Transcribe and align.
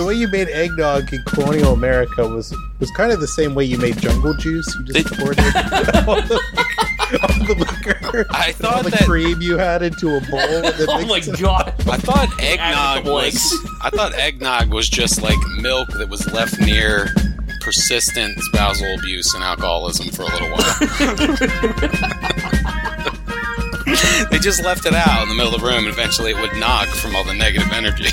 the 0.00 0.06
way 0.06 0.14
you 0.14 0.28
made 0.28 0.48
eggnog 0.48 1.12
in 1.12 1.22
colonial 1.24 1.72
America 1.74 2.26
was 2.26 2.54
was 2.78 2.90
kind 2.92 3.12
of 3.12 3.20
the 3.20 3.28
same 3.28 3.54
way 3.54 3.64
you 3.64 3.76
made 3.78 3.98
jungle 3.98 4.34
juice. 4.34 4.74
You 4.76 4.84
just 4.94 5.14
poured 5.18 5.36
it 5.38 5.54
all 6.08 6.16
the, 6.22 6.40
all 7.22 7.44
the 7.46 7.54
liquor, 7.58 8.26
I 8.30 8.52
thought 8.52 8.74
all 8.76 8.82
the 8.82 8.90
that- 8.90 9.04
cream 9.04 9.42
you 9.42 9.58
had 9.58 9.82
into 9.82 10.16
a 10.16 10.20
bowl. 10.30 10.38
and 10.40 10.64
then 10.64 10.86
Oh 10.88 11.00
my 11.06 11.14
mixed 11.16 11.28
it- 11.30 11.40
god. 11.40 11.74
I 11.88 11.96
thought 11.98 12.28
eggnog 12.42 13.04
was. 13.04 13.52
I 13.82 13.90
thought 13.90 14.14
eggnog 14.14 14.72
was 14.72 14.88
just 14.88 15.20
like 15.22 15.38
milk 15.58 15.88
that 15.98 16.08
was 16.08 16.26
left 16.32 16.58
near 16.60 17.08
persistent 17.60 18.38
spousal 18.40 18.94
abuse 18.98 19.34
and 19.34 19.44
alcoholism 19.44 20.08
for 20.08 20.22
a 20.22 20.26
little 20.26 20.48
while. 20.50 20.74
they 24.30 24.38
just 24.38 24.64
left 24.64 24.86
it 24.86 24.94
out 24.94 25.22
in 25.22 25.28
the 25.28 25.34
middle 25.34 25.54
of 25.54 25.60
the 25.60 25.66
room, 25.66 25.78
and 25.78 25.88
eventually 25.88 26.30
it 26.32 26.36
would 26.40 26.54
nog 26.56 26.88
from 26.88 27.14
all 27.16 27.24
the 27.24 27.34
negative 27.34 27.70
energy. 27.72 28.08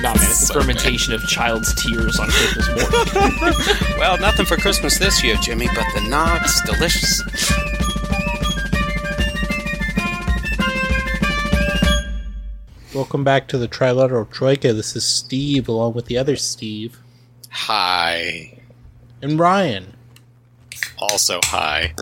Nah, 0.00 0.14
man, 0.14 0.16
it's 0.30 0.42
a 0.42 0.46
So 0.46 0.54
bad. 0.54 0.62
fermentation 0.62 1.14
of 1.14 1.22
child's 1.26 1.72
tears 1.74 2.18
on 2.18 2.28
Christmas 2.28 2.68
morning. 2.68 3.54
Well, 3.98 4.18
nothing 4.18 4.46
for 4.46 4.56
Christmas 4.56 4.98
this 4.98 5.22
year, 5.24 5.36
Jimmy, 5.42 5.66
but 5.74 5.84
the 5.94 6.06
nog's 6.08 6.60
delicious. 6.62 7.22
Welcome 12.94 13.24
back 13.24 13.46
to 13.48 13.58
the 13.58 13.68
Trilateral 13.68 14.30
Troika. 14.30 14.72
This 14.72 14.96
is 14.96 15.04
Steve, 15.04 15.68
along 15.68 15.92
with 15.94 16.06
the 16.06 16.16
other 16.16 16.36
Steve 16.36 16.98
Hi. 17.50 18.58
and 19.20 19.38
Ryan. 19.38 19.94
Also 20.98 21.40
hi. 21.44 21.94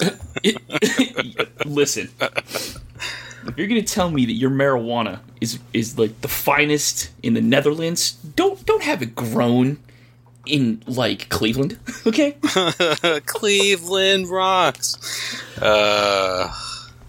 Listen, 1.64 2.10
if 2.20 3.54
you're 3.56 3.66
gonna 3.66 3.82
tell 3.82 4.10
me 4.10 4.26
that 4.26 4.32
your 4.32 4.50
marijuana 4.50 5.20
is 5.40 5.58
is 5.72 5.98
like 5.98 6.20
the 6.20 6.28
finest 6.28 7.10
in 7.22 7.34
the 7.34 7.40
Netherlands, 7.40 8.12
don't 8.12 8.64
don't 8.66 8.82
have 8.82 9.02
it 9.02 9.14
grown 9.14 9.78
in 10.46 10.82
like 10.86 11.28
Cleveland, 11.28 11.78
okay? 12.06 12.36
Cleveland 13.26 14.28
rocks. 14.28 14.96
Uh, 15.60 16.52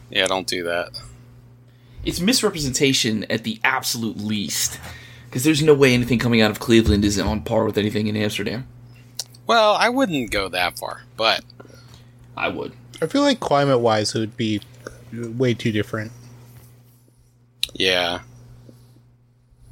yeah, 0.09 0.27
don't 0.27 0.47
do 0.47 0.63
that. 0.63 0.89
It's 2.03 2.19
misrepresentation 2.19 3.25
at 3.29 3.44
the 3.44 3.59
absolute 3.63 4.17
least, 4.17 4.79
because 5.25 5.44
there's 5.44 5.61
no 5.61 5.73
way 5.73 5.94
anything 5.94 6.19
coming 6.19 6.41
out 6.41 6.51
of 6.51 6.59
Cleveland 6.59 7.05
is 7.05 7.19
on 7.19 7.41
par 7.41 7.63
with 7.66 7.77
anything 7.77 8.07
in 8.07 8.16
Amsterdam. 8.17 8.67
Well, 9.45 9.73
I 9.73 9.89
wouldn't 9.89 10.31
go 10.31 10.49
that 10.49 10.77
far, 10.77 11.03
but 11.17 11.44
I 12.35 12.47
would. 12.47 12.73
I 13.02 13.07
feel 13.07 13.21
like 13.23 13.39
climate 13.39 13.80
wise, 13.80 14.13
it 14.16 14.19
would 14.19 14.38
be 14.38 14.61
way 15.13 15.53
too 15.53 15.71
different. 15.71 16.11
yeah. 17.73 18.19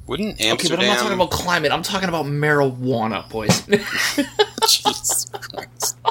Wouldn't 0.07 0.35
Okay, 0.37 0.49
Amsterdam? 0.49 0.77
but 0.77 0.83
I'm 0.83 0.87
not 0.89 0.97
talking 0.99 1.13
about 1.13 1.29
climate. 1.31 1.71
I'm 1.71 1.83
talking 1.83 2.09
about 2.09 2.25
marijuana, 2.25 3.29
boys. 3.29 3.61
Jesus 4.67 5.25
Christ. 5.31 5.97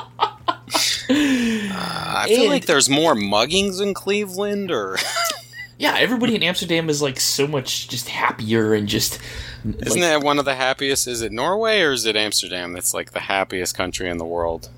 Uh, 1.10 2.14
I 2.18 2.26
feel 2.28 2.42
And- 2.42 2.50
like 2.50 2.66
there's 2.66 2.90
more 2.90 3.14
muggings 3.14 3.80
in 3.80 3.94
Cleveland, 3.94 4.70
or 4.70 4.98
yeah, 5.78 5.96
everybody 5.98 6.34
in 6.34 6.42
Amsterdam 6.42 6.90
is 6.90 7.00
like 7.00 7.18
so 7.18 7.46
much 7.46 7.88
just 7.88 8.08
happier 8.10 8.74
and 8.74 8.86
just. 8.86 9.18
isn't 9.64 9.88
like, 9.88 10.00
that 10.00 10.22
one 10.22 10.38
of 10.38 10.44
the 10.44 10.54
happiest? 10.54 11.06
Is 11.06 11.22
it 11.22 11.32
Norway 11.32 11.80
or 11.80 11.92
is 11.92 12.04
it 12.04 12.14
Amsterdam? 12.16 12.74
That's 12.74 12.92
like 12.92 13.12
the 13.12 13.20
happiest 13.20 13.74
country 13.74 14.10
in 14.10 14.18
the 14.18 14.26
world. 14.26 14.68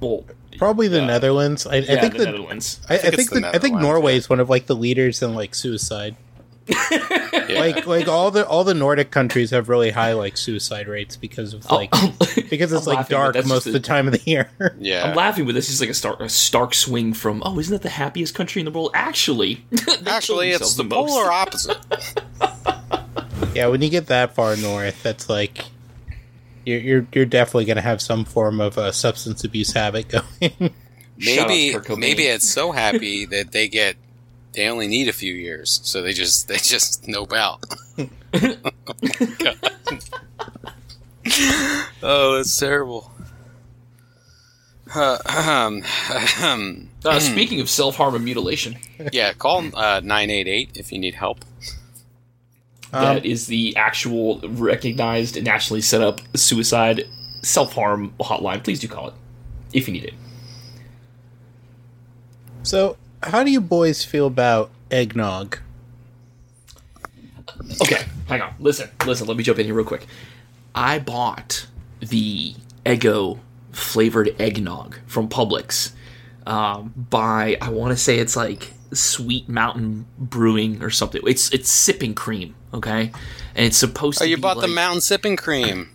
well, 0.00 0.24
Probably 0.58 0.88
the 0.88 0.98
Yeah. 0.98 1.06
Netherlands. 1.06 1.66
I, 1.66 1.76
I 1.76 1.82
think 1.82 2.12
the 2.12 2.18
the, 2.18 2.24
Netherlands. 2.26 2.80
I, 2.88 2.94
I 2.94 2.98
think 2.98 3.14
think 3.14 3.30
the 3.30 3.40
the, 3.40 3.48
I 3.48 3.52
think 3.52 3.62
Netherlands, 3.74 3.82
Norway 3.82 4.12
yeah. 4.12 4.18
is 4.18 4.28
one 4.28 4.40
of 4.40 4.50
like 4.50 4.66
the 4.66 4.76
leaders 4.76 5.22
in 5.22 5.34
like 5.34 5.54
suicide. 5.54 6.16
Yeah. 7.48 7.60
Like 7.60 7.86
like 7.86 8.08
all 8.08 8.30
the 8.30 8.46
all 8.46 8.62
the 8.62 8.74
Nordic 8.74 9.10
countries 9.10 9.52
have 9.52 9.70
really 9.70 9.90
high 9.90 10.12
like 10.12 10.36
suicide 10.36 10.86
rates 10.86 11.16
because 11.16 11.54
of 11.54 11.64
like 11.70 11.88
oh, 11.94 12.14
because 12.50 12.74
it's 12.74 12.86
I'm 12.86 12.94
like 12.94 13.10
laughing, 13.10 13.16
dark 13.16 13.46
most 13.46 13.66
of 13.66 13.72
the 13.72 13.80
time 13.80 14.06
of 14.06 14.12
the 14.12 14.20
year. 14.30 14.50
yeah. 14.78 15.04
I'm 15.08 15.16
laughing, 15.16 15.46
but 15.46 15.54
this 15.54 15.70
is 15.70 15.80
like 15.80 15.88
a 15.88 15.94
stark, 15.94 16.20
a 16.20 16.28
stark 16.28 16.74
swing 16.74 17.14
from 17.14 17.42
oh, 17.46 17.58
isn't 17.58 17.72
that 17.72 17.80
the 17.80 17.88
happiest 17.88 18.34
country 18.34 18.60
in 18.60 18.66
the 18.66 18.70
world? 18.70 18.90
Actually, 18.92 19.64
Actually, 20.06 20.50
it's 20.50 20.74
themselves 20.74 20.76
the 20.76 20.84
polar 20.84 21.32
opposite. 21.32 21.78
yeah, 23.54 23.68
when 23.68 23.80
you 23.80 23.88
get 23.88 24.08
that 24.08 24.34
far 24.34 24.54
north, 24.56 25.02
that's 25.02 25.30
like 25.30 25.64
you're 26.64 26.80
you're, 26.80 27.06
you're 27.12 27.26
definitely 27.26 27.64
going 27.64 27.76
to 27.76 27.82
have 27.82 28.00
some 28.00 28.24
form 28.24 28.60
of 28.60 28.78
uh, 28.78 28.92
substance 28.92 29.44
abuse 29.44 29.72
habit 29.72 30.08
going. 30.40 30.72
Maybe 31.16 31.74
maybe 31.96 32.24
it's 32.24 32.48
so 32.48 32.72
happy 32.72 33.24
that 33.26 33.52
they 33.52 33.68
get 33.68 33.96
they 34.52 34.68
only 34.68 34.86
need 34.86 35.08
a 35.08 35.12
few 35.12 35.34
years, 35.34 35.80
so 35.82 36.02
they 36.02 36.12
just 36.12 36.48
they 36.48 36.56
just 36.56 37.06
nope 37.08 37.32
out. 37.32 37.62
oh, 42.02 42.36
that's 42.36 42.56
terrible. 42.58 43.10
Uh, 44.94 45.18
um, 45.26 45.82
ahem. 46.10 46.88
Uh, 47.04 47.20
speaking 47.20 47.60
of 47.60 47.68
self 47.68 47.96
harm 47.96 48.14
and 48.14 48.24
mutilation, 48.24 48.76
yeah, 49.12 49.32
call 49.32 49.64
uh, 49.74 50.00
nine 50.02 50.30
eight 50.30 50.48
eight 50.48 50.70
if 50.74 50.92
you 50.92 50.98
need 50.98 51.14
help. 51.14 51.44
Um, 52.92 53.02
that 53.02 53.26
is 53.26 53.46
the 53.46 53.76
actual 53.76 54.40
recognized, 54.40 55.42
nationally 55.42 55.80
set 55.82 56.00
up 56.00 56.20
suicide 56.36 57.06
self 57.42 57.74
harm 57.74 58.14
hotline. 58.20 58.64
Please 58.64 58.80
do 58.80 58.88
call 58.88 59.08
it 59.08 59.14
if 59.72 59.86
you 59.86 59.94
need 59.94 60.04
it. 60.04 60.14
so, 62.62 62.96
how 63.22 63.44
do 63.44 63.50
you 63.50 63.60
boys 63.60 64.04
feel 64.04 64.26
about 64.26 64.70
eggnog? 64.90 65.58
Okay, 67.82 68.04
hang 68.26 68.40
on. 68.40 68.54
Listen, 68.58 68.88
listen. 69.04 69.26
Let 69.26 69.36
me 69.36 69.44
jump 69.44 69.58
in 69.58 69.66
here 69.66 69.74
real 69.74 69.84
quick. 69.84 70.06
I 70.74 70.98
bought 70.98 71.66
the 72.00 72.54
Eggo 72.86 73.38
flavored 73.72 74.34
eggnog 74.40 74.98
from 75.06 75.28
Publix 75.28 75.92
um, 76.46 76.92
by 77.10 77.58
I 77.60 77.70
want 77.70 77.92
to 77.92 77.96
say 77.96 78.18
it's 78.18 78.36
like 78.36 78.72
Sweet 78.92 79.48
Mountain 79.48 80.06
Brewing 80.18 80.82
or 80.82 80.90
something. 80.90 81.20
It's 81.26 81.52
it's 81.52 81.70
sipping 81.70 82.14
cream, 82.14 82.54
okay, 82.72 83.12
and 83.54 83.66
it's 83.66 83.76
supposed 83.76 84.18
to 84.18 84.24
Oh, 84.24 84.26
to. 84.26 84.30
you 84.30 84.36
be 84.36 84.42
bought 84.42 84.60
the 84.60 84.68
mountain 84.68 85.00
sipping 85.00 85.36
cream. 85.36 85.90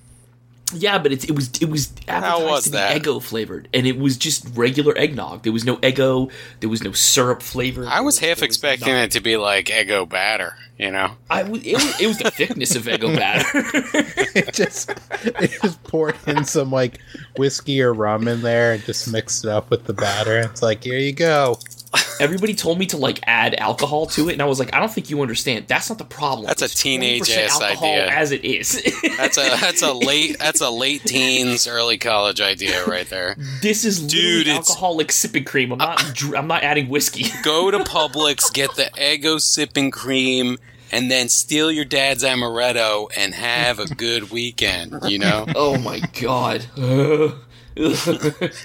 Yeah, 0.75 0.97
but 0.97 1.11
it, 1.11 1.25
it 1.25 1.35
was 1.35 1.51
it 1.61 1.69
was 1.69 1.93
advertised 2.07 2.43
was 2.45 2.63
to 2.63 2.69
be 2.71 2.77
that? 2.77 3.01
Eggo 3.01 3.21
flavored, 3.21 3.67
and 3.75 3.85
it 3.85 3.97
was 3.99 4.17
just 4.17 4.47
regular 4.55 4.97
eggnog. 4.97 5.43
There 5.43 5.51
was 5.53 5.65
no 5.65 5.77
Eggo. 5.77 6.31
There 6.61 6.69
was 6.69 6.81
no 6.83 6.93
syrup 6.93 7.43
flavor. 7.43 7.85
I 7.87 7.99
was 8.01 8.19
There 8.19 8.29
half 8.29 8.41
expecting 8.41 8.87
nothing. 8.87 9.03
it 9.03 9.11
to 9.11 9.19
be 9.21 9.37
like 9.37 9.65
Eggo 9.67 10.09
batter, 10.09 10.55
you 10.79 10.89
know. 10.89 11.11
I 11.29 11.43
was, 11.43 11.63
it 11.63 11.73
was 11.75 12.01
it 12.01 12.07
was 12.07 12.17
the 12.17 12.31
thickness 12.31 12.75
of 12.75 12.83
Eggo 12.85 13.15
batter. 13.15 13.49
it 14.35 14.51
just 14.53 14.89
it 15.25 15.51
just 15.61 15.83
poured 15.83 16.15
in 16.25 16.43
some 16.43 16.71
like 16.71 16.97
whiskey 17.37 17.79
or 17.81 17.93
rum 17.93 18.27
in 18.27 18.41
there 18.41 18.73
and 18.73 18.83
just 18.83 19.11
mixed 19.11 19.45
it 19.45 19.51
up 19.51 19.69
with 19.69 19.83
the 19.83 19.93
batter. 19.93 20.39
It's 20.39 20.63
like 20.63 20.83
here 20.83 20.97
you 20.97 21.13
go. 21.13 21.59
Everybody 22.19 22.53
told 22.55 22.79
me 22.79 22.85
to 22.87 22.97
like 22.97 23.19
add 23.27 23.55
alcohol 23.55 24.05
to 24.07 24.29
it, 24.29 24.33
and 24.33 24.41
I 24.41 24.45
was 24.45 24.59
like, 24.59 24.73
I 24.73 24.79
don't 24.79 24.91
think 24.91 25.09
you 25.09 25.21
understand. 25.21 25.65
That's 25.67 25.89
not 25.89 25.97
the 25.97 26.05
problem. 26.05 26.47
That's 26.47 26.61
a 26.61 26.65
It's 26.65 26.73
teenage 26.81 27.23
20% 27.23 27.37
ass 27.45 27.61
alcohol 27.61 27.87
idea. 27.87 28.07
as 28.09 28.31
it 28.31 28.43
is. 28.45 28.81
That's 29.17 29.37
a 29.37 29.41
that's 29.59 29.81
a 29.81 29.93
late 29.93 30.37
that's 30.39 30.61
a 30.61 30.69
late 30.69 31.03
teens, 31.03 31.67
early 31.67 31.97
college 31.97 32.41
idea 32.41 32.83
right 32.85 33.07
there. 33.09 33.35
this 33.61 33.85
is 33.85 33.99
Dude, 34.05 34.47
alcoholic 34.47 35.11
sipping 35.11 35.43
cream. 35.45 35.71
I'm 35.71 35.77
not. 35.77 36.01
Uh, 36.03 36.11
dr- 36.13 36.35
I'm 36.35 36.47
not 36.47 36.63
adding 36.63 36.89
whiskey. 36.89 37.25
Go 37.43 37.69
to 37.71 37.79
Publix, 37.79 38.51
get 38.53 38.75
the 38.75 38.89
Eggo 38.97 39.39
sipping 39.39 39.91
cream, 39.91 40.57
and 40.91 41.09
then 41.11 41.29
steal 41.29 41.71
your 41.71 41.85
dad's 41.85 42.23
amaretto 42.23 43.09
and 43.15 43.33
have 43.33 43.79
a 43.79 43.85
good 43.93 44.31
weekend. 44.31 44.93
You 45.07 45.19
know 45.19 45.45
oh 45.55 45.77
my 45.77 45.99
god. 46.21 46.65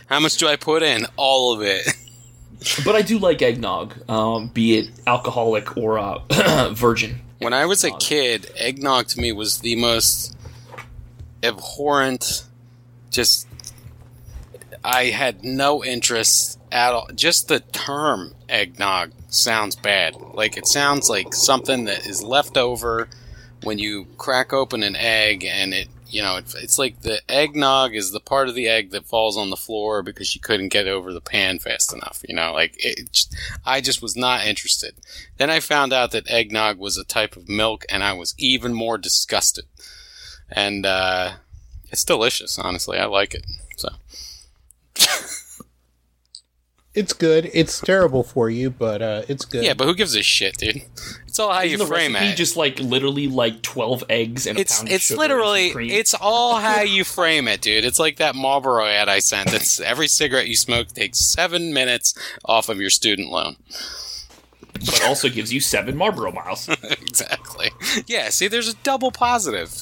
how 0.06 0.20
much 0.20 0.36
do 0.36 0.46
I 0.48 0.56
put 0.56 0.82
in? 0.82 1.06
All 1.16 1.52
of 1.54 1.62
it. 1.62 1.86
But 2.84 2.94
I 2.94 3.02
do 3.02 3.18
like 3.18 3.40
eggnog, 3.42 3.94
um, 4.10 4.48
be 4.48 4.78
it 4.78 4.90
alcoholic 5.06 5.76
or 5.76 5.98
uh, 5.98 6.70
virgin. 6.72 7.20
When 7.38 7.52
I 7.52 7.66
was 7.66 7.84
a 7.84 7.90
kid, 7.98 8.50
eggnog 8.56 9.06
to 9.08 9.20
me 9.20 9.32
was 9.32 9.58
the 9.58 9.76
most 9.76 10.36
abhorrent. 11.42 12.44
Just, 13.10 13.46
I 14.84 15.06
had 15.06 15.44
no 15.44 15.84
interest 15.84 16.58
at 16.72 16.92
all. 16.92 17.08
Just 17.14 17.48
the 17.48 17.60
term 17.60 18.34
eggnog 18.48 19.12
sounds 19.28 19.76
bad. 19.76 20.16
Like 20.16 20.56
it 20.56 20.66
sounds 20.66 21.08
like 21.08 21.34
something 21.34 21.84
that 21.84 22.06
is 22.06 22.22
left 22.22 22.56
over 22.56 23.08
when 23.62 23.78
you 23.78 24.06
crack 24.18 24.52
open 24.52 24.82
an 24.82 24.96
egg, 24.96 25.44
and 25.44 25.74
it, 25.74 25.88
you 26.08 26.22
know, 26.22 26.36
it, 26.36 26.54
it's 26.56 26.78
like 26.78 27.02
the 27.02 27.20
eggnog 27.30 27.94
is 27.94 28.10
the 28.10 28.20
part 28.20 28.48
of 28.48 28.54
the 28.54 28.68
egg 28.68 28.90
that 28.90 29.06
falls 29.06 29.36
on 29.36 29.50
the 29.50 29.56
floor 29.56 30.02
because 30.02 30.34
you 30.34 30.40
couldn't 30.40 30.68
get 30.68 30.88
over 30.88 31.12
the 31.12 31.20
pan 31.20 31.58
fast 31.58 31.92
enough. 31.92 32.22
You 32.28 32.34
know, 32.34 32.52
like 32.52 32.74
it. 32.78 33.26
I 33.64 33.80
just 33.80 34.02
was 34.02 34.16
not 34.16 34.46
interested. 34.46 34.94
Then 35.36 35.50
I 35.50 35.60
found 35.60 35.92
out 35.92 36.10
that 36.12 36.30
eggnog 36.30 36.78
was 36.78 36.96
a 36.96 37.04
type 37.04 37.36
of 37.36 37.48
milk, 37.48 37.84
and 37.88 38.02
I 38.02 38.12
was 38.12 38.34
even 38.38 38.74
more 38.74 38.98
disgusted. 38.98 39.64
And 40.50 40.86
uh, 40.86 41.32
it's 41.90 42.04
delicious, 42.04 42.58
honestly. 42.58 42.98
I 42.98 43.04
like 43.04 43.34
it. 43.34 43.44
So 43.76 43.90
It's 46.94 47.12
good. 47.12 47.48
It's 47.54 47.80
terrible 47.80 48.24
for 48.24 48.50
you, 48.50 48.70
but 48.70 49.00
uh, 49.00 49.22
it's 49.28 49.44
good. 49.44 49.62
yeah, 49.62 49.74
but 49.74 49.84
who 49.84 49.94
gives 49.94 50.16
a 50.16 50.22
shit, 50.22 50.56
dude? 50.56 50.82
It's 51.38 51.44
all 51.44 51.52
how 51.52 51.60
you 51.60 51.74
Isn't 51.74 51.88
the 51.88 51.94
frame 51.94 52.16
it. 52.16 52.36
just 52.36 52.56
like 52.56 52.80
literally 52.80 53.28
like 53.28 53.62
twelve 53.62 54.02
eggs 54.10 54.44
and 54.48 54.58
a 54.58 54.60
it's 54.60 54.78
pound 54.78 54.88
of 54.88 54.94
it's 54.94 55.10
literally 55.12 55.68
it's 55.68 56.12
all 56.12 56.56
how 56.60 56.80
you 56.82 57.04
frame 57.04 57.46
it, 57.46 57.60
dude. 57.60 57.84
It's 57.84 58.00
like 58.00 58.16
that 58.16 58.34
Marlboro 58.34 58.84
ad 58.84 59.08
I 59.08 59.20
sent. 59.20 59.54
It's 59.54 59.78
every 59.78 60.08
cigarette 60.08 60.48
you 60.48 60.56
smoke 60.56 60.88
takes 60.88 61.20
seven 61.32 61.72
minutes 61.72 62.12
off 62.44 62.68
of 62.68 62.80
your 62.80 62.90
student 62.90 63.28
loan. 63.28 63.54
but 64.72 65.00
also 65.04 65.28
gives 65.28 65.52
you 65.52 65.60
seven 65.60 65.96
Marlboro 65.96 66.32
miles. 66.32 66.68
exactly. 66.82 67.70
Yeah. 68.08 68.30
See, 68.30 68.48
there's 68.48 68.68
a 68.68 68.74
double 68.82 69.12
positive. 69.12 69.72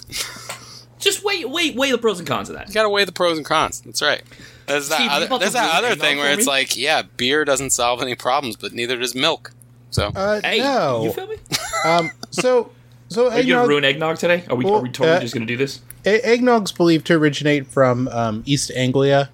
Just 0.99 1.25
wait, 1.25 1.49
wait, 1.49 1.75
weigh 1.75 1.91
the 1.91 1.99
pros 1.99 2.19
and 2.19 2.29
cons 2.29 2.50
of 2.50 2.56
that. 2.56 2.69
You 2.69 2.75
gotta 2.75 2.91
weigh 2.91 3.05
the 3.05 3.12
pros 3.12 3.38
and 3.38 3.47
cons. 3.47 3.81
That's 3.81 4.02
right. 4.02 4.23
There's 4.67 4.88
that 4.91 4.97
Steve, 4.97 5.11
other, 5.11 5.38
there's 5.38 5.52
that 5.55 5.75
other 5.85 5.94
thing 5.94 6.19
where 6.19 6.32
it's 6.32 6.47
me? 6.47 6.52
like, 6.52 6.76
yeah, 6.76 7.02
beer 7.02 7.44
doesn't 7.44 7.70
solve 7.70 8.02
any 8.02 8.14
problems, 8.14 8.56
but 8.56 8.73
neither 8.73 8.99
does 8.99 9.14
milk. 9.14 9.52
So 9.97 10.13
Uh, 10.15 10.43
Hey, 10.45 10.59
no. 10.59 11.05
you 11.05 11.11
feel 11.11 11.27
me? 11.27 11.37
um, 11.87 12.11
so, 12.31 12.71
so 13.09 13.31
Are 13.31 13.41
you 13.41 13.55
gonna 13.55 13.61
eggnog, 13.63 13.69
ruin 13.71 13.85
eggnog 13.85 14.19
today? 14.19 14.45
Are 14.51 14.55
we? 14.55 14.67
Well, 14.67 14.75
are 14.75 14.83
we 14.83 14.91
totally 14.91 15.17
uh, 15.17 15.21
just 15.21 15.33
gonna 15.33 15.47
do 15.47 15.57
this? 15.57 15.81
e- 16.07 16.21
eggnog's 16.23 16.71
believed 16.71 17.07
to 17.07 17.15
originate 17.15 17.67
from 17.67 18.07
um, 18.09 18.43
East 18.45 18.71
Anglia, 18.77 19.31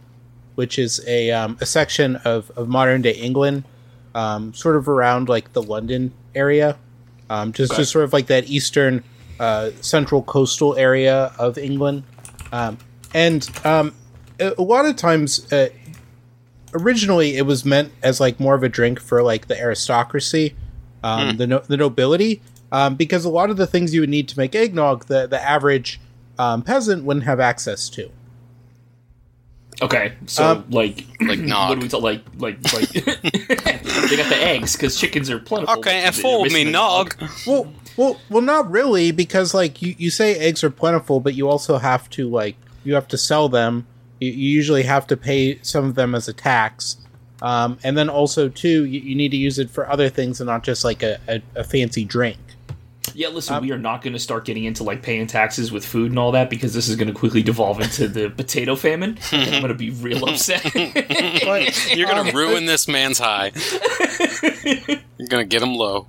which 0.54 0.78
is 0.78 1.04
a 1.08 1.32
um, 1.32 1.58
a 1.60 1.66
section 1.66 2.14
of, 2.24 2.52
of 2.54 2.68
modern 2.68 3.02
day 3.02 3.10
England, 3.14 3.64
um, 4.14 4.54
sort 4.54 4.76
of 4.76 4.88
around 4.88 5.28
like 5.28 5.52
the 5.52 5.62
London 5.62 6.12
area, 6.32 6.76
um, 7.28 7.52
just 7.52 7.72
Okay. 7.72 7.80
just 7.82 7.90
sort 7.90 8.04
of 8.04 8.12
like 8.12 8.28
that 8.28 8.48
eastern 8.48 9.02
uh, 9.40 9.70
central 9.80 10.22
coastal 10.22 10.76
area 10.76 11.32
of 11.40 11.58
England, 11.58 12.04
um, 12.52 12.78
and 13.12 13.50
um, 13.64 13.92
a, 14.38 14.54
a 14.56 14.62
lot 14.62 14.86
of 14.86 14.94
times. 14.94 15.52
Uh, 15.52 15.70
originally 16.74 17.36
it 17.36 17.42
was 17.46 17.64
meant 17.64 17.92
as 18.02 18.20
like 18.20 18.38
more 18.40 18.54
of 18.54 18.62
a 18.62 18.68
drink 18.68 19.00
for 19.00 19.22
like 19.22 19.46
the 19.48 19.58
aristocracy 19.60 20.54
um, 21.04 21.36
the, 21.36 21.46
no- 21.46 21.58
the 21.60 21.76
nobility 21.76 22.40
um, 22.70 22.94
because 22.94 23.24
a 23.24 23.30
lot 23.30 23.50
of 23.50 23.56
the 23.56 23.66
things 23.66 23.92
you 23.92 24.00
would 24.00 24.08
need 24.08 24.28
to 24.28 24.38
make 24.38 24.54
eggnog 24.54 25.06
the, 25.06 25.26
the 25.26 25.40
average 25.42 26.00
um, 26.38 26.62
peasant 26.62 27.04
wouldn't 27.04 27.24
have 27.26 27.40
access 27.40 27.88
to 27.88 28.10
Okay, 29.80 30.12
so 30.26 30.44
um, 30.44 30.64
like, 30.70 31.04
like 31.20 31.40
what 31.40 31.74
do 31.74 31.80
we 31.80 31.88
tell? 31.88 32.00
Like, 32.00 32.22
like, 32.36 32.56
like, 32.72 32.88
they 32.90 34.16
got 34.16 34.28
the 34.28 34.38
eggs 34.38 34.76
because 34.76 34.96
chickens 34.98 35.28
are 35.28 35.40
plentiful. 35.40 35.78
Okay, 35.78 36.02
and 36.04 36.14
They're 36.14 36.22
fool 36.22 36.44
missing 36.44 36.58
me, 36.58 36.64
the 36.64 36.70
nog. 36.70 37.16
well 37.46 37.72
well 37.96 38.20
well 38.30 38.42
not 38.42 38.70
really 38.70 39.10
because 39.12 39.54
like 39.54 39.82
you, 39.82 39.94
you 39.98 40.10
say 40.10 40.38
eggs 40.38 40.62
are 40.62 40.70
plentiful 40.70 41.20
but 41.20 41.34
you 41.34 41.48
also 41.48 41.78
have 41.78 42.08
to 42.10 42.28
like 42.28 42.56
you 42.84 42.94
have 42.94 43.08
to 43.08 43.18
sell 43.18 43.48
them 43.48 43.86
you, 44.22 44.32
you 44.32 44.48
usually 44.60 44.82
have 44.82 45.06
to 45.06 45.16
pay 45.16 45.58
some 45.62 45.84
of 45.84 45.94
them 45.94 46.14
as 46.14 46.28
a 46.28 46.32
tax 46.32 46.96
um, 47.42 47.78
and 47.82 47.96
then 47.98 48.08
also 48.08 48.48
too 48.48 48.84
you, 48.84 49.00
you 49.00 49.14
need 49.14 49.30
to 49.30 49.36
use 49.36 49.58
it 49.58 49.68
for 49.70 49.88
other 49.90 50.08
things 50.08 50.40
and 50.40 50.46
not 50.48 50.62
just 50.62 50.84
like 50.84 51.02
a, 51.02 51.18
a, 51.28 51.42
a 51.56 51.64
fancy 51.64 52.04
drink 52.04 52.38
Yeah, 53.14 53.28
listen, 53.28 53.56
Um, 53.56 53.62
we 53.62 53.72
are 53.72 53.78
not 53.78 54.00
going 54.02 54.14
to 54.14 54.18
start 54.18 54.44
getting 54.46 54.64
into 54.64 54.84
like 54.84 55.02
paying 55.02 55.26
taxes 55.26 55.70
with 55.72 55.84
food 55.84 56.10
and 56.12 56.18
all 56.18 56.32
that 56.32 56.48
because 56.48 56.72
this 56.72 56.88
is 56.88 56.96
going 56.96 57.08
to 57.12 57.18
quickly 57.18 57.42
devolve 57.42 57.80
into 57.80 58.08
the 58.08 58.30
potato 58.40 58.74
famine. 58.76 59.18
I'm 59.32 59.60
going 59.60 59.68
to 59.68 59.74
be 59.74 59.90
real 59.90 60.24
upset. 60.28 60.62
but 60.72 61.62
You're 61.96 62.08
gonna 62.08 62.30
um, 62.30 62.34
ruin 62.36 62.64
this 62.66 62.88
man's 62.88 63.18
high. 63.18 63.52
You're 65.18 65.28
gonna 65.28 65.44
get 65.44 65.62
him 65.62 65.74
low. 65.74 66.06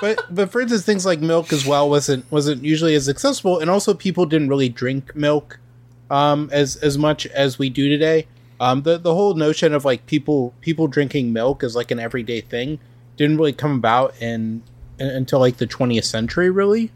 but 0.00 0.22
but 0.30 0.50
for 0.52 0.60
instance, 0.60 0.84
things 0.84 1.06
like 1.06 1.20
milk 1.20 1.52
as 1.52 1.64
well 1.64 1.88
wasn't 1.88 2.30
wasn't 2.30 2.62
usually 2.62 2.94
as 2.94 3.08
accessible, 3.08 3.58
and 3.58 3.70
also 3.70 3.94
people 3.94 4.26
didn't 4.26 4.48
really 4.48 4.68
drink 4.68 5.14
milk 5.16 5.58
um, 6.10 6.50
as 6.52 6.76
as 6.76 6.98
much 6.98 7.26
as 7.28 7.58
we 7.58 7.70
do 7.70 7.88
today. 7.88 8.26
Um, 8.58 8.82
the 8.82 8.98
the 8.98 9.14
whole 9.14 9.34
notion 9.34 9.72
of 9.72 9.84
like 9.84 10.04
people 10.06 10.52
people 10.60 10.86
drinking 10.86 11.32
milk 11.32 11.64
as 11.64 11.74
like 11.74 11.90
an 11.90 11.98
everyday 11.98 12.40
thing 12.42 12.78
didn't 13.16 13.36
really 13.36 13.52
come 13.52 13.76
about 13.76 14.14
in, 14.20 14.62
in 14.98 15.06
until 15.08 15.40
like 15.40 15.56
the 15.58 15.66
20th 15.66 16.04
century, 16.04 16.50
really. 16.50 16.90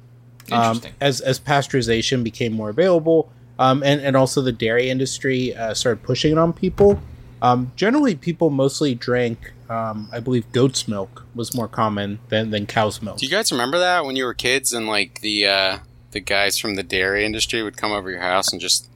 Um, 0.53 0.77
Interesting. 0.77 0.93
as 1.01 1.21
as 1.23 1.41
pasteurization 1.41 2.23
became 2.23 2.53
more 2.53 2.69
available, 2.69 3.33
um, 3.59 3.83
and 3.83 4.01
and 4.01 4.15
also 4.17 4.43
the 4.43 4.53
dairy 4.53 4.91
industry 4.91 5.55
uh, 5.55 5.73
started 5.73 6.03
pushing 6.03 6.33
it 6.33 6.39
on 6.39 6.53
people. 6.53 7.01
Um, 7.41 7.73
generally, 7.77 8.15
people 8.15 8.49
mostly 8.49 8.95
drank, 8.95 9.53
um, 9.69 10.09
I 10.13 10.21
believe, 10.21 10.51
goat's 10.53 10.89
milk 10.89 11.25
was 11.35 11.55
more 11.55 11.69
common 11.69 12.19
than 12.29 12.51
than 12.51 12.67
cow's 12.67 13.01
milk. 13.01 13.19
Do 13.19 13.27
you 13.27 13.33
guys 13.33 13.51
remember 13.53 13.79
that 13.79 14.05
when 14.05 14.17
you 14.17 14.25
were 14.25 14.35
kids 14.35 14.73
and 14.75 14.87
like 14.87 15.21
the 15.23 15.47
uh, 15.47 15.79
the 16.11 16.21
guys 16.21 16.59
from 16.59 16.75
the 16.75 16.83
dairy 16.83 17.25
industry 17.25 17.63
would 17.63 17.77
come 17.77 17.93
over 17.93 18.11
your 18.11 18.21
house 18.21 18.53
and 18.53 18.61
just 18.61 18.89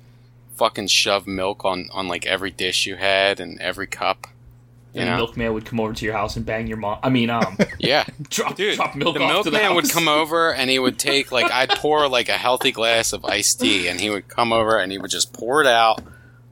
fucking 0.59 0.89
shove 0.89 1.27
milk 1.27 1.65
on 1.65 1.89
on 1.93 2.09
like 2.09 2.27
every 2.27 2.51
dish 2.51 2.87
you 2.87 2.97
had 2.97 3.41
and 3.41 3.59
every 3.61 3.87
cup? 3.87 4.27
You 4.95 5.03
and 5.03 5.09
the 5.09 5.13
know? 5.13 5.17
milkman 5.19 5.53
would 5.55 5.65
come 5.67 5.81
over 5.81 5.93
to 5.93 6.05
your 6.05 6.15
house 6.15 6.37
and 6.37 6.45
bang 6.47 6.67
your 6.67 6.79
mom. 6.79 6.99
I 7.03 7.11
mean, 7.11 7.31
um, 7.31 7.57
Yeah. 7.79 8.05
drop, 8.31 8.57
Dude, 8.57 8.77
drop 8.77 8.97
milk 8.97 9.17
the 9.17 9.23
off 9.23 9.45
milkman 9.45 9.75
would 9.75 9.91
come 9.91 10.09
over 10.09 10.53
and 10.53 10.69
he 10.71 10.79
would 10.79 10.99
take 10.99 11.31
like 11.31 11.51
I'd 11.53 11.69
pour 11.71 12.09
like 12.09 12.29
a 12.29 12.37
healthy 12.39 12.73
glass 12.73 13.13
of 13.13 13.25
iced 13.25 13.61
tea 13.61 13.87
and 13.89 14.01
he 14.01 14.11
would 14.11 14.29
come 14.29 14.53
over 14.53 14.79
and 14.79 14.91
he 14.91 14.99
would 14.99 15.11
just 15.11 15.33
pour 15.33 15.61
it 15.61 15.67
out 15.67 16.03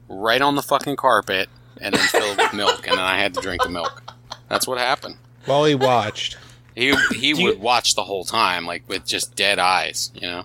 right 0.07 0.41
on 0.41 0.55
the 0.55 0.61
fucking 0.61 0.95
carpet 0.95 1.49
and 1.81 1.93
then 1.95 2.07
fill 2.07 2.31
it 2.31 2.37
with 2.37 2.53
milk 2.53 2.87
and 2.87 2.97
then 2.97 3.03
I 3.05 3.17
had 3.17 3.33
to 3.33 3.41
drink 3.41 3.63
the 3.63 3.69
milk. 3.69 4.03
That's 4.49 4.67
what 4.67 4.77
happened. 4.77 5.17
While 5.45 5.65
he 5.65 5.75
watched, 5.75 6.37
He 6.75 6.93
he 7.15 7.33
Do 7.33 7.39
you- 7.41 7.47
would 7.47 7.59
watch 7.59 7.95
the 7.95 8.03
whole 8.03 8.23
time 8.23 8.65
like 8.67 8.87
with 8.87 9.05
just 9.05 9.35
dead 9.35 9.57
eyes, 9.59 10.11
you 10.13 10.21
know. 10.27 10.43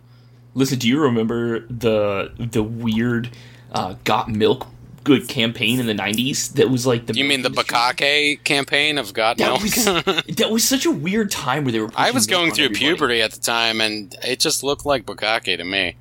Listen, 0.54 0.78
do 0.78 0.88
you 0.88 0.98
remember 1.00 1.60
the 1.68 2.32
the 2.38 2.62
weird 2.62 3.30
uh, 3.72 3.94
got 4.04 4.28
milk 4.28 4.66
good 5.04 5.26
campaign 5.28 5.80
in 5.80 5.86
the 5.86 5.94
'90s? 5.94 6.52
That 6.54 6.70
was 6.70 6.86
like 6.86 7.06
the 7.06 7.14
You 7.14 7.24
mean 7.24 7.42
the 7.42 7.50
milk? 7.50 7.66
bukkake 7.66 8.44
campaign 8.44 8.98
of 8.98 9.12
God 9.12 9.38
That 9.38 9.48
Milk? 9.48 9.62
was 9.62 9.74
that 10.36 10.48
was 10.50 10.62
such 10.64 10.86
a 10.86 10.90
weird 10.90 11.30
time 11.30 11.64
where 11.64 11.72
they 11.72 11.80
were. 11.80 11.90
I 11.96 12.10
was 12.12 12.26
going 12.26 12.52
through 12.52 12.66
everybody. 12.66 12.86
puberty 12.86 13.22
at 13.22 13.32
the 13.32 13.40
time 13.40 13.80
and 13.80 14.14
it 14.24 14.38
just 14.40 14.62
looked 14.62 14.86
like 14.86 15.04
bukkake 15.06 15.56
to 15.56 15.64
me. 15.64 15.96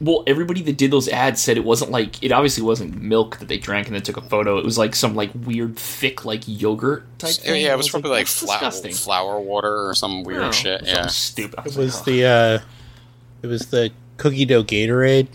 Well, 0.00 0.22
everybody 0.28 0.62
that 0.62 0.76
did 0.78 0.92
those 0.92 1.08
ads 1.08 1.42
said 1.42 1.56
it 1.56 1.64
wasn't 1.64 1.90
like 1.90 2.22
it. 2.22 2.30
Obviously, 2.30 2.62
wasn't 2.62 3.02
milk 3.02 3.38
that 3.38 3.48
they 3.48 3.58
drank 3.58 3.88
and 3.88 3.96
then 3.96 4.02
took 4.02 4.16
a 4.16 4.20
photo. 4.22 4.56
It 4.56 4.64
was 4.64 4.78
like 4.78 4.94
some 4.94 5.16
like 5.16 5.32
weird 5.34 5.76
thick 5.76 6.24
like 6.24 6.44
yogurt 6.46 7.04
type. 7.18 7.34
thing. 7.34 7.64
Yeah, 7.64 7.72
it 7.72 7.76
was 7.78 7.90
probably 7.90 8.12
like, 8.12 8.26
"That's 8.28 8.38
flour, 8.40 8.92
flour 8.92 9.40
water 9.40 9.88
or 9.88 9.94
some 9.96 10.22
weird 10.22 10.42
Oh, 10.44 10.50
shit. 10.52 10.82
Yeah. 10.86 11.08
stupid. 11.08 11.58
I 11.58 11.62
it 11.62 11.64
was, 11.66 11.76
was 11.76 11.96
like, 11.96 12.04
the 12.04 12.24
uh, 12.26 12.58
it 13.42 13.48
was 13.48 13.66
the 13.66 13.90
cookie 14.18 14.44
dough 14.44 14.62
Gatorade 14.62 15.26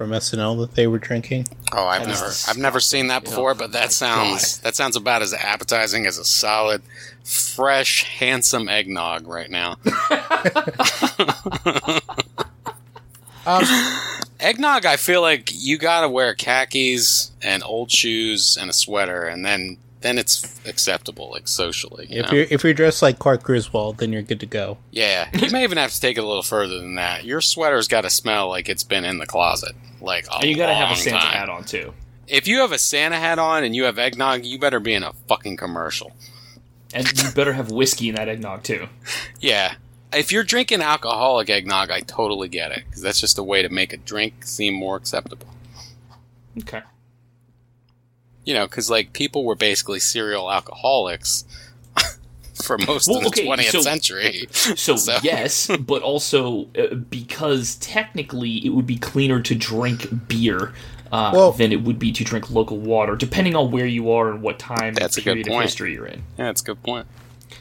from 0.00 0.12
SNL 0.12 0.58
that 0.60 0.76
they 0.76 0.86
were 0.86 0.98
drinking. 0.98 1.46
Oh, 1.74 1.84
I've 1.84 2.06
That 2.06 2.12
is 2.12 2.20
never, 2.22 2.32
I've 2.48 2.62
never 2.62 2.80
seen 2.80 3.08
that 3.08 3.22
before, 3.22 3.50
Oh, 3.50 3.54
but 3.54 3.72
that 3.72 3.88
oh, 3.88 3.90
sounds, 3.90 4.56
that 4.60 4.74
sounds 4.74 4.96
about 4.96 5.20
as 5.20 5.34
appetizing 5.34 6.06
as 6.06 6.16
a 6.16 6.24
solid, 6.24 6.80
fresh, 7.22 8.04
handsome 8.04 8.70
eggnog 8.70 9.26
right 9.26 9.50
now. 9.50 9.76
Um, 13.50 13.64
eggnog, 14.40 14.86
I 14.86 14.96
feel 14.96 15.22
like 15.22 15.50
you 15.52 15.78
gotta 15.78 16.08
wear 16.08 16.34
khakis 16.34 17.32
and 17.42 17.62
old 17.62 17.90
shoes 17.90 18.56
and 18.60 18.70
a 18.70 18.72
sweater, 18.72 19.24
and 19.26 19.44
then, 19.44 19.78
then 20.00 20.18
it's 20.18 20.60
acceptable, 20.66 21.30
like 21.30 21.48
socially. 21.48 22.06
You 22.08 22.20
if 22.20 22.26
know? 22.26 22.36
you're 22.36 22.46
if 22.50 22.64
you're 22.64 22.74
dressed 22.74 23.02
like 23.02 23.18
Clark 23.18 23.42
Griswold, 23.42 23.98
then 23.98 24.12
you're 24.12 24.22
good 24.22 24.40
to 24.40 24.46
go. 24.46 24.78
Yeah, 24.90 25.28
you 25.34 25.50
may 25.50 25.64
even 25.64 25.78
have 25.78 25.92
to 25.92 26.00
take 26.00 26.16
it 26.16 26.24
a 26.24 26.26
little 26.26 26.42
further 26.42 26.78
than 26.78 26.94
that. 26.94 27.24
Your 27.24 27.40
sweater's 27.40 27.88
got 27.88 28.02
to 28.02 28.10
smell 28.10 28.48
like 28.48 28.68
it's 28.68 28.84
been 28.84 29.04
in 29.04 29.18
the 29.18 29.26
closet, 29.26 29.74
like 30.00 30.26
a 30.28 30.36
and 30.36 30.44
you 30.44 30.56
gotta 30.56 30.74
have 30.74 30.90
a 30.92 30.96
Santa 30.96 31.18
time. 31.18 31.32
hat 31.32 31.48
on 31.48 31.64
too. 31.64 31.92
If 32.26 32.46
you 32.46 32.60
have 32.60 32.70
a 32.72 32.78
Santa 32.78 33.16
hat 33.16 33.40
on 33.40 33.64
and 33.64 33.74
you 33.74 33.84
have 33.84 33.98
eggnog, 33.98 34.44
you 34.44 34.58
better 34.58 34.78
be 34.78 34.94
in 34.94 35.02
a 35.02 35.12
fucking 35.26 35.56
commercial. 35.56 36.12
And 36.94 37.06
you 37.22 37.30
better 37.32 37.52
have 37.52 37.70
whiskey 37.70 38.08
in 38.08 38.14
that 38.16 38.28
eggnog 38.28 38.62
too. 38.62 38.88
Yeah. 39.40 39.74
If 40.12 40.32
you're 40.32 40.44
drinking 40.44 40.82
alcoholic 40.82 41.48
eggnog, 41.50 41.90
I 41.90 42.00
totally 42.00 42.48
get 42.48 42.72
it 42.72 42.82
because 42.86 43.00
that's 43.02 43.20
just 43.20 43.38
a 43.38 43.42
way 43.42 43.62
to 43.62 43.68
make 43.68 43.92
a 43.92 43.96
drink 43.96 44.44
seem 44.44 44.74
more 44.74 44.96
acceptable. 44.96 45.46
Okay. 46.58 46.82
You 48.44 48.54
know, 48.54 48.66
because 48.66 48.90
like 48.90 49.12
people 49.12 49.44
were 49.44 49.54
basically 49.54 50.00
serial 50.00 50.50
alcoholics 50.50 51.44
for 52.64 52.76
most 52.78 53.06
Well, 53.08 53.18
of 53.18 53.22
the 53.24 53.28
okay, 53.28 53.46
20th 53.46 53.70
so- 53.70 53.80
century. 53.82 54.46
So, 54.52 54.96
So- 54.96 55.18
yes, 55.22 55.70
but 55.78 56.02
also 56.02 56.68
uh, 56.76 56.94
because 56.94 57.76
technically 57.76 58.64
it 58.66 58.70
would 58.70 58.86
be 58.86 58.96
cleaner 58.96 59.40
to 59.42 59.54
drink 59.54 60.26
beer 60.26 60.72
uh, 61.12 61.30
Well- 61.32 61.52
than 61.52 61.70
it 61.70 61.82
would 61.82 61.98
be 62.00 62.10
to 62.12 62.24
drink 62.24 62.50
local 62.50 62.78
water, 62.78 63.14
depending 63.14 63.54
on 63.54 63.70
where 63.70 63.86
you 63.86 64.10
are 64.10 64.30
and 64.30 64.42
what 64.42 64.58
time 64.58 64.94
That's 64.94 65.16
a 65.16 65.20
good 65.20 65.24
period 65.34 65.46
of 65.46 65.50
point. 65.52 65.64
history 65.66 65.92
you're 65.94 66.06
in. 66.06 66.18
Yeah, 66.36 66.46
that's 66.46 66.62
a 66.62 66.64
good 66.64 66.82
point. 66.82 67.06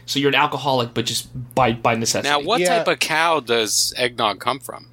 So 0.09 0.17
you're 0.17 0.29
an 0.29 0.35
alcoholic, 0.35 0.95
but 0.95 1.05
just 1.05 1.29
by 1.53 1.71
by 1.73 1.93
necessity. 1.93 2.27
Now, 2.29 2.39
what 2.39 2.59
Yeah. 2.61 2.79
type 2.79 2.87
of 2.87 2.97
cow 2.97 3.41
does 3.41 3.93
eggnog 3.95 4.39
come 4.39 4.59
from? 4.59 4.87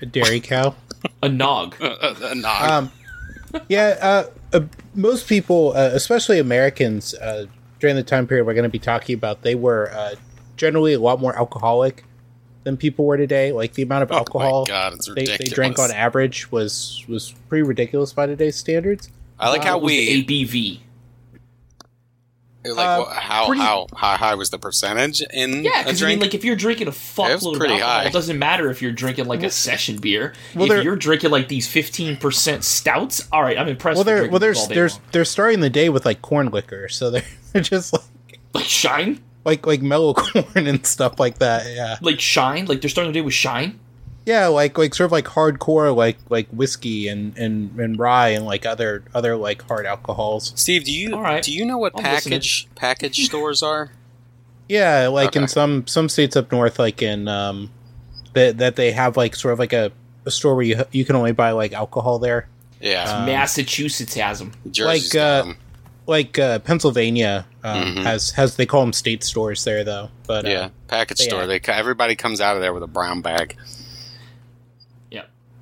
A 0.00 0.06
dairy 0.06 0.40
cow. 0.40 0.74
a 1.22 1.28
nog. 1.28 1.76
a 1.80 2.34
nog. 2.34 2.70
Um, 2.70 2.92
yeah, 3.68 3.98
uh, 4.00 4.24
uh, 4.54 4.60
most 4.94 5.28
people, 5.28 5.74
uh, 5.76 5.90
especially 5.92 6.38
Americans, 6.38 7.12
uh, 7.14 7.44
during 7.78 7.94
the 7.94 8.02
time 8.02 8.26
period 8.26 8.46
we're 8.46 8.54
going 8.54 8.62
to 8.62 8.70
be 8.70 8.78
talking 8.78 9.14
about, 9.14 9.42
they 9.42 9.54
were 9.54 9.90
uh, 9.92 10.14
generally 10.56 10.94
a 10.94 10.98
lot 10.98 11.20
more 11.20 11.36
alcoholic 11.36 12.02
than 12.64 12.78
people 12.78 13.04
were 13.04 13.18
today. 13.18 13.52
Like 13.52 13.74
the 13.74 13.82
amount 13.82 14.04
of 14.04 14.12
Oh 14.12 14.16
alcohol 14.16 14.64
God, 14.64 14.94
they, 15.14 15.26
they 15.26 15.44
drank 15.44 15.78
on 15.78 15.90
average 15.90 16.50
was 16.50 17.04
was 17.06 17.34
pretty 17.50 17.64
ridiculous 17.64 18.14
by 18.14 18.24
today's 18.24 18.56
standards. 18.56 19.10
I 19.38 19.50
like 19.50 19.62
how 19.62 19.76
we 19.76 20.24
the 20.24 20.44
ABV. 20.44 20.80
Like 22.74 22.86
Uh, 22.86 23.04
wha- 23.06 23.14
how 23.14 23.46
pretty- 23.46 23.62
how 23.62 23.86
how 23.96 24.16
high 24.16 24.34
was 24.34 24.50
the 24.50 24.58
percentage 24.58 25.22
in 25.32 25.64
Yeah, 25.64 25.80
a 25.80 25.84
because 25.84 26.02
I 26.02 26.06
mean, 26.08 26.18
like 26.20 26.34
if 26.34 26.44
you're 26.44 26.56
drinking 26.56 26.88
a 26.88 26.92
fuckload 26.92 27.52
of 27.52 27.58
pretty 27.58 27.74
alcohol, 27.74 27.92
high. 28.00 28.04
it 28.06 28.12
doesn't 28.12 28.38
matter 28.38 28.70
if 28.70 28.82
you're 28.82 28.92
drinking 28.92 29.26
like 29.26 29.42
a 29.42 29.50
session 29.50 29.98
beer. 29.98 30.32
well, 30.54 30.64
if 30.64 30.70
they're- 30.70 30.82
you're 30.82 30.96
drinking 30.96 31.30
like 31.30 31.48
these 31.48 31.66
15% 31.68 32.62
stouts, 32.64 33.26
all 33.32 33.42
right, 33.42 33.58
I'm 33.58 33.68
impressed. 33.68 33.96
well, 33.96 34.04
they're 34.04 34.28
well, 34.28 34.38
they're 34.40 34.52
these 34.52 34.60
all 34.62 34.68
day 34.68 34.74
they're 34.74 34.88
long. 34.88 35.00
they're 35.12 35.24
starting 35.24 35.60
the 35.60 35.70
day 35.70 35.88
with 35.88 36.04
like 36.04 36.22
corn 36.22 36.50
liquor, 36.50 36.88
so 36.88 37.10
they're, 37.10 37.22
they're 37.52 37.62
just 37.62 37.92
like 37.92 38.02
like 38.54 38.64
shine, 38.64 39.20
like 39.44 39.66
like 39.66 39.82
mellow 39.82 40.14
corn 40.14 40.66
and 40.66 40.86
stuff 40.86 41.18
like 41.20 41.38
that. 41.38 41.66
Yeah, 41.72 41.96
like 42.00 42.20
shine, 42.20 42.66
like 42.66 42.80
they're 42.80 42.90
starting 42.90 43.12
the 43.12 43.18
day 43.18 43.22
with 43.24 43.34
shine. 43.34 43.78
Yeah, 44.26 44.48
like 44.48 44.76
like 44.76 44.94
sort 44.94 45.06
of 45.06 45.12
like 45.12 45.24
hardcore 45.24 45.94
like 45.96 46.18
like 46.28 46.48
whiskey 46.50 47.08
and 47.08 47.36
and 47.38 47.78
and 47.80 47.98
rye 47.98 48.28
and 48.30 48.44
like 48.44 48.66
other 48.66 49.02
other 49.14 49.36
like 49.36 49.62
hard 49.62 49.86
alcohols. 49.86 50.52
Steve, 50.56 50.84
do 50.84 50.92
you 50.92 51.14
All 51.14 51.22
right. 51.22 51.42
do 51.42 51.52
you 51.54 51.64
know 51.64 51.78
what 51.78 51.92
I'm 51.96 52.02
listening. 52.04 52.32
package 52.40 52.68
package 52.74 53.24
stores 53.26 53.62
are? 53.62 53.92
Yeah, 54.68 55.06
like 55.08 55.36
in 55.36 55.46
some 55.48 55.86
some 55.86 56.08
states 56.08 56.34
up 56.36 56.50
north, 56.52 56.78
like 56.78 57.00
in 57.00 57.28
um, 57.28 57.70
that 58.34 58.58
that 58.58 58.74
they 58.76 58.90
have 58.92 59.16
like 59.16 59.36
sort 59.36 59.52
of 59.52 59.58
like 59.60 59.72
a, 59.72 59.92
a 60.24 60.30
store 60.32 60.56
where 60.56 60.64
you 60.64 60.84
you 60.90 61.04
can 61.04 61.14
only 61.16 61.30
buy 61.32 61.52
like 61.52 61.72
alcohol 61.72 62.18
there. 62.18 62.48
Yeah, 62.80 63.04
Um, 63.20 63.26
Massachusetts 63.26 64.14
has 64.14 64.40
them. 64.40 64.52
Jersey's 64.70 65.04
like, 65.04 65.12
got 65.12 65.46
uh, 65.46 65.48
'em. 65.50 65.56
Like 66.08 66.38
uh, 66.38 66.58
Pennsylvania 66.60 67.46
um, 67.64 67.82
Mhm. 67.96 68.02
has 68.02 68.30
has 68.32 68.56
they 68.56 68.66
call 68.66 68.80
them 68.82 68.92
state 68.92 69.22
stores 69.24 69.64
there 69.64 69.82
though. 69.84 70.10
But 70.26 70.44
uh, 70.46 70.48
yeah, 70.48 70.68
package 70.88 71.20
yeah. 71.20 71.28
store. 71.28 71.46
They 71.46 71.60
everybody 71.68 72.16
comes 72.16 72.40
out 72.40 72.56
of 72.56 72.62
there 72.62 72.72
with 72.72 72.82
a 72.82 72.88
brown 72.88 73.22
bag. 73.22 73.56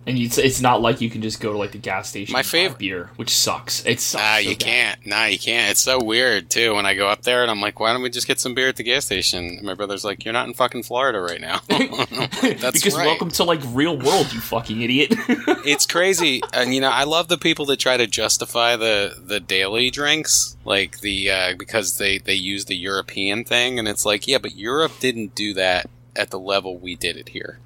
And 0.07 0.19
it's 0.19 0.37
it's 0.37 0.61
not 0.61 0.83
like 0.83 1.01
you 1.01 1.09
can 1.09 1.23
just 1.23 1.41
go 1.41 1.53
to 1.53 1.59
like 1.59 1.73
the 1.73 1.79
gas 1.79 2.11
station. 2.11 2.33
My 2.35 2.43
favorite 2.43 2.79
beer, 2.79 3.11
which 3.17 3.31
sucks. 3.31 3.85
It 3.87 4.01
sucks. 4.01 4.23
Nah, 4.23 4.35
so 4.35 4.41
you 4.41 4.51
bad. 4.51 4.59
can't. 4.59 5.07
Nah, 5.07 5.25
you 5.25 5.39
can't. 5.39 5.71
It's 5.71 5.81
so 5.81 6.03
weird 6.03 6.51
too. 6.51 6.75
When 6.75 6.85
I 6.85 6.95
go 6.95 7.09
up 7.09 7.23
there 7.23 7.41
and 7.41 7.51
I'm 7.51 7.61
like, 7.61 7.81
why 7.81 7.93
don't 7.93 8.03
we 8.03 8.11
just 8.11 8.27
get 8.27 8.39
some 8.39 8.55
beer 8.55 8.69
at 8.69 8.77
the 8.77 8.83
gas 8.83 9.07
station? 9.07 9.61
My 9.63 9.73
brother's 9.73 10.05
like, 10.05 10.25
you're 10.25 10.35
not 10.35 10.47
in 10.47 10.53
fucking 10.53 10.83
Florida 10.83 11.21
right 11.21 11.41
now. 11.41 11.61
That's 11.69 12.73
because 12.73 12.95
right. 12.95 13.07
welcome 13.07 13.31
to 13.31 13.45
like 13.45 13.61
real 13.69 13.97
world, 13.97 14.33
you 14.33 14.41
fucking 14.41 14.83
idiot. 14.83 15.09
it's 15.65 15.87
crazy, 15.87 16.43
and 16.53 16.75
you 16.75 16.81
know, 16.81 16.91
I 16.91 17.05
love 17.05 17.29
the 17.29 17.39
people 17.39 17.65
that 17.67 17.79
try 17.79 17.97
to 17.97 18.07
justify 18.07 18.77
the 18.77 19.15
the 19.25 19.41
daily 19.41 19.91
drinks, 19.91 20.57
like 20.65 21.01
the 21.01 21.31
uh, 21.31 21.55
because 21.57 21.97
they 21.97 22.19
they 22.19 22.35
use 22.35 22.67
the 22.67 22.77
European 22.77 23.45
thing, 23.45 23.79
and 23.79 23.89
it's 23.89 24.05
like, 24.05 24.29
yeah, 24.29 24.39
but 24.39 24.55
Europe 24.55 24.93
didn't 25.01 25.35
do 25.35 25.55
that 25.55 25.89
at 26.17 26.31
the 26.31 26.39
level 26.39 26.79
we 26.79 26.95
did 26.95 27.17
it 27.17 27.31
here. 27.31 27.59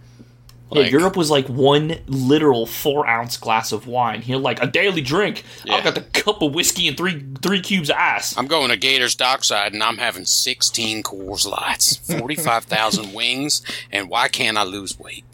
Yeah, 0.70 0.86
Europe 0.86 1.16
was 1.16 1.30
like 1.30 1.48
one 1.48 1.98
literal 2.06 2.66
four 2.66 3.06
ounce 3.06 3.36
glass 3.36 3.72
of 3.72 3.86
wine. 3.86 4.20
Here, 4.22 4.36
like 4.36 4.62
a 4.62 4.66
daily 4.66 5.00
drink. 5.00 5.44
Yeah. 5.64 5.74
I've 5.74 5.84
got 5.84 5.94
the 5.94 6.02
cup 6.02 6.42
of 6.42 6.54
whiskey 6.54 6.88
and 6.88 6.96
three 6.96 7.24
three 7.42 7.60
cubes 7.60 7.90
of 7.90 7.96
ice. 7.96 8.36
I'm 8.36 8.46
going 8.46 8.68
to 8.70 8.76
Gators 8.76 9.14
Dockside 9.14 9.72
and 9.72 9.82
I'm 9.82 9.98
having 9.98 10.24
16 10.26 11.02
Coors 11.02 11.48
Lights, 11.48 11.96
45,000 12.18 13.14
wings, 13.14 13.62
and 13.90 14.10
why 14.10 14.28
can't 14.28 14.58
I 14.58 14.64
lose 14.64 14.98
weight? 14.98 15.24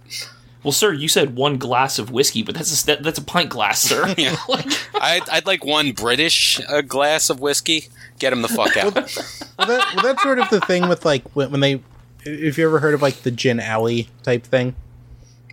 Well, 0.63 0.73
sir, 0.73 0.93
you 0.93 1.09
said 1.09 1.37
one 1.37 1.59
glass 1.59 1.99
of 1.99 2.11
whiskey, 2.11 2.43
but 2.43 2.55
that's 2.55 2.83
a 2.83 2.87
that, 2.87 3.03
that's 3.03 3.19
a 3.19 3.25
pint 3.25 3.51
glass, 3.51 3.83
sir. 3.83 4.15
Yeah. 4.19 4.37
Like, 4.49 4.67
I'd, 4.95 5.29
I'd 5.29 5.47
like 5.47 5.65
one 5.65 5.93
British 5.93 6.61
uh, 6.69 6.81
glass 6.81 7.29
of 7.29 7.41
whiskey. 7.41 7.89
Get 8.19 8.33
him 8.33 8.43
the 8.43 8.49
fuck 8.49 8.77
out. 8.77 8.95
well, 8.95 9.05
that, 9.67 9.95
well, 9.95 10.03
that's 10.03 10.23
sort 10.23 10.39
of 10.39 10.49
the 10.49 10.61
thing 10.61 10.89
with 10.89 11.05
like 11.05 11.29
when, 11.33 11.51
when 11.51 11.61
they. 11.61 11.83
If 12.25 12.57
you 12.57 12.67
ever 12.67 12.79
heard 12.79 12.95
of 12.95 13.03
like 13.03 13.17
the 13.17 13.31
gin 13.31 13.61
alley 13.61 14.09
type 14.23 14.45
thing, 14.45 14.75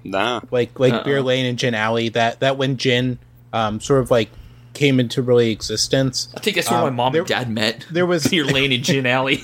nah. 0.03 0.41
like 0.51 0.79
like 0.79 0.93
Uh-uh. 0.93 1.03
beer 1.03 1.22
lane 1.22 1.46
and 1.46 1.58
gin 1.60 1.74
alley, 1.75 2.10
that 2.10 2.39
that 2.39 2.58
when 2.58 2.77
gin 2.77 3.20
um 3.53 3.79
sort 3.79 4.01
of 4.01 4.12
like 4.12 4.29
came 4.74 5.01
into 5.01 5.22
really 5.22 5.51
existence, 5.51 6.29
I 6.36 6.39
think 6.39 6.55
that's 6.55 6.70
where 6.72 6.79
Um, 6.79 6.86
my 6.86 6.89
mom 6.91 7.12
there- 7.12 7.24
and 7.24 7.27
dad 7.27 7.50
met. 7.50 7.86
there 7.91 8.05
was- 8.05 8.25
Beer 8.29 8.46
Lane 8.46 8.72
and 8.72 8.81
Gin 8.81 9.05
Alley. 9.05 9.43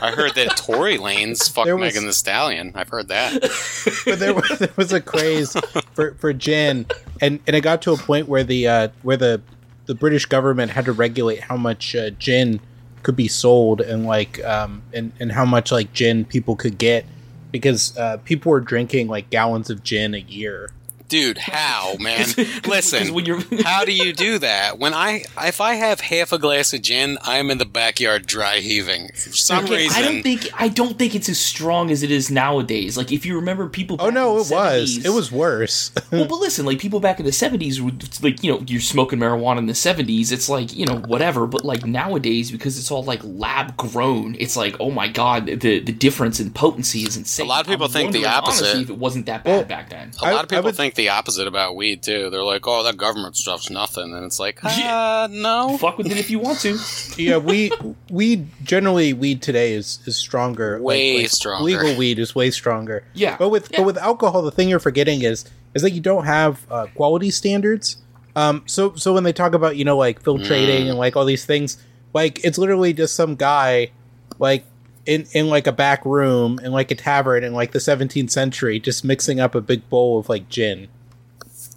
I 0.00 0.12
heard 0.12 0.36
that 0.36 0.56
Tory 0.56 0.96
Lanez 0.96 1.50
fucked 1.52 1.68
was- 1.72 1.80
Megan 1.80 2.06
Thee 2.06 2.12
Stallion. 2.12 2.70
I've 2.76 2.88
heard 2.88 3.08
that. 3.08 3.32
but 4.04 4.20
there 4.20 4.32
was 4.32 4.48
there 4.60 4.68
was 4.76 4.92
a 4.92 5.00
craze 5.00 5.56
for, 5.94 6.14
for 6.14 6.32
gin, 6.32 6.86
and, 7.20 7.40
and 7.48 7.56
it 7.56 7.62
got 7.62 7.82
to 7.82 7.92
a 7.92 7.96
point 7.96 8.28
where 8.28 8.44
the 8.44 8.68
uh, 8.68 8.88
where 9.02 9.16
the 9.16 9.40
the 9.86 9.94
British 9.96 10.26
government 10.26 10.70
had 10.70 10.84
to 10.84 10.92
regulate 10.92 11.40
how 11.40 11.56
much 11.56 11.96
uh, 11.96 12.10
gin 12.10 12.60
could 13.02 13.16
be 13.16 13.26
sold 13.26 13.80
and 13.80 14.06
like 14.06 14.44
um 14.44 14.82
and, 14.92 15.10
and 15.18 15.32
how 15.32 15.44
much 15.44 15.72
like 15.72 15.92
gin 15.94 16.24
people 16.24 16.54
could 16.54 16.78
get 16.78 17.04
because 17.50 17.96
uh, 17.96 18.18
people 18.18 18.50
were 18.50 18.60
drinking 18.60 19.08
like 19.08 19.30
gallons 19.30 19.70
of 19.70 19.82
gin 19.82 20.14
a 20.14 20.18
year. 20.18 20.70
Dude, 21.10 21.38
how, 21.38 21.96
man? 22.00 22.26
Listen, 22.66 23.12
when 23.12 23.26
you're 23.26 23.40
how 23.64 23.84
do 23.84 23.92
you 23.92 24.12
do 24.12 24.38
that? 24.38 24.78
When 24.78 24.94
I 24.94 25.24
if 25.42 25.60
I 25.60 25.74
have 25.74 26.00
half 26.00 26.32
a 26.32 26.38
glass 26.38 26.72
of 26.72 26.82
gin, 26.82 27.18
I'm 27.22 27.50
in 27.50 27.58
the 27.58 27.64
backyard 27.66 28.26
dry 28.26 28.58
heaving. 28.60 29.08
For 29.08 29.32
some 29.32 29.64
Okay, 29.64 29.76
reason, 29.78 30.02
I 30.02 30.06
don't 30.06 30.22
think 30.22 30.48
I 30.56 30.68
don't 30.68 30.96
think 30.98 31.14
it's 31.16 31.28
as 31.28 31.38
strong 31.38 31.90
as 31.90 32.02
it 32.02 32.10
is 32.12 32.30
nowadays. 32.30 32.96
Like 32.96 33.10
if 33.12 33.26
you 33.26 33.34
remember 33.36 33.68
people. 33.68 33.96
Oh 33.98 34.08
no, 34.10 34.36
in 34.36 34.42
it 34.42 34.48
the 34.48 34.54
was 34.54 35.04
it 35.04 35.10
was 35.10 35.32
worse. 35.32 35.90
well, 36.12 36.26
but 36.26 36.36
listen, 36.36 36.64
like 36.64 36.78
people 36.78 37.00
back 37.00 37.18
in 37.18 37.26
the 37.26 37.32
seventies 37.32 37.82
would 37.82 38.22
like 38.22 38.42
you 38.44 38.52
know 38.52 38.62
you're 38.68 38.80
smoking 38.80 39.18
marijuana 39.18 39.58
in 39.58 39.66
the 39.66 39.74
seventies. 39.74 40.30
It's 40.32 40.48
like 40.48 40.74
you 40.76 40.86
know 40.86 40.96
whatever, 41.00 41.46
but 41.48 41.64
like 41.64 41.84
nowadays 41.84 42.52
because 42.52 42.78
it's 42.78 42.90
all 42.90 43.02
like 43.02 43.20
lab 43.24 43.76
grown, 43.76 44.36
it's 44.38 44.56
like 44.56 44.76
oh 44.78 44.90
my 44.92 45.08
god, 45.08 45.46
the 45.46 45.80
the 45.80 45.92
difference 45.92 46.38
in 46.38 46.52
potency 46.52 47.00
is 47.00 47.16
insane. 47.16 47.46
A 47.46 47.48
lot 47.48 47.62
of 47.62 47.66
people 47.66 47.86
I'm 47.86 47.92
think 47.92 48.12
the 48.12 48.26
opposite. 48.26 48.62
Honestly, 48.64 48.82
if 48.82 48.90
it 48.90 48.96
wasn't 48.98 49.26
that 49.26 49.42
bad 49.42 49.50
Well, 49.50 49.64
back 49.64 49.90
then. 49.90 50.12
a 50.20 50.24
lot 50.26 50.34
I- 50.34 50.42
of 50.42 50.48
people 50.48 50.58
I 50.58 50.60
would- 50.66 50.76
think 50.76 50.94
the 51.00 51.08
opposite 51.08 51.46
about 51.46 51.76
weed 51.76 52.02
too. 52.02 52.30
They're 52.30 52.42
like, 52.44 52.66
"Oh, 52.66 52.82
that 52.84 52.96
government 52.96 53.36
stuff's 53.36 53.70
nothing," 53.70 54.14
and 54.14 54.24
it's 54.24 54.38
like, 54.38 54.60
Yeah. 54.62 55.24
uh, 55.24 55.28
no. 55.30 55.78
Fuck 55.78 55.98
with 55.98 56.06
it 56.06 56.16
if 56.18 56.30
you 56.30 56.38
want 56.38 56.60
to. 56.60 56.78
yeah, 57.16 57.36
we 57.38 57.72
weed 58.10 58.48
generally 58.62 59.12
weed 59.12 59.42
today 59.42 59.72
is 59.72 59.98
is 60.06 60.16
stronger. 60.16 60.78
like- 60.78 60.84
Way 60.84 61.18
like, 61.22 61.30
stronger. 61.30 61.64
Legal 61.64 61.96
weed 61.96 62.18
is 62.18 62.34
way 62.34 62.50
stronger. 62.50 63.02
Yeah, 63.14 63.36
But 63.38 63.48
with 63.48 63.70
yeah. 63.70 63.78
but 63.80 63.86
with 63.86 63.98
alcohol, 63.98 64.42
the 64.42 64.50
thing 64.50 64.68
you're 64.68 64.78
forgetting 64.78 65.22
is 65.22 65.44
is 65.74 65.82
that 65.82 65.90
you 65.92 66.00
don't 66.00 66.24
have 66.26 66.66
uh, 66.70 66.86
quality 66.94 67.30
standards. 67.30 67.96
Um, 68.36 68.62
so 68.66 68.94
so 68.94 69.12
when 69.14 69.24
they 69.24 69.32
talk 69.32 69.54
about 69.54 69.76
you 69.76 69.84
know 69.84 69.96
like 69.96 70.22
filtrating 70.22 70.84
Mm. 70.86 70.90
and 70.90 70.98
like 70.98 71.16
all 71.16 71.24
these 71.24 71.44
things, 71.44 71.78
like 72.12 72.44
it's 72.44 72.58
literally 72.58 72.92
just 72.92 73.14
some 73.16 73.34
guy, 73.36 73.90
like 74.38 74.64
in 75.10 75.26
in 75.32 75.48
like 75.48 75.66
a 75.66 75.72
back 75.72 76.04
room 76.04 76.60
in 76.62 76.70
like 76.70 76.92
a 76.92 76.94
tavern 76.94 77.42
in 77.42 77.52
like 77.52 77.72
the 77.72 77.80
17th 77.80 78.30
century, 78.30 78.78
just 78.78 79.04
mixing 79.04 79.40
up 79.40 79.56
a 79.56 79.60
big 79.60 79.88
bowl 79.90 80.20
of 80.20 80.28
like 80.28 80.48
gin. 80.48 80.86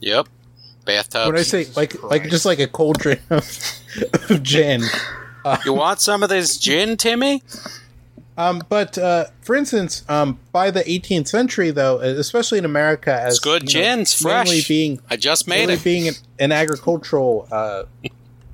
Yep. 0.01 0.27
Bathtub. 0.85 1.27
when 1.27 1.37
I 1.37 1.41
say 1.41 1.65
like 1.75 2.01
like 2.03 2.29
just 2.29 2.45
like 2.45 2.59
a 2.59 2.67
cauldron 2.67 3.19
of, 3.31 3.47
of 4.29 4.43
gin. 4.43 4.83
you 5.65 5.73
want 5.73 5.99
some 5.99 6.21
of 6.21 6.29
this 6.29 6.57
gin, 6.57 6.95
Timmy? 6.95 7.41
Um, 8.37 8.61
but 8.69 8.97
uh, 8.99 9.25
for 9.41 9.55
instance, 9.55 10.03
um, 10.09 10.39
by 10.51 10.69
the 10.69 10.81
18th 10.83 11.27
century, 11.27 11.71
though, 11.71 11.99
especially 11.99 12.59
in 12.59 12.65
America, 12.65 13.13
as 13.13 13.35
It's 13.35 13.39
good 13.39 13.63
you 13.63 13.79
know, 13.79 13.85
gin. 13.85 13.99
It's 14.01 14.21
fresh. 14.21 14.67
being 14.67 14.99
I 15.09 15.15
just 15.15 15.47
made 15.47 15.69
it. 15.69 15.83
being 15.83 16.07
an, 16.07 16.13
an 16.39 16.51
agricultural 16.51 17.47
uh, 17.51 17.83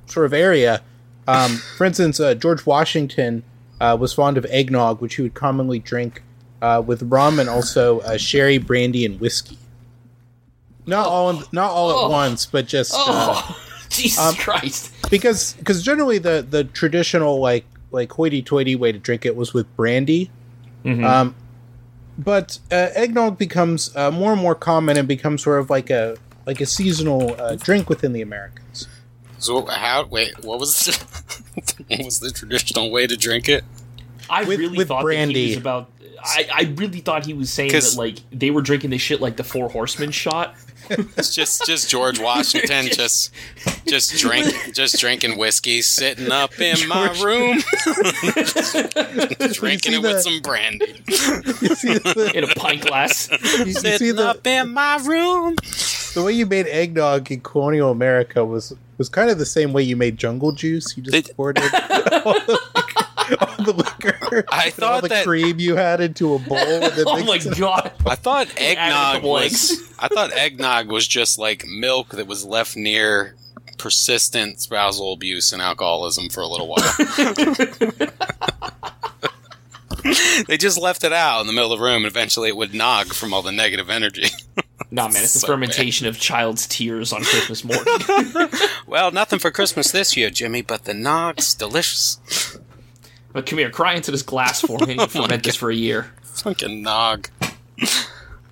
sort 0.06 0.24
of 0.24 0.32
area. 0.32 0.82
Um, 1.28 1.56
for 1.76 1.84
instance, 1.84 2.18
uh, 2.18 2.34
George 2.34 2.64
Washington 2.64 3.42
uh, 3.80 3.96
was 3.98 4.12
fond 4.12 4.36
of 4.38 4.44
eggnog, 4.50 5.00
which 5.00 5.14
he 5.16 5.22
would 5.22 5.34
commonly 5.34 5.78
drink 5.78 6.22
uh, 6.62 6.82
with 6.84 7.02
rum 7.04 7.38
and 7.40 7.48
also 7.48 8.00
uh, 8.00 8.16
sherry, 8.16 8.58
brandy, 8.58 9.04
and 9.06 9.18
whiskey. 9.20 9.56
Not 10.86 11.06
all, 11.06 11.30
in, 11.30 11.42
not 11.52 11.70
all 11.70 11.90
Oh. 11.90 12.04
at 12.06 12.10
once, 12.10 12.46
but 12.46 12.66
just 12.66 12.92
uh, 12.94 12.98
Oh, 12.98 13.56
Jesus 13.90 14.18
Um, 14.18 14.34
Christ! 14.34 14.92
because 15.10 15.52
because 15.54 15.82
generally 15.82 16.18
the 16.18 16.46
the 16.48 16.64
traditional 16.64 17.40
like 17.40 17.64
like 17.90 18.12
hoity-toity 18.12 18.76
way 18.76 18.92
to 18.92 18.98
drink 18.98 19.24
it 19.26 19.34
was 19.36 19.52
with 19.52 19.66
brandy. 19.76 20.30
Mhm. 20.84 21.04
Um, 21.04 21.34
but 22.18 22.58
uh, 22.70 22.88
eggnog 22.94 23.36
becomes 23.38 23.94
uh, 23.96 24.10
more 24.10 24.32
and 24.32 24.40
more 24.40 24.54
common 24.54 24.96
and 24.96 25.08
becomes 25.08 25.42
sort 25.42 25.58
of 25.60 25.70
like 25.70 25.90
a 25.90 26.16
like 26.46 26.60
a 26.60 26.66
seasonal 26.66 27.34
uh, 27.40 27.56
drink 27.56 27.88
within 27.88 28.12
the 28.12 28.22
Americans. 28.22 28.88
So 29.38 29.64
how? 29.66 30.04
Wait, 30.06 30.32
what 30.44 30.58
was 30.60 30.88
the, 31.90 32.02
was 32.04 32.20
the 32.20 32.30
traditional 32.30 32.90
way 32.90 33.06
to 33.06 33.16
drink 33.16 33.48
it? 33.48 33.64
I 34.28 34.44
with- 34.44 34.58
really 34.58 34.78
with 34.78 34.88
thought 34.88 35.00
that 35.00 35.04
brandy. 35.04 35.42
he 35.46 35.48
was 35.50 35.56
about. 35.58 35.90
I, 36.22 36.48
I 36.54 36.62
really 36.76 37.00
thought 37.00 37.24
he 37.24 37.32
was 37.32 37.50
saying 37.50 37.72
that 37.72 37.94
like 37.96 38.18
they 38.30 38.50
were 38.50 38.60
drinking 38.60 38.90
this 38.90 39.00
shit 39.00 39.20
like 39.22 39.36
the 39.36 39.44
Four 39.44 39.70
Horsemen 39.70 40.10
shot. 40.10 40.54
It's 40.90 41.34
just 41.34 41.64
just 41.66 41.88
George 41.88 42.18
Washington 42.20 42.86
just 42.88 43.32
just 43.86 44.14
drink 44.18 44.52
just 44.74 44.98
drinking 45.00 45.38
whiskey, 45.38 45.80
sitting 45.80 46.30
up 46.30 46.60
in 46.60 46.86
my 46.88 47.08
room, 47.22 47.58
drinking 49.52 49.92
see 49.92 49.94
it 49.94 50.02
with 50.02 50.20
some 50.22 50.40
brandy, 50.40 51.02
You 51.06 51.14
see 51.74 51.94
the, 51.98 52.32
in 52.34 52.44
a 52.44 52.48
pint 52.48 52.82
glass. 52.86 53.30
you, 53.30 53.64
you 53.66 53.72
see 53.72 53.72
sitting 53.72 54.16
the, 54.16 54.28
up 54.28 54.46
in 54.46 54.70
my 54.72 54.96
room. 54.96 55.54
the 56.14 56.22
way 56.24 56.32
you 56.32 56.44
made 56.46 56.66
eggnog 56.66 57.30
in 57.30 57.40
colonial 57.40 57.90
America 57.90 58.44
was 58.44 58.74
was 59.00 59.08
kind 59.08 59.30
of 59.30 59.38
the 59.38 59.46
same 59.46 59.72
way 59.72 59.82
you 59.82 59.96
made 59.96 60.18
jungle 60.18 60.52
juice. 60.52 60.94
You 60.94 61.02
just 61.02 61.26
Did- 61.26 61.34
poured 61.36 61.56
it, 61.58 61.64
all 61.72 62.34
the 62.34 62.60
liquor, 62.74 63.36
all 63.40 63.64
the 63.64 63.72
liquor 63.72 64.44
I 64.50 64.64
and 64.66 64.72
all 64.84 64.90
thought 65.00 65.02
the 65.04 65.08
that- 65.08 65.24
cream 65.26 65.58
you 65.58 65.74
had 65.74 66.02
into 66.02 66.34
a 66.34 66.38
bowl. 66.38 66.58
And 66.58 66.92
oh 67.06 67.24
my 67.24 67.32
mixed 67.32 67.46
it- 67.48 67.58
god! 67.58 67.92
I 68.04 68.14
thought 68.14 68.48
eggnog 68.58 69.22
was. 69.22 69.90
I 69.98 70.08
thought 70.08 70.32
eggnog 70.34 70.88
was 70.92 71.08
just 71.08 71.38
like 71.38 71.64
milk 71.66 72.10
that 72.10 72.26
was 72.26 72.44
left 72.44 72.76
near 72.76 73.36
persistent 73.78 74.60
spousal 74.60 75.14
abuse 75.14 75.50
and 75.54 75.62
alcoholism 75.62 76.28
for 76.28 76.42
a 76.42 76.46
little 76.46 76.68
while. 76.68 76.92
they 80.46 80.58
just 80.58 80.78
left 80.78 81.04
it 81.04 81.12
out 81.14 81.40
in 81.40 81.46
the 81.46 81.54
middle 81.54 81.72
of 81.72 81.78
the 81.78 81.84
room, 81.84 82.04
and 82.04 82.06
eventually 82.06 82.48
it 82.50 82.56
would 82.56 82.74
nog 82.74 83.14
from 83.14 83.32
all 83.32 83.40
the 83.40 83.50
negative 83.52 83.88
energy. 83.88 84.26
Nah, 84.90 85.08
man, 85.08 85.22
it's 85.22 85.34
the 85.34 85.40
So 85.40 85.46
fermentation 85.46 86.06
of 86.06 86.18
child's 86.18 86.66
tears 86.66 87.12
on 87.12 87.22
Christmas 87.22 87.64
morning. 87.64 88.48
well, 88.86 89.10
nothing 89.10 89.38
for 89.38 89.50
Christmas 89.50 89.90
this 89.92 90.16
year, 90.16 90.30
Jimmy, 90.30 90.62
but 90.62 90.84
the 90.84 90.94
nog's 90.94 91.54
delicious. 91.54 92.18
but 93.32 93.46
come 93.46 93.58
here, 93.58 93.70
cry 93.70 93.94
into 93.94 94.10
this 94.10 94.22
glass 94.22 94.60
for 94.60 94.78
me. 94.78 94.96
and 94.98 95.10
ferment 95.10 95.44
this 95.44 95.56
for 95.56 95.70
a 95.70 95.74
year. 95.74 96.12
Fucking 96.22 96.82
nog. 96.82 97.28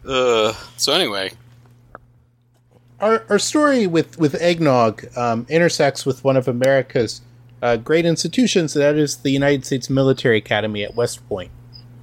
Uh, 0.07 0.55
so 0.79 0.95
anyway, 0.95 1.31
our, 2.99 3.27
our 3.29 3.39
story 3.39 3.87
with 3.87 4.19
with 4.19 4.35
eggnog 4.41 5.05
um, 5.19 5.45
intersects 5.51 6.07
with 6.07 6.25
one 6.25 6.35
of 6.35 6.49
America's 6.49 7.21
uh, 7.61 7.77
great 7.77 8.07
institutions, 8.07 8.75
and 8.75 8.83
that 8.83 8.97
is 8.97 9.19
the 9.19 9.31
United 9.31 9.67
States 9.67 9.91
Military 9.91 10.39
Academy 10.39 10.83
at 10.83 10.95
West 10.95 11.29
Point, 11.29 11.51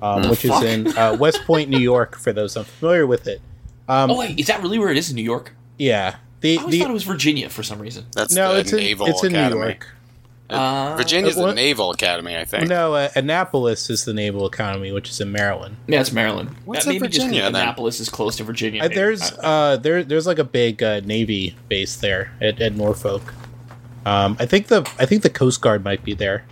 um, 0.03 0.29
which 0.29 0.43
fuck? 0.43 0.63
is 0.63 0.69
in 0.69 0.97
uh, 0.97 1.17
West 1.19 1.43
Point, 1.45 1.69
New 1.69 1.79
York. 1.79 2.15
For 2.15 2.31
those 2.31 2.55
unfamiliar 2.55 3.07
with 3.07 3.27
it, 3.27 3.41
um, 3.87 4.11
Oh 4.11 4.17
wait, 4.17 4.39
is 4.39 4.47
that 4.47 4.61
really 4.61 4.79
where 4.79 4.89
it 4.89 4.97
is 4.97 5.09
in 5.09 5.15
New 5.15 5.23
York? 5.23 5.53
yeah, 5.77 6.15
the 6.41 6.57
I 6.57 6.61
always 6.61 6.71
the 6.73 6.79
thought 6.81 6.89
it 6.89 6.93
was 6.93 7.03
Virginia 7.03 7.49
for 7.49 7.63
some 7.63 7.79
reason. 7.79 8.05
that's 8.13 8.33
no, 8.33 8.53
the 8.53 8.59
it's 8.59 8.71
in 8.73 8.79
Naval 8.79 9.07
it's 9.07 9.23
in 9.23 9.33
New 9.33 9.49
York. 9.49 9.87
Uh, 10.47 10.95
Virginia's 10.95 11.37
Uh, 11.39 11.47
the? 11.47 11.53
Naval 11.55 11.89
Academy, 11.89 12.37
I 12.37 12.45
think. 12.45 12.67
No, 12.69 12.93
uh, 12.93 13.09
Annapolis 13.15 13.89
is 13.89 14.05
the 14.05 14.13
Naval 14.13 14.45
Academy, 14.45 14.91
which 14.91 15.09
is 15.09 15.19
in 15.19 15.31
Maryland. 15.31 15.75
Yeah, 15.87 16.01
it's 16.01 16.11
Maryland. 16.11 16.55
What's 16.65 16.85
Uh, 16.85 16.89
maybe 16.91 16.99
Virginia, 16.99 17.41
then? 17.41 17.55
Annapolis 17.55 17.99
is 17.99 18.09
close 18.09 18.35
to 18.35 18.43
Virginia. 18.43 18.83
Uh, 18.83 18.87
there's 18.89 19.31
uh, 19.39 19.77
there 19.77 20.03
there's 20.03 20.27
like 20.27 20.37
a 20.37 20.43
big 20.43 20.83
uh, 20.83 21.01
Navy 21.03 21.55
base 21.67 21.95
there 21.95 22.31
at, 22.39 22.61
at 22.61 22.75
Norfolk. 22.75 23.33
Um, 24.05 24.37
I 24.39 24.45
think 24.45 24.67
the 24.67 24.87
I 24.99 25.07
think 25.07 25.23
the 25.23 25.31
Coast 25.31 25.61
Guard 25.61 25.83
might 25.83 26.03
be 26.03 26.13
there. 26.13 26.45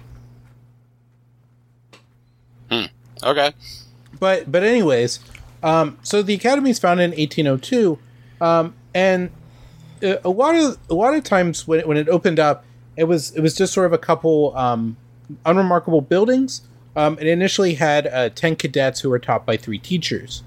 Hmm. 2.72 2.86
Okay. 3.22 3.54
but 4.20 4.52
but 4.52 4.64
anyways, 4.64 5.20
um, 5.64 5.98
so 6.04 6.22
the 6.22 6.34
academy 6.34 6.70
is 6.70 6.80
founded 6.80 7.14
in 7.14 7.20
1802, 7.20 7.98
um, 8.42 8.76
and 8.94 9.32
uh, 10.04 10.18
a 10.24 10.30
lot 10.30 10.56
of 10.56 10.78
a 10.90 10.94
lot 10.94 11.14
of 11.16 11.24
times 11.24 11.68
when 11.68 11.80
it, 11.80 11.88
when 11.88 11.98
it 11.98 12.10
opened 12.10 12.40
up, 12.40 12.66
it 12.98 13.06
was 13.06 13.32
it 13.32 13.42
was 13.42 13.56
just 13.56 13.74
sort 13.74 13.86
of 13.86 13.94
a 13.94 13.98
couple 13.98 14.56
um, 14.58 14.98
unremarkable 15.46 16.02
buildings. 16.02 16.62
Um, 16.96 17.18
it 17.20 17.28
initially 17.28 17.76
had 17.76 18.08
uh, 18.08 18.30
ten 18.30 18.56
cadets 18.56 19.00
who 19.00 19.10
were 19.10 19.20
taught 19.20 19.46
by 19.46 19.58
three 19.58 19.80
teachers, 19.80 20.44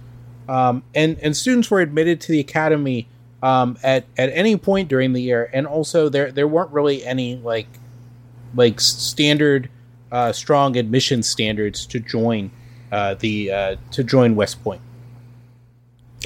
um, 0.48 0.82
and 0.94 1.18
and 1.20 1.36
students 1.36 1.70
were 1.70 1.80
admitted 1.80 2.20
to 2.22 2.32
the 2.32 2.38
academy 2.38 3.08
um, 3.42 3.78
at 3.82 4.04
at 4.18 4.30
any 4.30 4.56
point 4.56 4.88
during 4.88 5.14
the 5.14 5.22
year, 5.22 5.48
and 5.52 5.66
also 5.66 6.08
there 6.08 6.30
there 6.30 6.46
weren't 6.46 6.70
really 6.70 7.04
any 7.04 7.36
like 7.36 7.68
like 8.54 8.80
standard 8.80 9.70
uh, 10.12 10.32
strong 10.32 10.76
admission 10.76 11.22
standards 11.22 11.86
to 11.86 12.00
join 12.00 12.50
uh, 12.92 13.14
the 13.14 13.50
uh, 13.50 13.76
to 13.92 14.04
join 14.04 14.36
West 14.36 14.62
Point. 14.62 14.80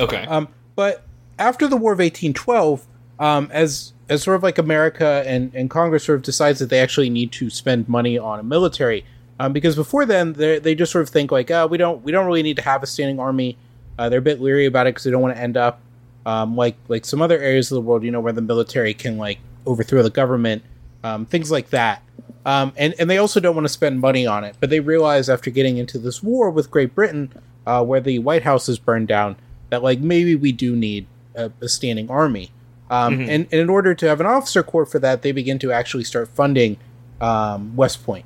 Okay. 0.00 0.26
Um, 0.26 0.48
but 0.74 1.04
after 1.38 1.66
the 1.68 1.76
War 1.76 1.92
of 1.92 1.98
1812, 1.98 2.86
um, 3.18 3.50
as 3.52 3.92
as 4.08 4.24
sort 4.24 4.34
of 4.34 4.42
like 4.42 4.58
America 4.58 5.22
and, 5.24 5.54
and 5.54 5.70
Congress 5.70 6.04
sort 6.04 6.16
of 6.16 6.22
decides 6.22 6.58
that 6.58 6.68
they 6.68 6.80
actually 6.80 7.08
need 7.08 7.30
to 7.32 7.48
spend 7.48 7.88
money 7.88 8.18
on 8.18 8.40
a 8.40 8.42
military, 8.42 9.04
um, 9.38 9.52
because 9.52 9.76
before 9.76 10.04
then 10.04 10.32
they 10.34 10.58
they 10.58 10.74
just 10.74 10.92
sort 10.92 11.02
of 11.02 11.08
think 11.08 11.30
like, 11.30 11.50
oh, 11.50 11.66
we 11.66 11.78
don't 11.78 12.02
we 12.02 12.12
don't 12.12 12.26
really 12.26 12.42
need 12.42 12.56
to 12.56 12.62
have 12.62 12.82
a 12.82 12.86
standing 12.86 13.20
army. 13.20 13.56
Uh, 13.98 14.08
they're 14.08 14.18
a 14.18 14.22
bit 14.22 14.40
leery 14.40 14.66
about 14.66 14.86
it 14.86 14.90
because 14.90 15.04
they 15.04 15.10
don't 15.10 15.22
want 15.22 15.34
to 15.34 15.40
end 15.40 15.56
up 15.56 15.80
um, 16.26 16.56
like 16.56 16.76
like 16.88 17.04
some 17.04 17.22
other 17.22 17.38
areas 17.38 17.70
of 17.70 17.76
the 17.76 17.80
world, 17.80 18.02
you 18.02 18.10
know, 18.10 18.20
where 18.20 18.32
the 18.32 18.42
military 18.42 18.94
can 18.94 19.18
like 19.18 19.38
overthrow 19.66 20.02
the 20.02 20.10
government, 20.10 20.62
um, 21.04 21.26
things 21.26 21.50
like 21.50 21.70
that. 21.70 22.02
Um, 22.44 22.72
and 22.76 22.94
and 22.98 23.08
they 23.10 23.18
also 23.18 23.40
don't 23.40 23.54
want 23.54 23.66
to 23.66 23.72
spend 23.72 24.00
money 24.00 24.26
on 24.26 24.44
it, 24.44 24.56
but 24.60 24.70
they 24.70 24.80
realize 24.80 25.28
after 25.28 25.50
getting 25.50 25.76
into 25.78 25.98
this 25.98 26.22
war 26.22 26.50
with 26.50 26.70
Great 26.70 26.94
Britain, 26.94 27.32
uh, 27.66 27.84
where 27.84 28.00
the 28.00 28.18
White 28.18 28.42
House 28.42 28.68
is 28.68 28.78
burned 28.78 29.08
down, 29.08 29.36
that 29.70 29.82
like 29.82 30.00
maybe 30.00 30.34
we 30.36 30.52
do 30.52 30.76
need 30.76 31.06
a, 31.34 31.50
a 31.60 31.68
standing 31.68 32.10
army. 32.10 32.50
Um, 32.90 33.18
Mhm. 33.18 33.20
and, 33.22 33.30
and 33.52 33.60
in 33.60 33.70
order 33.70 33.94
to 33.94 34.06
have 34.08 34.20
an 34.20 34.26
officer 34.26 34.62
corps 34.64 34.84
for 34.86 34.98
that, 34.98 35.22
they 35.22 35.30
begin 35.32 35.58
to 35.60 35.70
actually 35.72 36.04
start 36.04 36.28
funding 36.34 36.76
um, 37.20 37.76
West 37.76 38.04
Point. 38.04 38.24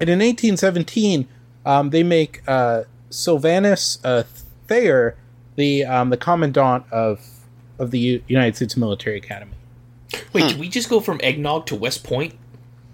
And 0.00 0.08
in 0.08 0.18
1817, 0.20 1.28
um, 1.66 1.90
they 1.90 2.02
make 2.02 2.42
uh, 2.48 2.84
Sylvanus 3.10 3.98
uh, 4.04 4.24
Thayer 4.68 5.16
the 5.56 5.84
um, 5.84 6.08
the 6.10 6.16
commandant 6.16 6.84
of 6.90 7.20
of 7.78 7.90
the 7.90 7.98
U- 7.98 8.22
United 8.26 8.56
States 8.56 8.76
Military 8.76 9.18
Academy. 9.18 9.52
Wait, 10.32 10.48
did 10.48 10.58
we 10.58 10.68
just 10.68 10.88
go 10.88 11.00
from 11.00 11.20
eggnog 11.22 11.66
to 11.66 11.74
West 11.76 12.04
Point? 12.04 12.34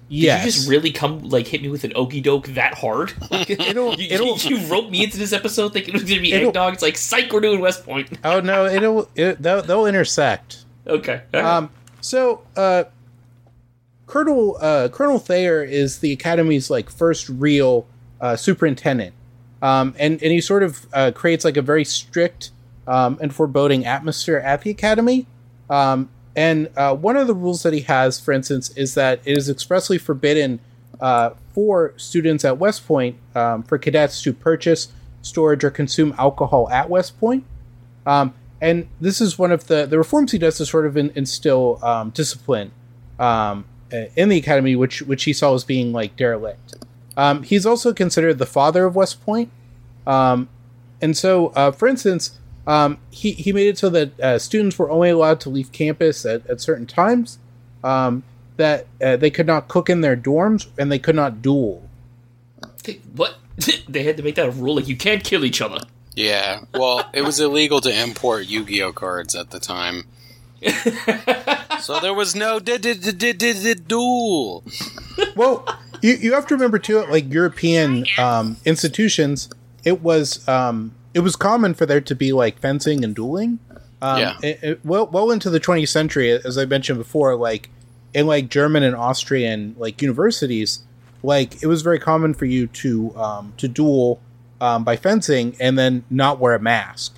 Did 0.09 0.45
you 0.45 0.51
just 0.53 0.69
really 0.69 0.91
come 0.91 1.29
like 1.29 1.47
hit 1.47 1.61
me 1.63 1.69
with 1.69 1.85
an 1.85 1.93
okey 1.95 2.21
doke 2.23 2.47
that 2.49 2.75
hard? 2.75 3.13
Like, 3.31 3.51
It'll- 3.51 3.95
you, 3.95 4.09
it'll- 4.11 4.37
you 4.39 4.59
roped 4.67 4.91
me 4.91 5.05
into 5.05 5.19
this 5.19 5.33
episode 5.33 5.73
thinking 5.73 5.95
it 5.95 6.01
was 6.01 6.09
gonna 6.09 6.23
be 6.23 6.33
eggnog. 6.33 6.73
It's 6.75 6.83
like 6.83 6.97
psych, 6.97 7.33
we're 7.33 7.41
doing 7.41 7.61
West 7.61 7.85
Point. 7.85 8.09
oh 8.25 8.41
no, 8.41 8.67
it'll 8.67 9.09
it, 9.15 9.43
they'll, 9.43 9.63
they'll 9.63 9.87
intersect. 9.87 10.65
Okay. 10.87 11.21
Um, 11.35 11.69
so 12.01 12.43
uh, 12.57 12.85
Colonel 14.07 14.57
uh, 14.61 14.89
Colonel 14.91 15.19
Thayer 15.19 15.63
is 15.63 15.99
the 15.99 16.13
academy's 16.13 16.71
like 16.71 16.89
first 16.89 17.29
real 17.29 17.87
uh, 18.21 18.37
superintendent, 18.37 19.15
um, 19.61 19.95
and 19.99 20.23
and 20.23 20.33
he 20.33 20.41
sort 20.41 20.63
of 20.63 20.87
uh, 20.95 21.11
creates 21.15 21.45
like 21.45 21.59
a 21.59 21.63
very 21.63 21.85
strict 21.85 22.51
um, 22.87 23.19
and 23.21 23.35
foreboding 23.35 23.85
atmosphere 23.85 24.39
at 24.39 24.63
the 24.63 24.71
academy. 24.71 25.27
Um, 25.69 26.09
and 26.37 26.71
uh, 26.77 26.95
one 26.95 27.17
of 27.17 27.27
the 27.27 27.35
rules 27.35 27.63
that 27.63 27.73
he 27.73 27.81
has, 27.81 28.21
for 28.21 28.33
instance, 28.33 28.71
is 28.71 28.95
that 28.95 29.21
it 29.25 29.37
is 29.37 29.49
expressly 29.49 29.99
forbidden 29.99 30.61
uh, 31.01 31.31
for 31.53 31.95
students 31.97 32.45
at 32.45 32.59
West 32.59 32.87
Point 32.87 33.17
um, 33.35 33.63
for 33.63 33.79
cadets 33.79 34.23
to 34.23 34.33
purchase, 34.33 34.89
storage, 35.23 35.65
or 35.65 35.71
consume 35.71 36.15
alcohol 36.19 36.69
at 36.71 36.89
West 36.89 37.19
Point. 37.19 37.45
Um, 38.07 38.35
and 38.61 38.89
this 39.01 39.21
is 39.21 39.39
one 39.39 39.53
of 39.53 39.69
the 39.69 39.87
the 39.87 39.99
reforms 39.99 40.33
he 40.33 40.39
does 40.39 40.57
to 40.57 40.67
sort 40.67 40.87
of 40.87 40.97
in, 40.97 41.13
instill 41.15 41.79
um, 41.85 42.11
discipline 42.11 42.73
um, 43.19 43.65
in 43.91 44.29
the 44.29 44.37
academy, 44.37 44.75
which 44.77 45.03
which 45.03 45.25
he 45.25 45.33
saw 45.33 45.55
as 45.55 45.65
being 45.65 45.93
like 45.93 46.17
derelict. 46.17 46.75
Um, 47.17 47.43
he's 47.43 47.67
also 47.67 47.93
considered 47.93 48.39
the 48.39 48.47
father 48.47 48.85
of 48.85 48.95
West 48.95 49.25
Point, 49.25 49.51
um, 50.07 50.49
and 51.01 51.17
so, 51.17 51.49
uh, 51.49 51.71
for 51.71 51.89
instance, 51.89 52.39
um, 52.69 52.99
he 53.11 53.33
he 53.33 53.53
made 53.53 53.67
it 53.67 53.79
so 53.79 53.89
that 53.89 54.21
uh, 54.21 54.39
students 54.39 54.79
were 54.79 54.91
only 54.91 55.11
allowed 55.11 55.41
to 55.41 55.49
leave 55.49 55.73
campus 55.73 56.25
at, 56.25 56.47
at 56.47 56.61
certain 56.61 56.87
times. 56.87 57.39
Um, 57.83 58.23
that 58.59 58.87
uh, 59.03 59.17
they 59.17 59.31
could 59.31 59.47
not 59.47 59.69
cook 59.69 59.89
in 59.89 60.03
their 60.03 60.17
dorms 60.17 60.67
and 60.77 60.93
they 60.93 60.99
could 60.99 61.15
not 61.17 61.41
duel. 61.41 61.89
what? 63.17 63.39
they 63.89 64.03
had 64.03 64.17
to 64.19 64.23
make 64.23 64.35
that 64.35 64.49
a 64.49 64.51
rule. 64.51 64.77
Like 64.77 64.89
you 64.89 64.97
can't 64.97 65.25
kill 65.25 65.45
each 65.45 65.63
other. 65.63 65.79
Yeah. 66.15 66.63
Well, 66.75 67.09
it 67.15 67.23
was 67.23 67.41
illegal 67.41 67.81
to 67.81 68.03
import 68.03 68.47
Yu-Gi-Oh 68.47 68.93
cards 68.93 69.35
at 69.35 69.51
the 69.51 69.61
time. 69.61 70.05
so 71.81 72.01
there 72.01 72.13
was 72.13 72.35
no 72.35 72.59
di- 72.59 72.79
di- 72.79 72.95
di- 72.95 73.13
di- 73.13 73.33
di- 73.33 73.53
di- 73.53 73.75
duel. 73.75 74.65
well, 75.37 75.65
you, 76.03 76.15
you 76.15 76.35
have 76.35 76.47
to 76.49 76.55
remember 76.55 76.81
too, 76.81 77.05
like 77.07 77.33
European 77.33 78.05
um, 78.19 78.57
institutions, 78.65 79.49
it 79.85 80.03
was 80.03 80.47
um, 80.49 80.93
it 81.19 81.23
was 81.23 81.37
common 81.37 81.75
for 81.75 81.85
there 81.85 82.01
to 82.01 82.15
be 82.15 82.33
like 82.33 82.59
fencing 82.61 83.05
and 83.05 83.15
dueling. 83.15 83.59
Um, 84.01 84.19
Yeah. 84.21 84.35
it- 84.43 84.59
it- 84.63 84.81
well, 84.85 85.07
well 85.13 85.31
into 85.33 85.51
the 85.51 85.59
20th 85.61 85.89
century, 85.89 86.31
as 86.33 86.57
I 86.57 86.65
mentioned 86.65 86.99
before, 86.99 87.35
like 87.35 87.69
in 88.15 88.27
like 88.27 88.49
German 88.49 88.83
and 88.85 88.95
Austrian 88.95 89.75
like 89.79 90.01
universities, 90.01 90.81
like 91.23 91.61
it 91.63 91.67
was 91.67 91.83
very 91.83 91.99
common 91.99 92.33
for 92.35 92.45
you 92.47 92.69
to 92.69 93.13
um, 93.17 93.53
to 93.59 93.67
duel 93.69 94.21
um, 94.61 94.85
by 94.85 94.97
fencing 94.97 95.57
and 95.61 95.77
then 95.79 96.05
not 96.11 96.39
wear 96.39 96.55
a 96.55 96.61
mask. 96.61 97.15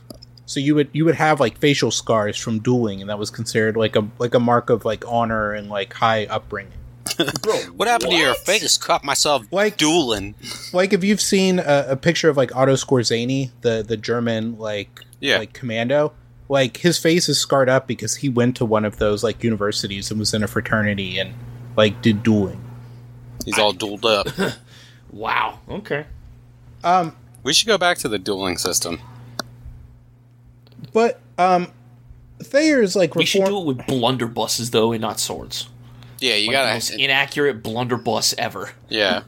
So 0.46 0.58
you 0.58 0.74
would 0.74 0.88
you 0.92 1.04
would 1.04 1.14
have 1.16 1.38
like 1.38 1.58
facial 1.58 1.90
scars 1.90 2.36
from 2.36 2.58
dueling, 2.58 3.00
and 3.00 3.08
that 3.10 3.18
was 3.18 3.30
considered 3.30 3.76
like 3.76 3.94
a 3.94 4.08
like 4.18 4.34
a 4.34 4.40
mark 4.40 4.68
of 4.70 4.84
like 4.84 5.04
honor 5.06 5.52
and 5.52 5.68
like 5.68 5.92
high 5.92 6.24
upbringing. 6.26 6.72
Bro, 7.42 7.54
What 7.76 7.88
happened 7.88 8.12
to 8.12 8.16
your 8.16 8.28
what? 8.30 8.38
face? 8.38 8.76
Caught 8.76 9.04
myself 9.04 9.46
Like- 9.50 9.76
dueling. 9.76 10.34
like 10.72 10.92
if 10.92 11.02
you've 11.04 11.20
seen 11.20 11.58
a, 11.58 11.86
a 11.90 11.96
picture 11.96 12.28
of 12.28 12.36
like 12.36 12.54
Otto 12.54 12.74
Skorzeny, 12.74 13.50
the 13.62 13.82
the 13.86 13.96
German 13.96 14.58
like 14.58 15.00
Yeah. 15.20 15.38
like 15.38 15.52
commando, 15.52 16.12
like 16.48 16.78
his 16.78 16.98
face 16.98 17.28
is 17.28 17.38
scarred 17.38 17.68
up 17.68 17.86
because 17.86 18.16
he 18.16 18.28
went 18.28 18.56
to 18.56 18.64
one 18.64 18.84
of 18.84 18.98
those 18.98 19.24
like 19.24 19.42
universities 19.42 20.10
and 20.10 20.20
was 20.20 20.34
in 20.34 20.42
a 20.42 20.46
fraternity 20.46 21.18
and 21.18 21.34
like 21.76 22.02
did 22.02 22.22
dueling. 22.22 22.60
He's 23.44 23.58
all 23.58 23.72
dueled 23.72 24.04
up. 24.04 24.56
Wow. 25.12 25.58
Okay. 25.68 26.06
Um, 26.84 27.16
We 27.42 27.52
should 27.52 27.66
go 27.66 27.76
back 27.78 27.98
to 27.98 28.08
the 28.08 28.18
dueling 28.18 28.58
system. 28.58 29.00
but 30.92 31.20
um, 31.38 31.72
Thayer's 32.40 32.94
like 32.96 33.14
We 33.14 33.24
should 33.24 33.44
do 33.44 33.58
it 33.60 33.64
with 33.66 33.78
blunderbusses 33.78 34.70
though, 34.70 34.92
and 34.92 35.00
not 35.00 35.18
swords. 35.20 35.68
Yeah, 36.20 36.35
you 36.35 36.52
Like 36.52 36.66
the 36.66 36.74
most 36.74 36.90
inaccurate 36.90 37.62
blunderbuss 37.62 38.35
ever. 38.38 38.70
Yeah. 38.88 39.22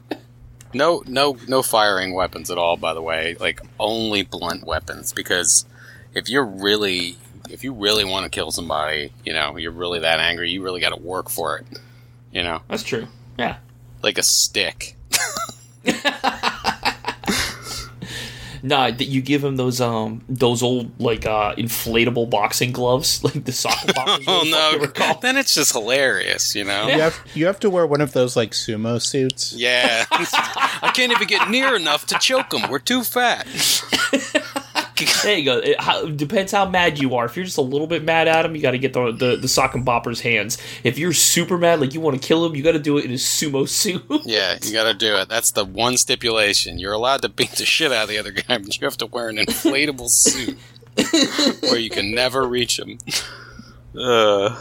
No, 0.73 1.03
no, 1.05 1.37
no 1.47 1.61
firing 1.61 2.13
weapons 2.13 2.49
at 2.49 2.57
all. 2.57 2.77
By 2.77 2.93
the 2.93 3.01
way, 3.01 3.35
like 3.39 3.61
only 3.79 4.23
blunt 4.23 4.65
weapons. 4.65 5.13
Because 5.13 5.65
if 6.13 6.29
you're 6.29 6.45
really 6.45 7.17
if 7.49 7.63
you 7.63 7.73
really 7.73 8.05
want 8.05 8.23
to 8.23 8.29
kill 8.29 8.51
somebody, 8.51 9.11
you 9.25 9.33
know, 9.33 9.57
you're 9.57 9.71
really 9.71 9.99
that 9.99 10.19
angry, 10.19 10.49
you 10.49 10.63
really 10.63 10.81
got 10.81 10.89
to 10.95 11.01
work 11.01 11.29
for 11.29 11.57
it. 11.57 11.65
You 12.31 12.43
know, 12.43 12.61
That's 12.67 12.83
true. 12.83 13.07
Yeah. 13.37 13.57
like 14.01 14.17
a 14.17 14.23
stick. 14.23 14.95
Nah, 18.65 18.91
that 18.91 19.03
you 19.03 19.21
give 19.21 19.43
him 19.43 19.57
those 19.57 19.81
um 19.81 20.23
those 20.29 20.63
old 20.63 20.99
like 20.99 21.25
uh 21.25 21.53
inflatable 21.55 22.29
boxing 22.29 22.71
gloves, 22.71 23.21
like 23.23 23.43
the 23.43 23.51
soccer 23.51 23.91
boxers. 23.93 24.25
Oh 24.27 24.39
whatever 24.39 24.47
the 24.79 24.87
fuck 24.87 24.93
they 24.95 25.01
no! 25.01 25.13
were. 25.13 25.21
Then 25.21 25.37
it's 25.37 25.53
just 25.53 25.73
hilarious, 25.73 26.55
you 26.55 26.63
know. 26.63 26.87
You 26.87 27.01
have 27.01 27.19
you 27.35 27.45
have 27.45 27.59
to 27.59 27.69
wear 27.69 27.85
one 27.85 27.99
of 27.99 28.13
those 28.13 28.37
like 28.37 28.51
sumo 28.51 29.01
suits. 29.01 29.53
Yeah, 29.53 30.05
I 30.11 30.91
can't 30.95 31.11
even 31.11 31.27
get 31.27 31.49
near 31.49 31.75
enough 31.75 32.05
to 32.07 32.17
choke 32.19 32.51
them. 32.51 32.69
We're 32.69 32.79
too 32.79 33.03
fat. 33.03 33.45
There 35.23 35.37
you 35.37 35.45
go. 35.45 35.57
It 35.59 35.79
how, 35.79 36.05
depends 36.07 36.51
how 36.51 36.67
mad 36.67 36.99
you 36.99 37.15
are. 37.15 37.25
If 37.25 37.35
you're 37.35 37.45
just 37.45 37.57
a 37.57 37.61
little 37.61 37.87
bit 37.87 38.03
mad 38.03 38.27
at 38.27 38.45
him, 38.45 38.55
you 38.55 38.61
got 38.61 38.71
to 38.71 38.77
get 38.77 38.93
the, 38.93 39.11
the 39.11 39.35
the 39.37 39.47
sock 39.47 39.73
and 39.75 39.85
bopper's 39.85 40.21
hands. 40.21 40.57
If 40.83 40.97
you're 40.97 41.13
super 41.13 41.57
mad, 41.57 41.79
like 41.81 41.93
you 41.93 42.01
want 42.01 42.21
to 42.21 42.27
kill 42.27 42.45
him, 42.45 42.55
you 42.55 42.63
got 42.63 42.73
to 42.73 42.79
do 42.79 42.97
it 42.97 43.05
in 43.05 43.11
a 43.11 43.15
sumo 43.15 43.67
suit. 43.67 44.03
Yeah, 44.25 44.57
you 44.63 44.73
got 44.73 44.85
to 44.85 44.93
do 44.93 45.15
it. 45.17 45.29
That's 45.29 45.51
the 45.51 45.65
one 45.65 45.97
stipulation. 45.97 46.79
You're 46.79 46.93
allowed 46.93 47.21
to 47.23 47.29
beat 47.29 47.51
the 47.51 47.65
shit 47.65 47.91
out 47.91 48.03
of 48.03 48.09
the 48.09 48.17
other 48.17 48.31
guy, 48.31 48.57
but 48.57 48.79
you 48.79 48.85
have 48.85 48.97
to 48.97 49.05
wear 49.05 49.29
an 49.29 49.37
inflatable 49.37 50.09
suit 50.09 50.57
where 51.63 51.77
you 51.79 51.89
can 51.89 52.13
never 52.13 52.47
reach 52.47 52.77
him. 52.79 52.99
Uh, 53.97 54.55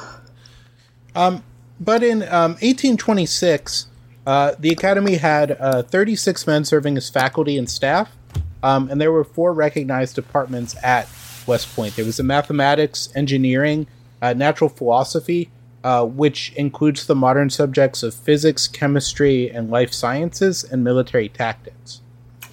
Um, 1.14 1.42
But 1.80 2.02
in 2.02 2.22
um, 2.22 2.52
1826, 2.60 3.86
uh, 4.26 4.52
the 4.58 4.70
academy 4.70 5.16
had 5.16 5.56
uh, 5.58 5.82
36 5.82 6.46
men 6.46 6.64
serving 6.64 6.96
as 6.96 7.10
faculty 7.10 7.58
and 7.58 7.68
staff, 7.68 8.16
um, 8.62 8.88
and 8.90 9.00
there 9.00 9.12
were 9.12 9.24
four 9.24 9.52
recognized 9.52 10.14
departments 10.14 10.76
at 10.82 11.08
West 11.46 11.74
Point. 11.74 11.96
There 11.96 12.04
was 12.04 12.16
the 12.16 12.22
mathematics, 12.22 13.08
engineering, 13.14 13.86
uh, 14.20 14.32
natural 14.34 14.70
philosophy, 14.70 15.50
uh, 15.84 16.04
which 16.04 16.52
includes 16.54 17.06
the 17.06 17.14
modern 17.14 17.50
subjects 17.50 18.02
of 18.02 18.14
physics, 18.14 18.68
chemistry, 18.68 19.50
and 19.50 19.70
life 19.70 19.92
sciences, 19.92 20.62
and 20.62 20.84
military 20.84 21.28
tactics. 21.28 22.00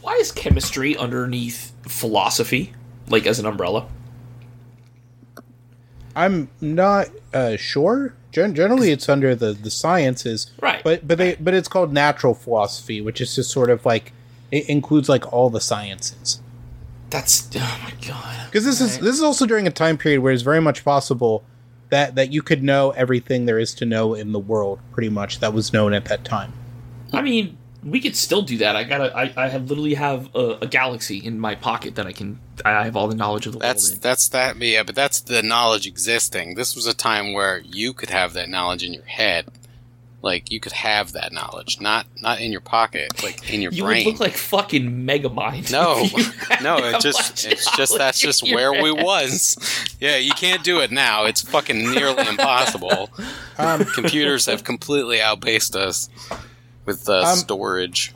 Why 0.01 0.13
is 0.15 0.31
chemistry 0.31 0.97
underneath 0.97 1.71
philosophy, 1.83 2.73
like 3.07 3.27
as 3.27 3.39
an 3.39 3.45
umbrella? 3.45 3.87
I'm 6.15 6.49
not 6.59 7.09
uh, 7.33 7.55
sure. 7.57 8.15
Gen- 8.31 8.55
generally, 8.55 8.91
it's 8.91 9.07
under 9.07 9.35
the, 9.35 9.53
the 9.53 9.71
sciences, 9.71 10.51
Right. 10.61 10.83
But 10.83 11.07
but 11.07 11.17
they 11.17 11.35
but 11.35 11.53
it's 11.53 11.67
called 11.67 11.93
natural 11.93 12.33
philosophy, 12.33 13.01
which 13.01 13.21
is 13.21 13.35
just 13.35 13.51
sort 13.51 13.69
of 13.69 13.85
like 13.85 14.11
it 14.51 14.69
includes 14.69 15.09
like 15.09 15.31
all 15.31 15.49
the 15.49 15.61
sciences. 15.61 16.41
That's 17.09 17.49
oh 17.55 17.79
my 17.83 17.93
god. 18.07 18.45
Because 18.45 18.65
this 18.65 18.81
is 18.81 18.99
this 18.99 19.15
is 19.15 19.23
also 19.23 19.45
during 19.45 19.67
a 19.67 19.71
time 19.71 19.97
period 19.97 20.21
where 20.21 20.31
it's 20.31 20.43
very 20.43 20.61
much 20.61 20.83
possible 20.85 21.43
that 21.89 22.15
that 22.15 22.31
you 22.31 22.41
could 22.41 22.63
know 22.63 22.91
everything 22.91 23.45
there 23.45 23.59
is 23.59 23.73
to 23.75 23.85
know 23.85 24.13
in 24.13 24.31
the 24.31 24.39
world, 24.39 24.79
pretty 24.91 25.09
much 25.09 25.39
that 25.39 25.53
was 25.53 25.73
known 25.73 25.93
at 25.93 26.05
that 26.05 26.23
time. 26.23 26.53
I 27.11 27.21
mean, 27.23 27.57
we 27.83 27.99
could 27.99 28.15
still 28.15 28.41
do 28.41 28.57
that. 28.57 28.75
I 28.75 28.83
gotta. 28.83 29.15
I, 29.15 29.33
I 29.35 29.47
have 29.47 29.69
literally 29.69 29.95
have 29.95 30.33
a, 30.35 30.59
a 30.61 30.67
galaxy 30.67 31.17
in 31.17 31.39
my 31.39 31.55
pocket 31.55 31.95
that 31.95 32.05
I 32.05 32.11
can. 32.11 32.39
I 32.65 32.83
have 32.83 32.95
all 32.95 33.07
the 33.07 33.15
knowledge 33.15 33.47
of 33.47 33.53
the 33.53 33.59
that's 33.59 33.87
world 33.87 33.95
in. 33.95 34.01
that's 34.01 34.27
that. 34.29 34.57
Yeah, 34.57 34.83
but 34.83 34.95
that's 34.95 35.21
the 35.21 35.41
knowledge 35.41 35.87
existing. 35.87 36.55
This 36.55 36.75
was 36.75 36.85
a 36.85 36.93
time 36.93 37.33
where 37.33 37.59
you 37.59 37.93
could 37.93 38.09
have 38.09 38.33
that 38.33 38.49
knowledge 38.49 38.83
in 38.83 38.93
your 38.93 39.05
head. 39.05 39.45
Like 40.21 40.51
you 40.51 40.59
could 40.59 40.73
have 40.73 41.13
that 41.13 41.31
knowledge, 41.31 41.79
not 41.79 42.05
not 42.21 42.41
in 42.41 42.51
your 42.51 42.59
pocket, 42.59 43.23
like 43.23 43.53
in 43.53 43.61
your 43.61 43.71
You 43.71 43.83
brain. 43.85 44.05
would 44.05 44.11
look 44.13 44.19
like 44.19 44.33
fucking 44.35 45.05
Megamind. 45.05 45.71
No, 45.71 45.99
if 45.99 46.11
you 46.11 46.23
had 46.23 46.61
no, 46.61 46.75
that 46.81 46.95
it 46.95 47.01
just 47.01 47.45
it's 47.47 47.71
just 47.77 47.97
that's 47.97 48.19
just 48.19 48.43
where 48.43 48.73
your 48.73 48.83
we 48.83 48.91
was. 48.91 49.57
Yeah, 50.01 50.17
you 50.17 50.31
can't 50.33 50.61
do 50.61 50.81
it 50.81 50.91
now. 50.91 51.23
It's 51.23 51.41
fucking 51.41 51.91
nearly 51.91 52.27
impossible. 52.27 53.09
Um, 53.57 53.85
Computers 53.85 54.45
have 54.47 54.65
completely 54.65 55.21
outpaced 55.21 55.73
us 55.77 56.09
with 56.85 57.07
uh, 57.07 57.21
Um, 57.21 57.37
storage. 57.37 58.13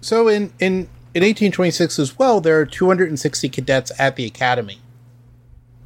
so 0.00 0.26
in 0.26 0.52
in 0.58 0.88
in 1.14 1.22
1826 1.22 2.00
as 2.00 2.18
well, 2.18 2.40
there 2.40 2.58
are 2.58 2.66
260 2.66 3.48
cadets 3.48 3.92
at 3.98 4.16
the 4.16 4.24
academy. 4.26 4.80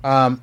Um, 0.03 0.41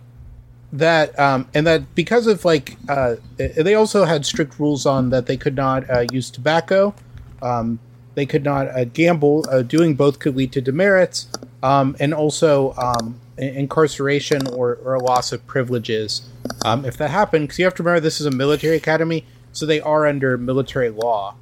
that 0.74 1.18
um, 1.20 1.48
and 1.54 1.66
that 1.68 1.96
because 1.96 2.26
of 2.28 2.44
like 2.44 2.78
uh, 2.90 3.16
they 3.38 3.76
also 3.76 4.06
had 4.06 4.26
strict 4.26 4.60
rules 4.60 4.86
on 4.86 5.12
that 5.12 5.28
they 5.28 5.38
could 5.38 5.56
not 5.56 5.90
uh, 5.90 6.06
use 6.12 6.30
tobacco, 6.32 6.94
um, 7.42 7.80
they 8.16 8.26
could 8.26 8.44
not 8.44 8.68
uh, 8.68 8.84
gamble. 8.86 9.46
Uh, 9.50 9.62
doing 9.62 9.94
both 9.94 10.20
could 10.20 10.36
lead 10.36 10.52
to 10.52 10.62
demerits, 10.62 11.28
um, 11.62 11.96
and 12.00 12.14
also 12.14 12.74
um, 12.74 13.20
incarceration 13.38 14.48
or, 14.48 14.76
or 14.84 14.96
a 14.96 15.00
loss 15.00 15.32
of 15.32 15.46
privileges 15.46 16.24
um, 16.66 16.86
if 16.86 16.98
that 16.98 17.12
happened. 17.12 17.46
Because 17.46 17.60
you 17.60 17.66
have 17.66 17.76
to 17.76 17.84
remember 17.84 18.00
this 18.00 18.20
is 18.20 18.26
a 18.26 18.32
military 18.32 18.76
academy, 18.76 19.26
so 19.52 19.68
they 19.68 19.80
are 19.80 20.08
under 20.08 20.38
military 20.40 20.90
law. 20.90 21.36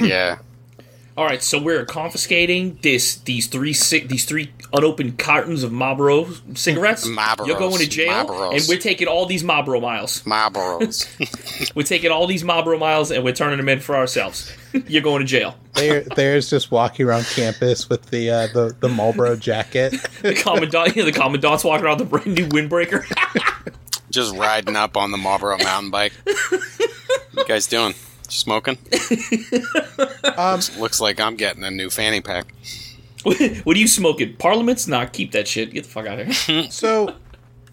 Yeah, 0.00 0.38
All 1.16 1.24
right, 1.24 1.40
so 1.40 1.62
we're 1.62 1.84
confiscating 1.84 2.76
this 2.82 3.14
these 3.18 3.46
three 3.46 3.72
these 3.72 4.24
three 4.24 4.52
unopened 4.72 5.16
cartons 5.16 5.62
of 5.62 5.70
Marlboro 5.70 6.26
cigarettes. 6.54 7.06
Marlboros, 7.06 7.46
You're 7.46 7.58
going 7.58 7.78
to 7.78 7.86
jail, 7.86 8.26
Marlboros. 8.26 8.52
and 8.58 8.64
we're 8.68 8.80
taking 8.80 9.06
all 9.06 9.24
these 9.24 9.44
Marlboro 9.44 9.80
miles. 9.80 10.22
Marlboros. 10.24 11.06
We're 11.76 11.84
taking 11.84 12.10
all 12.10 12.26
these 12.26 12.42
Marlboro 12.42 12.78
miles, 12.78 13.12
and 13.12 13.22
we're 13.22 13.32
turning 13.32 13.58
them 13.58 13.68
in 13.68 13.78
for 13.78 13.94
ourselves. 13.96 14.52
You're 14.88 15.02
going 15.02 15.20
to 15.20 15.26
jail. 15.26 15.56
There, 15.74 16.00
there's 16.00 16.50
just 16.50 16.72
walking 16.72 17.06
around 17.06 17.24
campus 17.26 17.88
with 17.88 18.06
the 18.06 18.30
uh, 18.30 18.46
the 18.48 18.76
the 18.80 18.88
Marlboro 18.88 19.36
jacket. 19.36 19.92
The 20.22 20.34
commandant, 20.34 20.96
yeah, 20.96 21.04
the 21.04 21.12
commandant's 21.12 21.62
walking 21.62 21.86
around 21.86 21.98
the 21.98 22.06
brand 22.06 22.34
new 22.34 22.46
windbreaker. 22.48 23.04
Just 24.10 24.34
riding 24.34 24.74
up 24.74 24.96
on 24.96 25.12
the 25.12 25.18
Marlboro 25.18 25.58
mountain 25.58 25.90
bike. 25.92 26.12
you 26.26 27.44
guys 27.46 27.66
doing? 27.68 27.94
Smoking? 28.34 28.78
Um, 30.36 30.58
Looks 30.78 31.00
like 31.00 31.20
I'm 31.20 31.36
getting 31.36 31.62
a 31.62 31.70
new 31.70 31.90
fanny 31.90 32.20
pack. 32.20 32.52
what 33.22 33.76
are 33.76 33.78
you 33.78 33.86
smoking? 33.86 34.34
Parliaments? 34.36 34.88
Nah, 34.88 35.04
keep 35.04 35.30
that 35.30 35.46
shit. 35.46 35.72
Get 35.72 35.84
the 35.84 35.90
fuck 35.90 36.06
out 36.06 36.18
of 36.18 36.26
here. 36.26 36.64
so, 36.70 37.14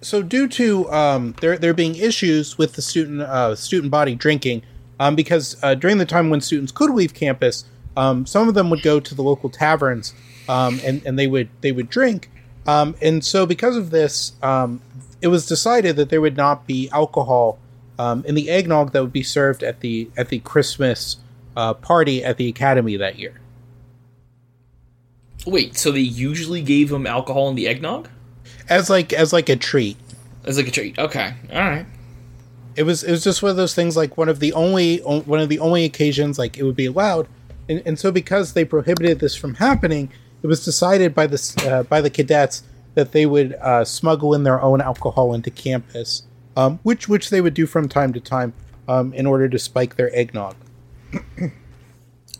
so 0.01 0.21
due 0.21 0.47
to 0.49 0.91
um, 0.91 1.33
there 1.41 1.57
there 1.57 1.73
being 1.73 1.95
issues 1.95 2.59
with 2.59 2.73
the 2.73 2.81
student 2.83 3.21
uh, 3.21 3.55
student 3.55 3.89
body 3.89 4.13
drinking, 4.13 4.61
um, 4.99 5.15
because 5.15 5.57
uh, 5.63 5.73
during 5.73 5.97
the 5.97 6.05
time 6.05 6.29
when 6.29 6.39
students 6.39 6.71
could 6.71 6.91
leave 6.91 7.15
campus, 7.15 7.65
um, 7.97 8.27
some 8.27 8.47
of 8.47 8.53
them 8.53 8.69
would 8.69 8.83
go 8.83 8.99
to 8.99 9.15
the 9.15 9.23
local 9.23 9.49
taverns, 9.49 10.13
um, 10.47 10.79
and 10.83 11.03
and 11.05 11.17
they 11.17 11.25
would 11.25 11.49
they 11.61 11.71
would 11.71 11.89
drink, 11.89 12.29
um, 12.67 12.95
and 13.01 13.25
so 13.25 13.47
because 13.47 13.75
of 13.75 13.89
this, 13.89 14.33
um, 14.43 14.81
it 15.21 15.29
was 15.29 15.47
decided 15.47 15.95
that 15.95 16.09
there 16.09 16.21
would 16.21 16.37
not 16.37 16.67
be 16.67 16.89
alcohol 16.91 17.57
um, 18.01 18.25
in 18.25 18.33
the 18.33 18.49
eggnog 18.49 18.93
that 18.93 19.01
would 19.01 19.13
be 19.13 19.23
served 19.23 19.61
at 19.63 19.81
the 19.81 20.09
at 20.17 20.29
the 20.29 20.39
Christmas 20.39 21.17
uh, 21.55 21.73
party 21.75 22.23
at 22.23 22.37
the 22.37 22.47
academy 22.47 22.97
that 22.97 23.19
year. 23.19 23.39
Wait, 25.45 25.77
so 25.77 25.91
they 25.91 25.99
usually 25.99 26.61
gave 26.61 26.91
him 26.91 27.05
alcohol 27.05 27.49
in 27.49 27.55
the 27.55 27.67
eggnog? 27.67 28.09
As 28.69 28.89
like 28.89 29.13
as 29.13 29.31
like 29.31 29.49
a 29.49 29.55
treat. 29.55 29.97
As 30.45 30.57
like 30.57 30.67
a 30.67 30.71
treat. 30.71 30.97
Okay, 30.97 31.33
all 31.53 31.59
right. 31.59 31.85
it 32.75 32.83
was 32.83 33.03
it 33.03 33.11
was 33.11 33.23
just 33.23 33.43
one 33.43 33.51
of 33.51 33.57
those 33.57 33.75
things 33.75 33.95
like 33.95 34.17
one 34.17 34.29
of 34.29 34.39
the 34.39 34.53
only 34.53 34.97
one 34.99 35.39
of 35.39 35.49
the 35.49 35.59
only 35.59 35.83
occasions 35.83 36.39
like 36.39 36.57
it 36.57 36.63
would 36.63 36.75
be 36.75 36.85
allowed 36.85 37.27
and, 37.69 37.81
and 37.85 37.99
so 37.99 38.11
because 38.11 38.53
they 38.53 38.65
prohibited 38.65 39.19
this 39.19 39.35
from 39.35 39.55
happening 39.55 40.09
it 40.41 40.47
was 40.47 40.63
decided 40.63 41.13
by 41.13 41.27
the 41.27 41.69
uh, 41.69 41.83
by 41.83 42.01
the 42.01 42.09
cadets 42.09 42.63
that 42.95 43.11
they 43.11 43.25
would 43.25 43.53
uh, 43.55 43.83
smuggle 43.85 44.33
in 44.33 44.43
their 44.43 44.61
own 44.61 44.81
alcohol 44.81 45.33
into 45.33 45.51
campus 45.51 46.23
um, 46.61 46.79
which 46.83 47.07
which 47.09 47.29
they 47.29 47.41
would 47.41 47.53
do 47.53 47.65
from 47.65 47.87
time 47.89 48.13
to 48.13 48.19
time 48.19 48.53
um, 48.87 49.13
in 49.13 49.25
order 49.25 49.47
to 49.49 49.59
spike 49.59 49.95
their 49.95 50.13
eggnog 50.15 50.55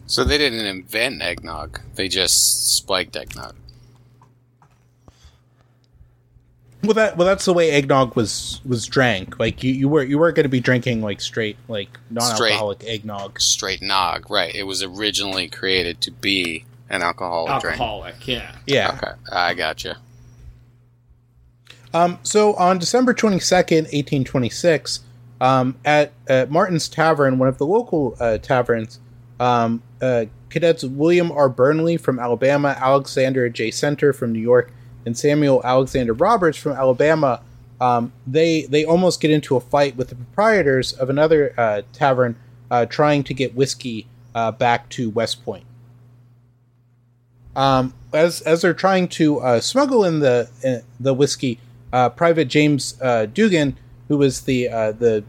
So 0.06 0.24
they 0.26 0.38
didn't 0.38 0.66
invent 0.66 1.22
eggnog; 1.22 1.80
they 1.96 2.08
just 2.10 2.76
spiked 2.76 3.16
eggnog. 3.16 3.56
well 6.84 6.94
that 6.94 7.16
well 7.16 7.28
that's 7.28 7.46
the 7.46 7.54
way 7.54 7.70
eggnog 7.70 8.16
was 8.16 8.60
was 8.66 8.88
drank 8.88 9.40
like 9.40 9.64
you, 9.64 9.72
you 9.72 9.88
were 9.88 10.04
you 10.04 10.18
weren't 10.18 10.36
going 10.36 10.44
to 10.46 10.50
be 10.50 10.60
drinking 10.60 11.02
like 11.02 11.22
straight 11.22 11.56
like 11.68 12.00
non-alcoholic 12.10 12.84
eggnog 12.86 13.40
Straight 13.40 13.82
nog, 13.82 14.30
right? 14.30 14.54
It 14.54 14.64
was 14.64 14.82
originally 14.82 15.48
created 15.48 16.02
to 16.02 16.12
be 16.12 16.66
an 16.90 17.02
alcoholic 17.02 17.62
drink. 17.62 17.80
Alcoholic, 17.80 18.28
yeah. 18.28 18.56
yeah 18.66 18.98
Okay, 18.98 19.12
I 19.32 19.54
gotcha. 19.54 19.98
Um, 21.94 22.20
so 22.24 22.54
on 22.56 22.78
December 22.80 23.14
22nd, 23.14 23.84
1826, 23.84 25.02
um, 25.42 25.76
at, 25.84 26.14
at 26.28 26.52
Martin's 26.52 26.88
Tavern, 26.88 27.38
one 27.38 27.50
of 27.50 27.58
the 27.58 27.66
local 27.66 28.16
uh, 28.20 28.38
taverns, 28.38 29.00
um, 29.40 29.82
uh, 30.02 30.26
cadets 30.50 30.84
William 30.84 31.32
R. 31.32 31.50
Burnley 31.50 31.98
from 31.98 32.20
Alabama, 32.20 32.76
Alexander 32.80 33.50
J. 33.50 33.72
Center 33.72 34.14
from 34.14 34.32
New 34.32 34.40
York, 34.40 34.72
and 35.06 35.18
Samuel 35.18 35.62
Alexander 35.64 36.14
Roberts 36.14 36.58
from 36.58 36.74
Alabama, 36.74 37.42
um, 37.80 38.14
they 38.28 38.64
they 38.64 38.86
almost 38.86 39.20
get 39.20 39.32
into 39.32 39.56
a 39.56 39.60
fight 39.60 39.96
with 39.96 40.10
the 40.10 40.16
proprietors 40.16 40.94
of 40.94 41.10
another 41.10 41.54
uh, 41.58 41.82
tavern 41.94 42.36
uh, 42.70 42.86
trying 42.86 43.24
to 43.24 43.34
get 43.34 43.56
whiskey 43.56 44.06
uh, 44.36 44.52
back 44.52 44.88
to 44.90 45.10
West 45.10 45.44
Point. 45.44 45.66
Um, 47.56 47.96
as 48.14 48.42
as 48.42 48.62
they're 48.62 48.76
trying 48.76 49.08
to 49.10 49.40
uh, 49.40 49.60
smuggle 49.62 50.06
in 50.06 50.20
the 50.20 50.50
uh, 50.64 50.86
the 51.00 51.16
whiskey, 51.16 51.60
uh, 51.94 52.10
Private 52.10 52.46
James 52.46 53.00
uh, 53.02 53.26
Dugan, 53.26 53.78
who 54.08 54.18
was 54.18 54.42
the 54.42 54.70
uh, 54.70 54.92
the 54.92 55.24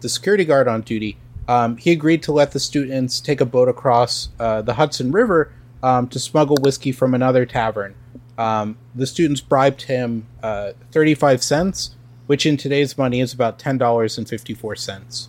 the 0.00 0.08
security 0.08 0.44
guard 0.44 0.68
on 0.68 0.82
duty, 0.82 1.18
um, 1.48 1.76
he 1.76 1.90
agreed 1.90 2.22
to 2.24 2.32
let 2.32 2.52
the 2.52 2.60
students 2.60 3.20
take 3.20 3.40
a 3.40 3.46
boat 3.46 3.68
across 3.68 4.28
uh, 4.38 4.62
the 4.62 4.74
Hudson 4.74 5.10
River 5.10 5.52
um, 5.82 6.06
to 6.08 6.18
smuggle 6.18 6.56
whiskey 6.60 6.92
from 6.92 7.14
another 7.14 7.46
tavern. 7.46 7.94
Um, 8.36 8.76
the 8.94 9.06
students 9.06 9.40
bribed 9.40 9.82
him 9.82 10.26
uh, 10.42 10.72
35 10.92 11.42
cents, 11.42 11.96
which 12.26 12.46
in 12.46 12.56
today's 12.56 12.96
money 12.96 13.20
is 13.20 13.32
about 13.32 13.58
$10.54. 13.58 15.28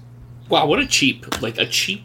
Wow, 0.50 0.68
what 0.68 0.80
a 0.80 0.86
cheap, 0.86 1.42
like 1.42 1.58
a 1.58 1.66
cheap 1.66 2.04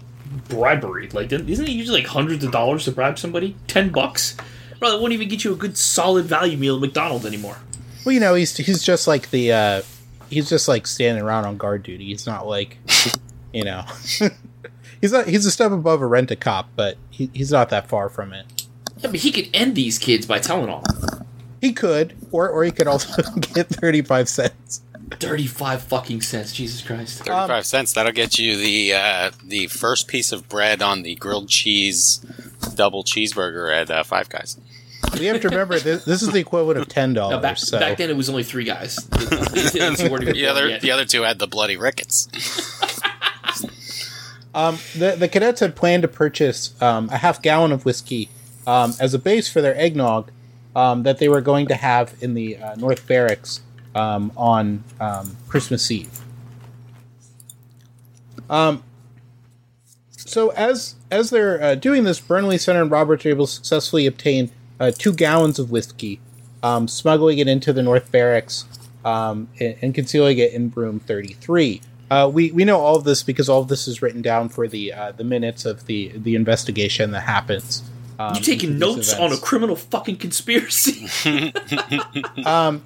bribery. 0.48 1.08
Like, 1.08 1.32
isn't 1.32 1.68
it 1.68 1.72
usually 1.72 2.00
like 2.00 2.08
hundreds 2.08 2.44
of 2.44 2.52
dollars 2.52 2.84
to 2.84 2.92
bribe 2.92 3.18
somebody? 3.18 3.56
Ten 3.66 3.90
bucks? 3.90 4.36
Bro, 4.78 4.92
that 4.92 5.00
won't 5.00 5.12
even 5.12 5.28
get 5.28 5.44
you 5.44 5.52
a 5.52 5.56
good 5.56 5.76
solid 5.76 6.26
value 6.26 6.56
meal 6.56 6.76
at 6.76 6.80
McDonald's 6.80 7.26
anymore. 7.26 7.58
Well, 8.04 8.12
you 8.12 8.20
know, 8.20 8.34
he's 8.34 8.56
he's 8.56 8.82
just 8.82 9.06
like 9.06 9.30
the 9.30 9.52
uh, 9.52 9.82
he's 10.30 10.48
just 10.48 10.68
like 10.68 10.86
standing 10.86 11.22
around 11.22 11.44
on 11.46 11.56
guard 11.56 11.82
duty. 11.82 12.06
He's 12.06 12.26
not 12.26 12.46
like, 12.46 12.78
you 13.52 13.64
know, 13.64 13.84
he's 15.00 15.12
not 15.12 15.26
he's 15.26 15.46
a 15.46 15.50
step 15.50 15.72
above 15.72 16.02
a 16.02 16.06
rent 16.06 16.30
a 16.30 16.36
cop, 16.36 16.68
but 16.76 16.96
he, 17.10 17.30
he's 17.32 17.52
not 17.52 17.70
that 17.70 17.88
far 17.88 18.08
from 18.08 18.32
it. 18.32 18.66
Yeah, 18.98 19.10
but 19.10 19.20
he 19.20 19.32
could 19.32 19.48
end 19.54 19.74
these 19.74 19.98
kids 19.98 20.26
by 20.26 20.38
telling 20.38 20.70
on 20.70 20.82
them. 20.82 21.26
He 21.60 21.72
could, 21.72 22.14
or 22.30 22.48
or 22.48 22.64
he 22.64 22.70
could 22.70 22.86
also 22.86 23.22
get 23.40 23.68
thirty 23.68 24.02
five 24.02 24.28
cents. 24.28 24.82
Thirty-five 25.10 25.82
fucking 25.82 26.22
cents, 26.22 26.52
Jesus 26.52 26.80
Christ! 26.80 27.18
Thirty-five 27.18 27.66
cents. 27.66 27.92
That'll 27.92 28.12
get 28.12 28.38
you 28.38 28.56
the 28.56 28.94
uh, 28.94 29.30
the 29.44 29.66
first 29.68 30.08
piece 30.08 30.32
of 30.32 30.48
bread 30.48 30.82
on 30.82 31.02
the 31.02 31.14
grilled 31.16 31.48
cheese 31.48 32.24
double 32.74 33.04
cheeseburger 33.04 33.74
at 33.74 33.90
uh, 33.90 34.02
Five 34.02 34.28
Guys. 34.28 34.58
We 35.18 35.26
have 35.26 35.40
to 35.40 35.48
remember 35.48 35.78
this, 35.78 36.04
this 36.04 36.22
is 36.22 36.30
the 36.30 36.40
equivalent 36.40 36.78
of 36.78 36.88
ten 36.88 37.12
dollars. 37.14 37.36
No, 37.36 37.40
back, 37.40 37.58
so. 37.58 37.78
back 37.78 37.98
then, 37.98 38.10
it 38.10 38.16
was 38.16 38.28
only 38.28 38.42
three 38.44 38.64
guys. 38.64 38.96
The 40.34 40.46
other 40.46 40.78
the 40.78 40.90
other 40.90 41.04
two 41.04 41.22
had 41.22 41.38
the 41.38 41.46
bloody 41.46 41.76
rickets. 41.76 42.28
um, 44.54 44.78
the 44.96 45.16
the 45.16 45.28
cadets 45.28 45.60
had 45.60 45.76
planned 45.76 46.02
to 46.02 46.08
purchase 46.08 46.80
um, 46.82 47.08
a 47.10 47.18
half 47.18 47.40
gallon 47.42 47.72
of 47.72 47.84
whiskey 47.84 48.28
um, 48.66 48.94
as 49.00 49.14
a 49.14 49.18
base 49.18 49.48
for 49.48 49.60
their 49.60 49.76
eggnog 49.76 50.30
um, 50.76 51.02
that 51.04 51.18
they 51.18 51.28
were 51.28 51.40
going 51.40 51.66
to 51.68 51.74
have 51.74 52.14
in 52.20 52.34
the 52.34 52.56
uh, 52.56 52.74
North 52.76 53.06
Barracks 53.06 53.60
um, 53.94 54.32
on 54.36 54.84
um, 55.00 55.36
Christmas 55.48 55.90
Eve. 55.90 56.20
Um, 58.50 58.82
so 60.10 60.50
as 60.50 60.96
as 61.10 61.30
they're 61.30 61.62
uh, 61.62 61.74
doing 61.74 62.04
this, 62.04 62.20
Burnley 62.20 62.58
Center 62.58 62.82
and 62.82 62.90
Roberts 62.90 63.24
are 63.24 63.30
able 63.30 63.46
to 63.46 63.52
successfully 63.52 64.06
obtain 64.06 64.50
uh, 64.80 64.90
two 64.90 65.12
gallons 65.12 65.58
of 65.58 65.70
whiskey, 65.70 66.20
um, 66.62 66.88
smuggling 66.88 67.38
it 67.38 67.48
into 67.48 67.72
the 67.72 67.82
North 67.82 68.10
Barracks 68.10 68.64
um, 69.04 69.48
and, 69.60 69.76
and, 69.82 69.94
concealing 69.94 70.38
it 70.38 70.52
in 70.52 70.70
room 70.70 70.98
33. 71.00 71.80
Uh, 72.10 72.30
we 72.32 72.50
we 72.52 72.64
know 72.64 72.80
all 72.80 72.96
of 72.96 73.04
this 73.04 73.22
because 73.22 73.48
all 73.48 73.60
of 73.60 73.68
this 73.68 73.88
is 73.88 74.02
written 74.02 74.22
down 74.22 74.48
for 74.48 74.68
the 74.68 74.92
uh, 74.92 75.12
the 75.12 75.24
minutes 75.24 75.64
of 75.64 75.86
the 75.86 76.12
the 76.16 76.34
investigation 76.34 77.10
that 77.10 77.22
happens. 77.22 77.82
Um, 78.18 78.36
you 78.36 78.42
taking 78.42 78.78
notes 78.78 79.12
on 79.12 79.32
a 79.32 79.36
criminal 79.36 79.74
fucking 79.74 80.16
conspiracy? 80.18 81.08
um, 82.46 82.84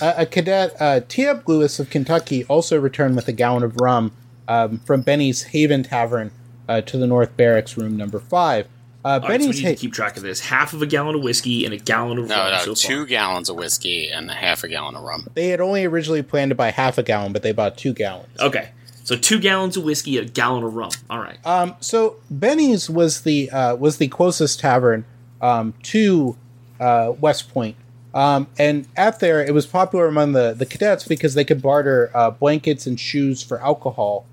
a, 0.00 0.14
a, 0.18 0.26
cadet, 0.26 0.74
uh, 0.80 1.00
T.F. 1.06 1.46
Lewis 1.46 1.78
of 1.78 1.90
Kentucky, 1.90 2.44
also 2.44 2.80
returned 2.80 3.14
with 3.14 3.28
a 3.28 3.32
gallon 3.32 3.62
of 3.62 3.78
rum 3.78 4.12
um, 4.48 4.78
from 4.78 5.02
Benny's 5.02 5.42
Haven 5.42 5.82
Tavern 5.82 6.30
uh, 6.66 6.80
to 6.80 6.96
the 6.96 7.06
North 7.06 7.36
Barracks, 7.36 7.76
room 7.76 7.96
number 7.96 8.18
five. 8.18 8.66
Uh, 9.02 9.18
Benny's 9.18 9.30
right, 9.30 9.54
so 9.54 9.60
we 9.60 9.64
need 9.64 9.76
to 9.76 9.80
keep 9.80 9.92
track 9.92 10.16
of 10.16 10.22
this: 10.22 10.40
half 10.40 10.72
of 10.72 10.82
a 10.82 10.86
gallon 10.86 11.14
of 11.14 11.22
whiskey 11.22 11.64
and 11.64 11.72
a 11.72 11.78
gallon 11.78 12.18
of 12.18 12.28
no, 12.28 12.36
rum. 12.36 12.52
No, 12.52 12.58
so 12.58 12.74
two 12.74 12.98
far. 12.98 13.06
gallons 13.06 13.48
of 13.48 13.56
whiskey 13.56 14.10
and 14.10 14.30
half 14.30 14.62
a 14.62 14.68
gallon 14.68 14.94
of 14.94 15.02
rum. 15.02 15.26
They 15.34 15.48
had 15.48 15.60
only 15.60 15.84
originally 15.86 16.22
planned 16.22 16.50
to 16.50 16.54
buy 16.54 16.70
half 16.70 16.98
a 16.98 17.02
gallon, 17.02 17.32
but 17.32 17.42
they 17.42 17.52
bought 17.52 17.78
two 17.78 17.94
gallons. 17.94 18.28
Okay, 18.38 18.70
so 19.04 19.16
two 19.16 19.38
gallons 19.38 19.76
of 19.76 19.84
whiskey, 19.84 20.18
a 20.18 20.24
gallon 20.24 20.64
of 20.64 20.74
rum. 20.74 20.90
All 21.08 21.18
right. 21.18 21.38
Um, 21.46 21.76
so 21.80 22.16
Benny's 22.30 22.90
was 22.90 23.22
the 23.22 23.50
uh, 23.50 23.74
was 23.76 23.96
the 23.96 24.08
closest 24.08 24.60
tavern 24.60 25.06
um, 25.40 25.72
to 25.84 26.36
uh, 26.78 27.14
West 27.18 27.52
Point, 27.52 27.76
um, 28.12 28.48
and 28.58 28.86
at 28.96 29.20
there 29.20 29.42
it 29.42 29.54
was 29.54 29.64
popular 29.64 30.06
among 30.06 30.32
the 30.32 30.52
the 30.52 30.66
cadets 30.66 31.08
because 31.08 31.32
they 31.34 31.44
could 31.44 31.62
barter 31.62 32.10
uh, 32.14 32.30
blankets 32.30 32.86
and 32.86 33.00
shoes 33.00 33.42
for 33.42 33.62
alcohol, 33.62 34.26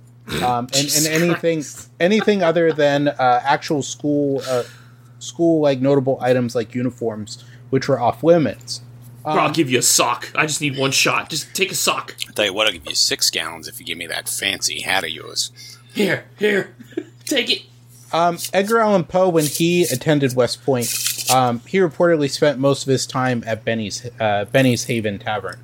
um, 0.43 0.67
and, 0.73 0.87
and 0.95 1.07
anything 1.07 1.63
anything 1.99 2.43
other 2.43 2.71
than 2.71 3.07
uh, 3.07 3.41
actual 3.43 3.81
school 3.81 4.41
uh, 4.47 4.63
school 5.19 5.61
like 5.61 5.79
notable 5.79 6.17
items 6.21 6.55
like 6.55 6.75
uniforms, 6.75 7.43
which 7.69 7.87
were 7.87 7.99
off 7.99 8.23
limits. 8.23 8.81
Bro, 9.23 9.35
I'll 9.35 9.51
give 9.51 9.69
you 9.69 9.79
a 9.79 9.83
sock. 9.83 10.31
I 10.35 10.45
just 10.45 10.61
need 10.61 10.77
one 10.77 10.91
shot. 10.91 11.29
Just 11.29 11.53
take 11.53 11.71
a 11.71 11.75
sock. 11.75 12.15
I'll 12.27 12.33
tell 12.33 12.45
you 12.45 12.53
what, 12.53 12.65
I'll 12.67 12.73
give 12.73 12.87
you 12.87 12.95
six 12.95 13.29
gallons 13.29 13.67
if 13.67 13.77
you 13.79 13.85
give 13.85 13.97
me 13.97 14.07
that 14.07 14.29
fancy 14.29 14.81
hat 14.81 15.03
of 15.03 15.09
yours. 15.09 15.51
Here, 15.93 16.25
here, 16.37 16.75
take 17.25 17.49
it. 17.49 17.63
Um, 18.13 18.37
Edgar 18.53 18.79
Allan 18.79 19.03
Poe, 19.03 19.27
when 19.27 19.45
he 19.45 19.83
attended 19.83 20.33
West 20.33 20.63
Point, 20.63 20.87
um, 21.29 21.59
he 21.67 21.79
reportedly 21.79 22.29
spent 22.29 22.57
most 22.57 22.83
of 22.83 22.89
his 22.89 23.05
time 23.05 23.43
at 23.45 23.65
Benny's 23.65 24.09
uh, 24.19 24.45
Benny's 24.45 24.85
Haven 24.85 25.19
Tavern. 25.19 25.59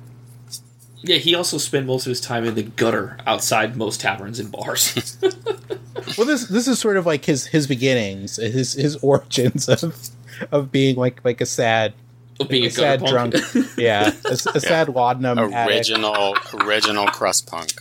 Yeah, 1.06 1.16
he 1.16 1.34
also 1.34 1.58
spent 1.58 1.86
most 1.86 2.06
of 2.06 2.10
his 2.10 2.20
time 2.20 2.44
in 2.44 2.54
the 2.54 2.62
gutter 2.62 3.18
outside 3.26 3.76
most 3.76 4.00
taverns 4.00 4.40
and 4.40 4.50
bars. 4.50 5.18
well, 6.16 6.26
this 6.26 6.46
this 6.48 6.66
is 6.66 6.78
sort 6.78 6.96
of 6.96 7.04
like 7.04 7.26
his 7.26 7.46
his 7.46 7.66
beginnings, 7.66 8.36
his 8.36 8.72
his 8.72 8.96
origins 8.96 9.68
of 9.68 10.08
of 10.50 10.72
being 10.72 10.96
like 10.96 11.22
like 11.24 11.40
a 11.42 11.46
sad 11.46 11.92
of 12.40 12.48
being 12.48 12.64
a, 12.64 12.68
a 12.68 12.70
sad 12.70 13.00
punk. 13.00 13.10
drunk, 13.10 13.34
yeah, 13.76 14.12
a, 14.24 14.28
a 14.28 14.30
yeah. 14.54 14.58
sad 14.58 14.88
laudanum 14.88 15.38
original 15.38 16.36
addict. 16.36 16.64
original 16.64 17.06
crust 17.06 17.46
punk. 17.46 17.72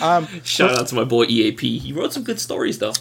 um, 0.00 0.26
Shout 0.42 0.72
out 0.72 0.86
to 0.88 0.94
my 0.94 1.04
boy 1.04 1.24
EAP. 1.24 1.78
He 1.78 1.92
wrote 1.92 2.12
some 2.12 2.24
good 2.24 2.40
stories 2.40 2.78
though. 2.78 2.94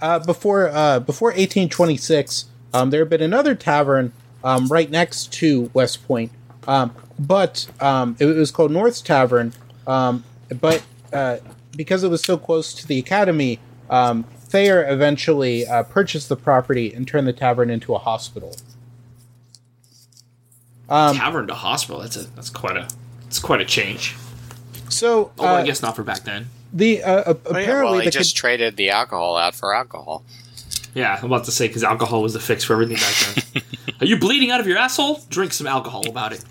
Uh, 0.00 0.18
before 0.20 0.68
uh, 0.68 1.00
before 1.00 1.30
1826, 1.30 2.46
um, 2.72 2.90
there 2.90 3.00
had 3.00 3.10
been 3.10 3.20
another 3.20 3.54
tavern 3.54 4.12
um, 4.42 4.68
right 4.68 4.90
next 4.90 5.32
to 5.34 5.70
West 5.74 6.06
Point, 6.06 6.30
um, 6.66 6.94
but 7.18 7.68
um, 7.80 8.16
it 8.18 8.26
was 8.26 8.50
called 8.50 8.70
North's 8.70 9.00
Tavern. 9.00 9.52
Um, 9.86 10.24
but 10.60 10.82
uh, 11.12 11.38
because 11.76 12.04
it 12.04 12.08
was 12.08 12.22
so 12.22 12.36
close 12.36 12.72
to 12.74 12.86
the 12.86 12.98
academy, 12.98 13.58
um, 13.88 14.24
Thayer 14.50 14.86
eventually 14.88 15.66
uh, 15.66 15.82
purchased 15.84 16.28
the 16.28 16.36
property 16.36 16.92
and 16.92 17.06
turned 17.06 17.26
the 17.26 17.32
tavern 17.32 17.70
into 17.70 17.94
a 17.94 17.98
hospital. 17.98 18.56
tavern 21.14 21.46
to 21.46 21.54
hospital. 21.54 22.00
That's 22.00 22.16
a 22.16 22.24
that's 22.30 22.50
quite 22.50 22.76
a 22.76 22.88
it's 23.26 23.38
quite 23.38 23.60
a 23.60 23.64
change. 23.64 24.16
So, 24.88 25.30
oh, 25.38 25.46
I 25.46 25.62
guess 25.64 25.82
not 25.82 25.94
for 25.94 26.02
back 26.02 26.24
then. 26.24 26.48
The 26.72 27.02
uh, 27.02 27.30
apparently 27.30 27.54
oh, 27.54 27.58
yeah, 27.60 27.82
well, 27.82 27.94
the 27.94 28.04
they 28.04 28.10
just 28.10 28.36
traded 28.36 28.76
the 28.76 28.90
alcohol 28.90 29.36
out 29.36 29.54
for 29.54 29.72
alcohol. 29.72 30.24
Yeah, 30.94 31.16
I'm 31.18 31.26
about 31.26 31.44
to 31.44 31.52
say 31.52 31.68
because 31.68 31.84
alcohol 31.84 32.22
was 32.22 32.32
the 32.32 32.40
fix 32.40 32.64
for 32.64 32.72
everything 32.72 32.96
back 32.96 33.44
then. 33.52 33.62
Are 34.00 34.06
you 34.06 34.18
bleeding 34.18 34.50
out 34.50 34.60
of 34.60 34.66
your 34.66 34.78
asshole? 34.78 35.20
Drink 35.28 35.52
some 35.52 35.66
alcohol 35.66 36.08
about 36.08 36.32
it. 36.32 36.42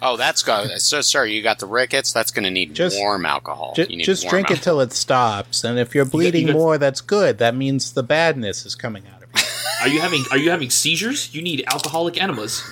Oh, 0.00 0.16
that's 0.16 0.42
good. 0.42 0.80
So, 0.80 1.00
sir, 1.00 1.24
you 1.24 1.42
got 1.42 1.58
the 1.58 1.66
rickets. 1.66 2.12
That's 2.12 2.30
going 2.30 2.44
to 2.44 2.50
need 2.50 2.74
just, 2.74 2.96
warm 2.96 3.26
alcohol. 3.26 3.74
Ju- 3.74 3.86
just 3.86 4.28
drink 4.28 4.50
alcohol. 4.50 4.60
it 4.60 4.62
till 4.62 4.80
it 4.80 4.92
stops, 4.92 5.64
and 5.64 5.78
if 5.78 5.94
you're 5.94 6.04
bleeding 6.04 6.42
you 6.42 6.46
got, 6.46 6.52
you 6.52 6.58
got, 6.58 6.58
more, 6.58 6.78
that's 6.78 7.00
good. 7.00 7.38
That 7.38 7.56
means 7.56 7.92
the 7.92 8.04
badness 8.04 8.64
is 8.64 8.74
coming 8.74 9.02
out 9.12 9.22
of 9.22 9.28
you. 9.34 9.42
Are 9.82 9.88
you 9.88 10.00
having 10.00 10.22
Are 10.30 10.38
you 10.38 10.50
having 10.50 10.70
seizures? 10.70 11.34
You 11.34 11.42
need 11.42 11.64
alcoholic 11.66 12.22
enemas. 12.22 12.62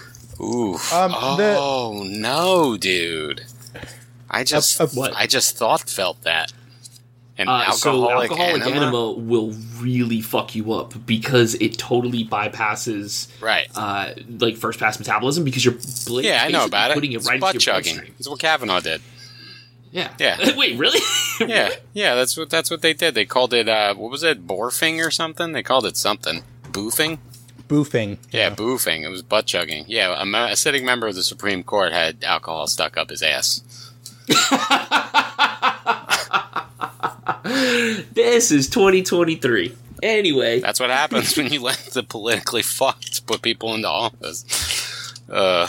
Ooh. 0.41 0.75
Um, 0.93 1.13
oh 1.15 2.05
the, 2.05 2.19
no, 2.19 2.77
dude. 2.77 3.45
I 4.31 4.45
just 4.45 4.81
uh, 4.81 4.87
uh, 4.97 5.13
I 5.17 5.27
just 5.27 5.57
thought 5.59 5.91
felt 5.91 6.23
that. 6.23 6.53
An 7.41 7.49
uh, 7.49 7.65
alcoholic, 7.69 7.79
so 7.79 8.11
alcoholic 8.11 8.63
enema? 8.63 8.77
enema? 8.77 9.13
will 9.13 9.53
really 9.79 10.21
fuck 10.21 10.55
you 10.55 10.73
up 10.73 10.95
because 11.07 11.55
it 11.55 11.79
totally 11.79 12.25
bypasses 12.25 13.29
right 13.41 13.67
uh, 13.75 14.13
like 14.39 14.57
first 14.57 14.79
pass 14.79 14.99
metabolism 14.99 15.43
because 15.43 15.65
you're 15.65 15.79
bl- 16.07 16.21
yeah 16.21 16.43
I 16.45 16.51
know 16.51 16.67
about 16.67 16.93
putting 16.93 17.13
it, 17.13 17.23
it 17.23 17.27
right 17.27 17.41
butt 17.41 17.55
into 17.55 17.65
your 17.65 17.75
chugging. 17.77 17.95
bloodstream. 17.95 18.15
It's 18.19 18.29
what 18.29 18.41
Kavanaugh 18.41 18.81
did. 18.81 19.01
Yeah. 19.91 20.13
Yeah. 20.19 20.37
Wait, 20.57 20.79
really? 20.79 21.01
yeah. 21.41 21.71
Yeah. 21.93 22.15
That's 22.15 22.37
what 22.37 22.51
that's 22.51 22.71
what 22.71 22.83
they 22.83 22.93
did. 22.93 23.15
They 23.15 23.25
called 23.25 23.53
it 23.55 23.69
uh, 23.69 23.95
what 23.95 24.11
was 24.11 24.23
it? 24.23 24.47
Borfing 24.47 25.05
or 25.05 25.11
something? 25.11 25.53
They 25.53 25.63
called 25.63 25.87
it 25.87 25.97
something. 25.97 26.43
Boofing. 26.71 27.19
Boofing. 27.69 28.19
Yeah, 28.33 28.49
yeah. 28.49 28.55
boofing. 28.55 29.03
It 29.03 29.09
was 29.09 29.23
butt 29.23 29.47
chugging. 29.47 29.85
Yeah, 29.87 30.21
a, 30.21 30.53
a 30.53 30.57
sitting 30.57 30.85
member 30.85 31.07
of 31.07 31.15
the 31.15 31.23
Supreme 31.23 31.63
Court 31.63 31.93
had 31.93 32.25
alcohol 32.25 32.67
stuck 32.67 32.97
up 32.97 33.11
his 33.11 33.23
ass. 33.23 33.63
this 38.13 38.51
is 38.51 38.69
2023. 38.69 39.75
Anyway, 40.03 40.61
that's 40.61 40.81
what 40.81 40.91
happens 40.91 41.37
when 41.37 41.53
you 41.53 41.61
let 41.63 41.79
the 41.93 42.03
politically 42.03 42.63
fucked 42.63 43.27
put 43.27 43.43
people 43.43 43.75
into 43.75 43.89
office. 43.89 45.15
Uh. 45.29 45.69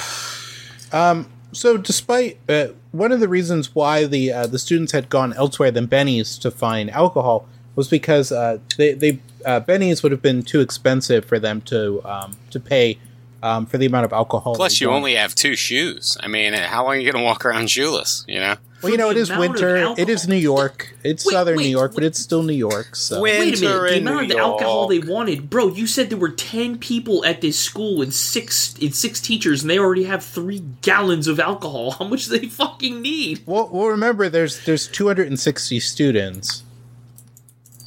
Um. 0.91 1.27
So, 1.53 1.75
despite 1.77 2.39
uh, 2.47 2.67
one 2.91 3.11
of 3.11 3.19
the 3.19 3.27
reasons 3.27 3.75
why 3.75 4.05
the 4.05 4.31
uh, 4.31 4.47
the 4.47 4.59
students 4.59 4.93
had 4.93 5.09
gone 5.09 5.33
elsewhere 5.33 5.71
than 5.71 5.85
Benny's 5.85 6.37
to 6.39 6.51
find 6.51 6.89
alcohol 6.91 7.47
was 7.75 7.87
because 7.89 8.31
uh, 8.31 8.59
they 8.77 8.93
they 8.93 9.19
uh, 9.45 9.59
Benny's 9.59 10.03
would 10.03 10.11
have 10.11 10.21
been 10.21 10.43
too 10.43 10.61
expensive 10.61 11.25
for 11.25 11.39
them 11.39 11.61
to 11.61 12.01
um, 12.05 12.37
to 12.51 12.59
pay 12.59 12.99
um, 13.43 13.65
for 13.65 13.77
the 13.77 13.85
amount 13.85 14.05
of 14.05 14.13
alcohol. 14.13 14.55
Plus, 14.55 14.79
they 14.79 14.83
you 14.83 14.87
drank. 14.87 14.97
only 14.97 15.15
have 15.15 15.35
two 15.35 15.55
shoes. 15.55 16.17
I 16.21 16.27
mean, 16.27 16.53
how 16.53 16.83
long 16.83 16.93
are 16.93 16.99
you 16.99 17.11
going 17.11 17.21
to 17.21 17.25
walk 17.25 17.45
around 17.45 17.69
shoeless? 17.69 18.25
You 18.27 18.39
know, 18.39 18.55
Well, 18.81 18.91
you 18.91 18.97
know, 18.97 19.09
it 19.09 19.17
is 19.17 19.29
winter. 19.29 19.93
It 19.97 20.09
is 20.09 20.27
New 20.27 20.35
York. 20.35 20.93
It's 21.03 21.25
Wait, 21.25 21.33
southern 21.33 21.57
wait, 21.57 21.63
New 21.65 21.69
York, 21.69 21.91
wait. 21.91 21.95
but 21.95 22.03
it's 22.03 22.19
still 22.19 22.43
New 22.43 22.53
York. 22.53 22.95
So 22.95 23.21
Wait. 23.21 23.39
Wait 23.39 23.57
a 23.57 23.61
minute. 23.61 23.81
Winter 23.81 23.89
The 23.89 23.95
in 23.97 24.07
amount 24.07 24.23
of 24.23 24.29
the 24.29 24.37
alcohol 24.37 24.87
they 24.87 24.99
wanted, 24.99 25.49
bro. 25.49 25.67
You 25.67 25.87
said 25.87 26.09
there 26.09 26.17
were 26.17 26.29
ten 26.29 26.77
people 26.77 27.23
at 27.25 27.41
this 27.41 27.59
school 27.59 28.01
and 28.01 28.13
six 28.13 28.75
and 28.81 28.93
six 28.95 29.19
teachers, 29.21 29.61
and 29.61 29.69
they 29.69 29.77
already 29.79 30.03
have 30.05 30.23
three 30.23 30.63
gallons 30.81 31.27
of 31.27 31.39
alcohol. 31.39 31.91
How 31.91 32.05
much 32.05 32.25
do 32.25 32.37
they 32.37 32.47
fucking 32.47 33.01
need? 33.01 33.43
well, 33.45 33.69
well, 33.71 33.87
remember, 33.87 34.29
there's 34.29 34.65
there's 34.65 34.87
260 34.87 35.79
students. 35.79 36.63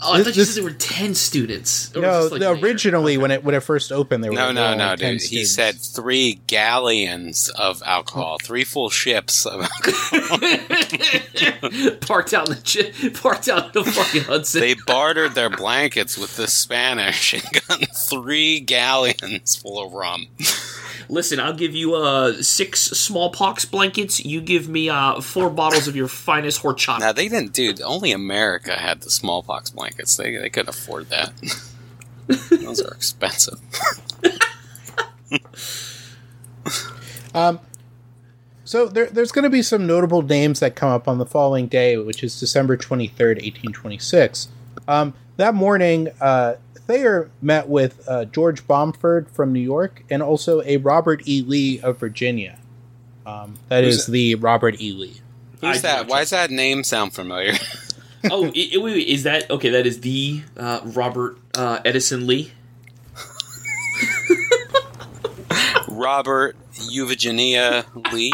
Oh, 0.06 0.12
I 0.12 0.18
This- 0.18 0.26
thought 0.26 0.36
you 0.36 0.44
said 0.44 0.56
there 0.56 0.64
were 0.64 0.76
ten 0.78 1.14
students. 1.14 1.94
No, 1.94 2.00
like, 2.30 2.40
the, 2.40 2.50
later? 2.50 2.64
originally 2.66 3.16
when 3.16 3.30
it 3.30 3.42
when 3.42 3.54
it 3.54 3.60
first 3.62 3.90
opened, 3.90 4.22
there 4.22 4.30
were 4.30 4.36
no, 4.36 4.46
there 4.46 4.54
no, 4.54 4.74
no, 4.76 4.84
only 4.92 4.96
10 4.98 5.12
dude. 5.16 5.22
He 5.22 5.44
said 5.44 5.76
three 5.80 6.40
galleons 6.46 7.48
of 7.48 7.82
alcohol, 7.86 8.36
three 8.42 8.64
full 8.64 8.90
ships 8.90 9.46
of 9.46 9.62
alcohol. 9.72 10.38
parked 12.00 12.34
out 12.34 12.48
in 12.48 12.56
the 12.56 12.90
chi- 13.02 13.08
parked 13.10 13.48
out 13.48 13.72
the 13.72 13.84
fucking 13.84 14.22
Hudson. 14.24 14.60
they 14.60 14.74
bartered 14.86 15.34
their 15.34 15.50
blankets 15.50 16.18
with 16.18 16.36
the 16.36 16.46
Spanish 16.46 17.32
and 17.32 17.42
gotten 17.68 17.86
three 18.08 18.60
galleons 18.60 19.56
full 19.56 19.82
of 19.84 19.92
rum. 19.92 20.26
Listen, 21.08 21.40
I'll 21.40 21.54
give 21.54 21.74
you 21.74 21.94
uh 21.94 22.42
six 22.42 22.80
smallpox 22.80 23.64
blankets. 23.64 24.24
You 24.24 24.40
give 24.40 24.68
me 24.68 24.88
uh 24.88 25.20
four 25.20 25.50
bottles 25.50 25.88
of 25.88 25.96
your 25.96 26.08
finest 26.08 26.62
horchata. 26.62 27.00
Now 27.00 27.12
they 27.12 27.28
didn't, 27.28 27.52
dude. 27.52 27.80
Only 27.82 28.12
America 28.12 28.74
had 28.74 29.02
the 29.02 29.10
smallpox 29.10 29.70
blankets. 29.70 30.16
They 30.16 30.36
they 30.36 30.50
couldn't 30.50 30.70
afford 30.70 31.10
that. 31.10 31.32
Those 32.50 32.80
are 32.80 32.94
expensive. 32.94 33.60
um, 37.34 37.60
So 38.64 38.86
there, 38.86 39.06
there's 39.06 39.32
going 39.32 39.42
to 39.42 39.50
be 39.50 39.62
some 39.62 39.86
notable 39.86 40.22
names 40.22 40.60
that 40.60 40.74
come 40.74 40.88
up 40.88 41.06
on 41.06 41.18
the 41.18 41.26
following 41.26 41.66
day, 41.66 41.98
which 41.98 42.22
is 42.24 42.38
December 42.40 42.78
23rd, 42.78 43.42
1826. 43.42 44.48
Um, 44.88 45.12
that 45.36 45.54
morning, 45.54 46.08
uh, 46.20 46.54
Thayer 46.86 47.30
met 47.40 47.68
with 47.68 48.06
uh, 48.08 48.24
George 48.26 48.66
Bomford 48.66 49.30
from 49.30 49.52
New 49.52 49.60
York 49.60 50.04
and 50.10 50.22
also 50.22 50.62
a 50.62 50.76
Robert 50.78 51.22
E. 51.26 51.42
Lee 51.42 51.80
of 51.80 51.98
Virginia. 51.98 52.58
Um, 53.26 53.54
that 53.68 53.84
Who's 53.84 54.00
is 54.00 54.06
that? 54.06 54.12
the 54.12 54.34
Robert 54.36 54.80
E. 54.80 54.92
Lee. 54.92 55.20
Who's 55.60 55.78
I 55.78 55.80
that? 56.02 56.06
Why 56.08 56.20
does 56.20 56.30
that 56.30 56.50
name 56.50 56.84
sound 56.84 57.14
familiar? 57.14 57.54
oh, 58.30 58.46
i 58.46 58.48
i- 58.48 58.76
wait, 58.76 58.82
wait, 58.82 59.08
is 59.08 59.22
that 59.22 59.50
okay? 59.50 59.70
That 59.70 59.86
is 59.86 60.00
the 60.02 60.42
uh, 60.58 60.80
Robert 60.84 61.38
uh, 61.56 61.80
Edison 61.84 62.26
Lee. 62.26 62.52
Robert 65.88 66.56
Eugenia 66.90 67.84
Lee. 68.12 68.32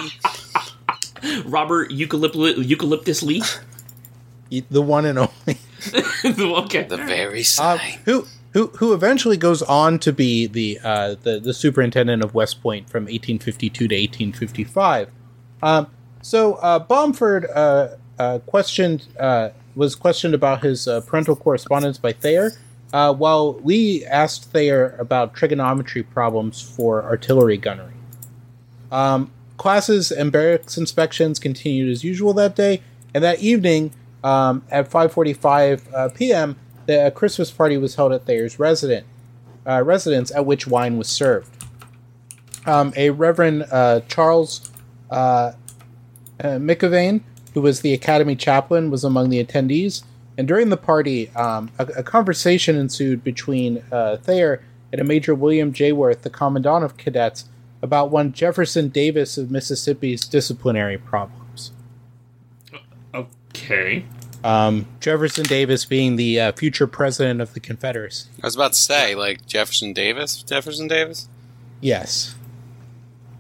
Robert 1.44 1.90
Eucalyptus, 1.90 2.66
Eucalyptus 2.66 3.22
Lee. 3.22 3.42
The 4.68 4.82
one 4.82 5.06
and 5.06 5.16
only. 5.16 5.58
okay. 6.24 6.82
The 6.82 6.96
very 6.96 7.42
Uh, 7.42 7.78
same. 7.78 8.00
who 8.04 8.26
who 8.52 8.68
who 8.68 8.92
eventually 8.92 9.36
goes 9.36 9.62
on 9.62 9.98
to 10.00 10.12
be 10.12 10.46
the 10.46 10.78
uh, 10.82 11.16
the 11.22 11.40
the 11.40 11.54
superintendent 11.54 12.22
of 12.22 12.34
West 12.34 12.62
Point 12.62 12.88
from 12.88 13.04
1852 13.04 13.88
to 13.88 13.94
1855. 13.94 15.10
Um, 15.62 15.86
so 16.22 16.54
uh, 16.54 16.78
Bomford 16.78 17.46
uh, 17.54 17.88
uh, 18.18 18.38
questioned 18.40 19.06
uh, 19.18 19.50
was 19.74 19.94
questioned 19.94 20.34
about 20.34 20.62
his 20.62 20.88
uh, 20.88 21.00
parental 21.02 21.36
correspondence 21.36 21.98
by 21.98 22.12
Thayer, 22.12 22.52
while 22.90 23.54
Lee 23.60 24.04
asked 24.04 24.50
Thayer 24.50 24.96
about 24.98 25.34
trigonometry 25.34 26.02
problems 26.02 26.60
for 26.60 27.04
artillery 27.04 27.56
gunnery. 27.56 27.92
Um, 28.90 29.30
classes 29.56 30.10
and 30.10 30.32
barracks 30.32 30.76
inspections 30.76 31.38
continued 31.38 31.90
as 31.90 32.02
usual 32.02 32.32
that 32.34 32.56
day, 32.56 32.82
and 33.14 33.22
that 33.22 33.40
evening 33.40 33.92
um, 34.24 34.62
at 34.70 34.90
5:45 34.90 35.94
uh, 35.94 36.08
p.m., 36.10 36.56
the 36.90 37.06
a 37.06 37.10
Christmas 37.10 37.50
party 37.50 37.76
was 37.76 37.94
held 37.94 38.12
at 38.12 38.26
Thayer's 38.26 38.58
resident 38.58 39.06
uh, 39.66 39.82
residence, 39.82 40.32
at 40.32 40.44
which 40.44 40.66
wine 40.66 40.98
was 40.98 41.08
served. 41.08 41.48
Um, 42.66 42.92
a 42.96 43.10
Reverend 43.10 43.66
uh, 43.70 44.00
Charles 44.08 44.70
uh, 45.10 45.52
uh, 46.40 46.58
McIlvaine, 46.58 47.22
who 47.54 47.62
was 47.62 47.80
the 47.80 47.92
academy 47.92 48.34
chaplain, 48.34 48.90
was 48.90 49.04
among 49.04 49.30
the 49.30 49.42
attendees. 49.42 50.02
And 50.36 50.48
during 50.48 50.70
the 50.70 50.76
party, 50.76 51.30
um, 51.30 51.70
a, 51.78 51.86
a 51.98 52.02
conversation 52.02 52.76
ensued 52.76 53.22
between 53.22 53.82
uh, 53.92 54.16
Thayer 54.16 54.62
and 54.92 55.00
a 55.00 55.04
Major 55.04 55.34
William 55.34 55.72
J. 55.72 55.92
Worth, 55.92 56.22
the 56.22 56.30
commandant 56.30 56.84
of 56.84 56.96
cadets, 56.96 57.44
about 57.82 58.10
one 58.10 58.32
Jefferson 58.32 58.88
Davis 58.88 59.38
of 59.38 59.50
Mississippi's 59.50 60.26
disciplinary 60.26 60.98
problems. 60.98 61.72
Okay. 63.14 64.04
Um, 64.42 64.86
Jefferson 65.00 65.44
Davis 65.44 65.84
being 65.84 66.16
the 66.16 66.40
uh, 66.40 66.52
future 66.52 66.86
president 66.86 67.40
of 67.40 67.52
the 67.54 67.60
Confederacy. 67.60 68.28
I 68.42 68.46
was 68.46 68.54
about 68.56 68.72
to 68.72 68.78
say, 68.78 69.14
like 69.14 69.46
Jefferson 69.46 69.92
Davis. 69.92 70.42
Jefferson 70.42 70.88
Davis. 70.88 71.28
Yes. 71.80 72.34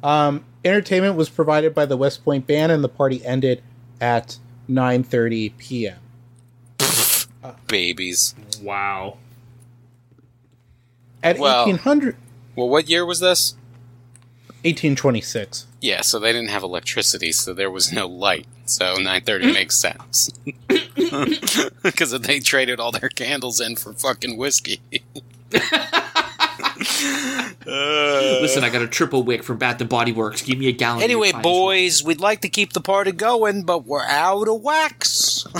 Um, 0.02 0.44
entertainment 0.64 1.16
was 1.16 1.28
provided 1.30 1.74
by 1.74 1.86
the 1.86 1.96
West 1.96 2.24
Point 2.24 2.46
Band, 2.46 2.70
and 2.72 2.84
the 2.84 2.88
party 2.88 3.24
ended 3.24 3.62
at 4.00 4.38
9:30 4.68 5.52
p.m. 5.56 5.96
Babies. 7.68 8.34
Wow. 8.62 9.16
At 11.22 11.38
Well- 11.38 11.64
1800, 11.66 12.16
Well, 12.56 12.68
what 12.68 12.88
year 12.88 13.04
was 13.06 13.20
this? 13.20 13.54
1826. 14.64 15.66
Yeah, 15.80 16.02
so 16.02 16.18
they 16.18 16.32
didn't 16.32 16.50
have 16.50 16.62
electricity, 16.62 17.32
so 17.32 17.54
there 17.54 17.70
was 17.70 17.92
no 17.92 18.06
light. 18.06 18.46
So 18.66 18.96
9:30 18.96 19.52
makes 19.54 19.76
sense. 19.76 20.30
Because 21.82 22.10
they 22.20 22.40
traded 22.40 22.78
all 22.80 22.92
their 22.92 23.08
candles 23.08 23.60
in 23.60 23.76
for 23.76 23.92
fucking 23.92 24.36
whiskey. 24.36 24.80
Uh, 25.52 25.58
Listen, 27.66 28.64
I 28.64 28.70
got 28.70 28.82
a 28.82 28.88
triple 28.88 29.22
wick 29.22 29.42
from 29.42 29.58
Bath 29.58 29.80
and 29.80 29.88
Body 29.90 30.12
Works. 30.12 30.42
Give 30.42 30.58
me 30.58 30.68
a 30.68 30.72
gallon. 30.72 31.02
Anyway, 31.02 31.30
finest 31.32 31.42
boys, 31.42 32.02
we'd 32.04 32.20
like 32.20 32.40
to 32.42 32.48
keep 32.48 32.72
the 32.72 32.80
party 32.80 33.12
going, 33.12 33.64
but 33.64 33.84
we're 33.86 34.04
out 34.04 34.48
of 34.48 34.60
wax. 34.62 35.46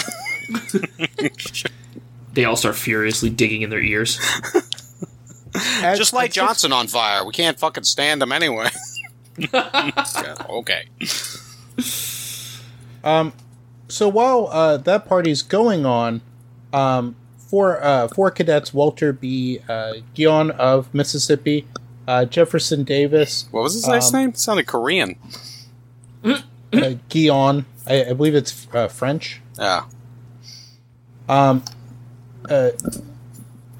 They 2.32 2.44
all 2.44 2.54
start 2.54 2.76
furiously 2.76 3.28
digging 3.28 3.62
in 3.62 3.70
their 3.70 3.82
ears. 3.82 4.20
At- 5.82 5.96
Just 5.98 6.12
light 6.12 6.26
at 6.26 6.32
six- 6.32 6.36
Johnson 6.36 6.72
on 6.72 6.86
fire. 6.86 7.26
We 7.26 7.32
can't 7.32 7.58
fucking 7.58 7.82
stand 7.82 8.22
him 8.22 8.30
anyway. 8.30 8.68
Okay. 10.48 10.84
Um, 13.02 13.32
so 13.90 14.08
while 14.08 14.48
uh, 14.50 14.76
that 14.78 15.06
party's 15.06 15.42
going 15.42 15.84
on, 15.84 16.22
um, 16.72 17.16
four 17.36 17.82
uh, 17.82 18.08
four 18.08 18.30
cadets: 18.30 18.72
Walter 18.72 19.12
B. 19.12 19.60
Uh, 19.68 19.94
Guion 20.14 20.50
of 20.52 20.92
Mississippi, 20.94 21.66
uh, 22.08 22.24
Jefferson 22.24 22.84
Davis, 22.84 23.46
What 23.50 23.62
was 23.64 23.74
his 23.74 23.86
last 23.86 24.14
Um, 24.14 24.20
name? 24.20 24.28
It 24.30 24.38
sounded 24.38 24.66
Korean. 24.66 25.16
uh, 26.24 26.40
Guion. 26.72 27.64
I, 27.86 28.04
I 28.06 28.12
believe 28.12 28.34
it's 28.34 28.66
uh, 28.72 28.88
French. 28.88 29.40
Yeah. 29.58 29.84
Um, 31.28 31.62
uh, 32.48 32.70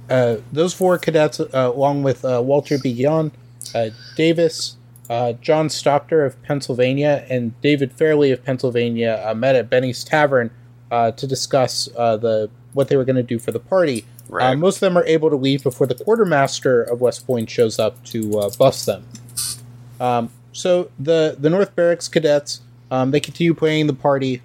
uh, 0.08 0.36
those 0.52 0.74
four 0.74 0.98
cadets, 0.98 1.40
uh, 1.40 1.46
along 1.52 2.02
with 2.02 2.24
uh, 2.24 2.40
Walter 2.44 2.78
B. 2.78 2.94
Guion, 2.94 3.30
uh, 3.74 3.90
Davis, 4.16 4.76
uh, 5.10 5.34
John 5.34 5.68
Stockter 5.68 6.24
of 6.24 6.42
Pennsylvania, 6.42 7.26
and 7.28 7.60
David 7.60 7.92
Fairley 7.92 8.30
of 8.30 8.42
Pennsylvania, 8.42 9.22
uh, 9.26 9.34
met 9.34 9.56
at 9.56 9.68
Benny's 9.68 10.02
Tavern 10.02 10.50
uh, 10.90 11.10
to 11.12 11.26
discuss 11.26 11.88
uh, 11.96 12.16
the 12.16 12.48
what 12.72 12.88
they 12.88 12.96
were 12.96 13.04
going 13.04 13.16
to 13.16 13.22
do 13.22 13.38
for 13.38 13.50
the 13.52 13.60
party. 13.60 14.06
Right. 14.28 14.52
Uh, 14.52 14.56
most 14.56 14.76
of 14.76 14.80
them 14.80 14.96
are 14.96 15.04
able 15.04 15.28
to 15.28 15.36
leave 15.36 15.62
before 15.62 15.88
the 15.88 15.96
quartermaster 15.96 16.82
of 16.82 17.00
West 17.00 17.26
Point 17.26 17.50
shows 17.50 17.78
up 17.78 18.02
to 18.06 18.38
uh, 18.38 18.50
bust 18.56 18.86
them. 18.86 19.04
Um, 19.98 20.30
so 20.52 20.90
the 20.98 21.36
the 21.38 21.50
North 21.50 21.74
Barracks 21.74 22.08
cadets 22.08 22.60
um, 22.90 23.10
they 23.10 23.20
continue 23.20 23.54
playing 23.54 23.86
the 23.86 23.94
party, 23.94 24.42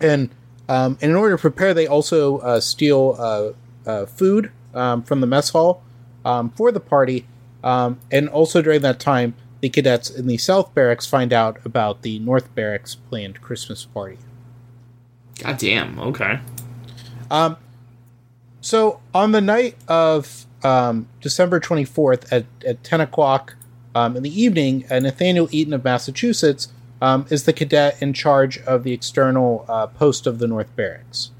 and 0.00 0.30
um, 0.68 0.98
and 1.00 1.10
in 1.10 1.16
order 1.16 1.36
to 1.36 1.40
prepare, 1.40 1.74
they 1.74 1.86
also 1.86 2.38
uh, 2.38 2.60
steal 2.60 3.16
uh, 3.18 3.88
uh, 3.88 4.06
food 4.06 4.50
um, 4.74 5.02
from 5.02 5.20
the 5.20 5.26
mess 5.26 5.50
hall 5.50 5.82
um, 6.24 6.50
for 6.50 6.72
the 6.72 6.80
party. 6.80 7.26
Um, 7.62 7.98
and 8.10 8.28
also 8.28 8.60
during 8.60 8.82
that 8.82 9.00
time, 9.00 9.34
the 9.64 9.70
cadets 9.70 10.10
in 10.10 10.26
the 10.26 10.36
South 10.36 10.74
Barracks 10.74 11.06
find 11.06 11.32
out 11.32 11.58
about 11.64 12.02
the 12.02 12.18
North 12.18 12.54
Barracks 12.54 12.96
planned 12.96 13.40
Christmas 13.40 13.86
party. 13.86 14.18
God 15.38 15.56
damn. 15.56 15.98
Okay. 15.98 16.38
Um, 17.30 17.56
so 18.60 19.00
on 19.14 19.32
the 19.32 19.40
night 19.40 19.76
of 19.88 20.44
um, 20.62 21.08
December 21.22 21.60
24th 21.60 22.30
at, 22.30 22.44
at 22.66 22.84
10 22.84 23.00
o'clock 23.00 23.56
um, 23.94 24.18
in 24.18 24.22
the 24.22 24.42
evening, 24.42 24.84
uh, 24.90 24.98
Nathaniel 24.98 25.48
Eaton 25.50 25.72
of 25.72 25.82
Massachusetts 25.82 26.68
um, 27.00 27.24
is 27.30 27.44
the 27.44 27.54
cadet 27.54 27.96
in 28.02 28.12
charge 28.12 28.58
of 28.64 28.84
the 28.84 28.92
external 28.92 29.64
uh, 29.66 29.86
post 29.86 30.26
of 30.26 30.40
the 30.40 30.46
North 30.46 30.76
Barracks. 30.76 31.30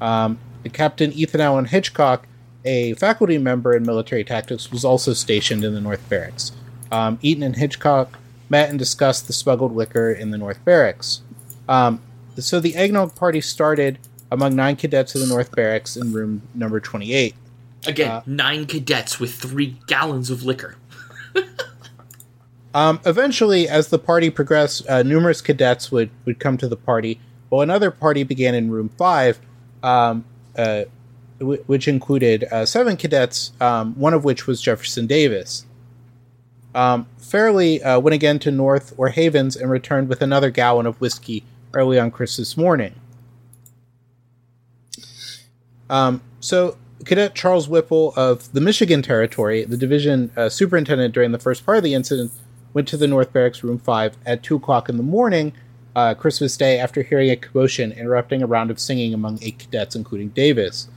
Um, 0.00 0.40
the 0.64 0.70
Captain 0.70 1.12
Ethan 1.12 1.40
Allen 1.40 1.66
Hitchcock, 1.66 2.26
a 2.64 2.94
faculty 2.94 3.38
member 3.38 3.76
in 3.76 3.84
military 3.84 4.24
tactics, 4.24 4.72
was 4.72 4.84
also 4.84 5.12
stationed 5.12 5.64
in 5.64 5.72
the 5.72 5.80
North 5.80 6.08
Barracks. 6.08 6.50
Um, 6.90 7.18
Eaton 7.22 7.42
and 7.42 7.56
Hitchcock 7.56 8.18
met 8.48 8.68
and 8.70 8.78
discussed 8.78 9.26
the 9.26 9.32
smuggled 9.32 9.74
liquor 9.74 10.10
in 10.10 10.30
the 10.30 10.38
North 10.38 10.64
Barracks. 10.64 11.22
Um, 11.68 12.00
so 12.36 12.58
the 12.60 12.74
eggnog 12.74 13.14
party 13.14 13.40
started 13.40 13.98
among 14.30 14.56
nine 14.56 14.76
cadets 14.76 15.14
in 15.14 15.20
the 15.20 15.26
North 15.26 15.54
Barracks 15.54 15.96
in 15.96 16.12
room 16.12 16.42
number 16.54 16.80
28. 16.80 17.34
Again, 17.86 18.10
Uh, 18.10 18.22
nine 18.26 18.66
cadets 18.66 19.18
with 19.20 19.34
three 19.34 19.76
gallons 19.86 20.30
of 20.30 20.42
liquor. 20.44 20.76
Um, 22.72 23.00
eventually, 23.04 23.68
as 23.68 23.88
the 23.88 23.98
party 23.98 24.30
progressed, 24.30 24.86
uh, 24.88 25.02
numerous 25.02 25.40
cadets 25.40 25.90
would, 25.90 26.08
would 26.24 26.38
come 26.38 26.56
to 26.58 26.68
the 26.68 26.76
party, 26.76 27.18
while 27.48 27.62
another 27.62 27.90
party 27.90 28.22
began 28.22 28.54
in 28.54 28.70
room 28.70 28.90
five, 28.96 29.40
um, 29.82 30.24
uh, 30.56 30.84
w- 31.40 31.62
which 31.66 31.88
included 31.88 32.44
uh, 32.52 32.64
seven 32.64 32.96
cadets, 32.96 33.50
um, 33.60 33.94
one 33.98 34.14
of 34.14 34.22
which 34.22 34.46
was 34.46 34.60
Jefferson 34.62 35.08
Davis. 35.08 35.66
Um, 36.74 37.06
Fairley 37.18 37.82
uh, 37.82 37.98
went 37.98 38.14
again 38.14 38.38
to 38.40 38.50
North 38.50 38.94
or 38.96 39.08
Havens 39.08 39.56
and 39.56 39.70
returned 39.70 40.08
with 40.08 40.22
another 40.22 40.50
gallon 40.50 40.86
of 40.86 41.00
whiskey 41.00 41.44
early 41.74 41.98
on 41.98 42.10
Christmas 42.10 42.56
morning. 42.56 42.94
Um, 45.88 46.22
so, 46.38 46.76
Cadet 47.04 47.34
Charles 47.34 47.68
Whipple 47.68 48.12
of 48.16 48.52
the 48.52 48.60
Michigan 48.60 49.02
Territory, 49.02 49.64
the 49.64 49.76
division 49.76 50.30
uh, 50.36 50.48
superintendent 50.48 51.14
during 51.14 51.32
the 51.32 51.38
first 51.38 51.66
part 51.66 51.78
of 51.78 51.84
the 51.84 51.94
incident, 51.94 52.30
went 52.72 52.86
to 52.88 52.96
the 52.96 53.08
North 53.08 53.32
Barracks 53.32 53.64
Room 53.64 53.78
5 53.78 54.16
at 54.24 54.42
2 54.42 54.56
o'clock 54.56 54.88
in 54.88 54.96
the 54.96 55.02
morning, 55.02 55.52
uh, 55.96 56.14
Christmas 56.14 56.56
Day, 56.56 56.78
after 56.78 57.02
hearing 57.02 57.30
a 57.30 57.36
commotion 57.36 57.90
interrupting 57.90 58.42
a 58.42 58.46
round 58.46 58.70
of 58.70 58.78
singing 58.78 59.12
among 59.12 59.40
eight 59.42 59.58
cadets, 59.58 59.96
including 59.96 60.28
Davis. 60.28 60.88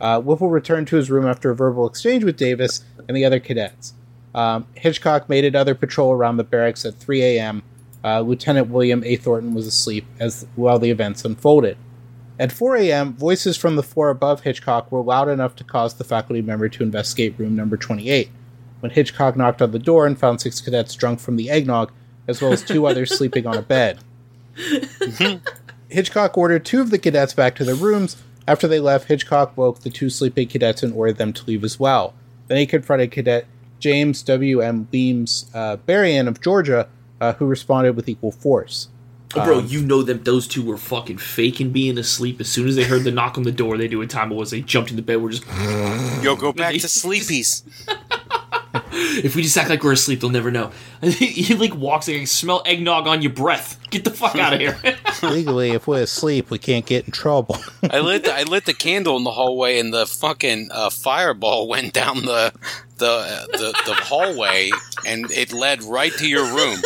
Uh, 0.00 0.20
Whipple 0.20 0.50
returned 0.50 0.88
to 0.88 0.96
his 0.96 1.10
room 1.10 1.26
after 1.26 1.50
a 1.50 1.56
verbal 1.56 1.86
exchange 1.86 2.24
with 2.24 2.36
Davis 2.36 2.84
and 3.08 3.16
the 3.16 3.24
other 3.24 3.40
cadets. 3.40 3.94
Um, 4.34 4.66
Hitchcock 4.74 5.28
made 5.28 5.44
another 5.44 5.74
patrol 5.74 6.12
around 6.12 6.36
the 6.36 6.44
barracks 6.44 6.84
at 6.84 6.94
3 6.94 7.22
a.m. 7.22 7.62
Uh, 8.02 8.20
Lieutenant 8.20 8.68
William 8.68 9.02
A. 9.04 9.16
Thornton 9.16 9.54
was 9.54 9.66
asleep 9.66 10.04
as 10.18 10.46
while 10.56 10.78
the 10.78 10.90
events 10.90 11.24
unfolded. 11.24 11.76
At 12.38 12.50
4 12.50 12.76
a.m., 12.76 13.14
voices 13.14 13.56
from 13.56 13.76
the 13.76 13.82
floor 13.82 14.10
above 14.10 14.40
Hitchcock 14.40 14.90
were 14.90 15.02
loud 15.02 15.28
enough 15.28 15.54
to 15.56 15.64
cause 15.64 15.94
the 15.94 16.04
faculty 16.04 16.42
member 16.42 16.68
to 16.68 16.82
investigate 16.82 17.38
room 17.38 17.54
number 17.54 17.76
28. 17.76 18.28
When 18.80 18.90
Hitchcock 18.90 19.36
knocked 19.36 19.62
on 19.62 19.70
the 19.70 19.78
door 19.78 20.04
and 20.04 20.18
found 20.18 20.40
six 20.40 20.60
cadets 20.60 20.96
drunk 20.96 21.20
from 21.20 21.36
the 21.36 21.48
eggnog, 21.48 21.92
as 22.26 22.42
well 22.42 22.52
as 22.52 22.62
two 22.62 22.86
others 22.88 23.16
sleeping 23.16 23.46
on 23.46 23.56
a 23.56 23.62
bed. 23.62 24.00
Hitchcock 25.88 26.36
ordered 26.36 26.64
two 26.64 26.80
of 26.80 26.90
the 26.90 26.98
cadets 26.98 27.34
back 27.34 27.54
to 27.56 27.64
their 27.64 27.74
rooms. 27.76 28.16
After 28.48 28.66
they 28.66 28.80
left, 28.80 29.06
Hitchcock 29.06 29.56
woke 29.56 29.80
the 29.80 29.90
two 29.90 30.10
sleeping 30.10 30.48
cadets 30.48 30.82
and 30.82 30.92
ordered 30.92 31.18
them 31.18 31.32
to 31.32 31.46
leave 31.46 31.62
as 31.62 31.78
well. 31.78 32.14
Then 32.48 32.58
he 32.58 32.66
confronted 32.66 33.10
Cadet 33.10 33.46
James 33.84 34.22
W. 34.22 34.62
M. 34.62 34.88
Weems 34.90 35.50
uh, 35.52 35.76
Berrien 35.76 36.26
of 36.26 36.40
Georgia, 36.40 36.88
uh, 37.20 37.34
who 37.34 37.44
responded 37.44 37.94
with 37.94 38.08
equal 38.08 38.32
force. 38.32 38.88
Oh, 39.34 39.44
bro, 39.44 39.58
you 39.58 39.82
know 39.82 40.00
them. 40.00 40.22
Those 40.22 40.48
two 40.48 40.64
were 40.64 40.78
fucking 40.78 41.18
faking 41.18 41.70
being 41.70 41.98
asleep. 41.98 42.40
As 42.40 42.48
soon 42.48 42.66
as 42.66 42.76
they 42.76 42.84
heard 42.84 43.04
the 43.04 43.10
knock 43.10 43.36
on 43.36 43.42
the 43.42 43.52
door, 43.52 43.76
they 43.76 43.86
knew 43.86 43.98
what 43.98 44.08
time 44.08 44.32
it 44.32 44.36
was. 44.36 44.52
They 44.52 44.62
jumped 44.62 44.90
into 44.90 45.02
bed. 45.02 45.20
We're 45.20 45.32
just, 45.32 45.44
Yo, 46.24 46.34
go 46.34 46.50
back 46.50 46.72
to 46.80 46.86
sleepies. 46.86 47.62
if 48.74 49.36
we 49.36 49.42
just 49.42 49.56
act 49.56 49.70
like 49.70 49.82
we're 49.82 49.92
asleep, 49.92 50.20
they'll 50.20 50.30
never 50.30 50.50
know. 50.50 50.72
he 51.02 51.54
like 51.54 51.74
walks 51.74 52.08
like, 52.08 52.26
smell 52.26 52.62
eggnog 52.66 53.06
on 53.06 53.22
your 53.22 53.32
breath. 53.32 53.78
Get 53.90 54.04
the 54.04 54.10
fuck 54.10 54.36
out 54.36 54.52
of 54.52 54.60
here. 54.60 54.78
Legally, 55.22 55.70
if 55.70 55.86
we're 55.86 56.02
asleep, 56.02 56.50
we 56.50 56.58
can't 56.58 56.84
get 56.84 57.04
in 57.04 57.12
trouble. 57.12 57.56
I 57.90 58.00
lit 58.00 58.24
the, 58.24 58.34
I 58.34 58.42
lit 58.42 58.66
the 58.66 58.74
candle 58.74 59.16
in 59.16 59.24
the 59.24 59.32
hallway, 59.32 59.78
and 59.78 59.92
the 59.92 60.06
fucking 60.06 60.70
uh, 60.72 60.90
fireball 60.90 61.68
went 61.68 61.92
down 61.92 62.24
the 62.24 62.52
the, 62.98 63.06
uh, 63.06 63.46
the 63.46 63.82
the 63.86 63.94
hallway, 63.94 64.70
and 65.06 65.30
it 65.30 65.52
led 65.52 65.82
right 65.82 66.12
to 66.12 66.28
your 66.28 66.44
room. 66.44 66.78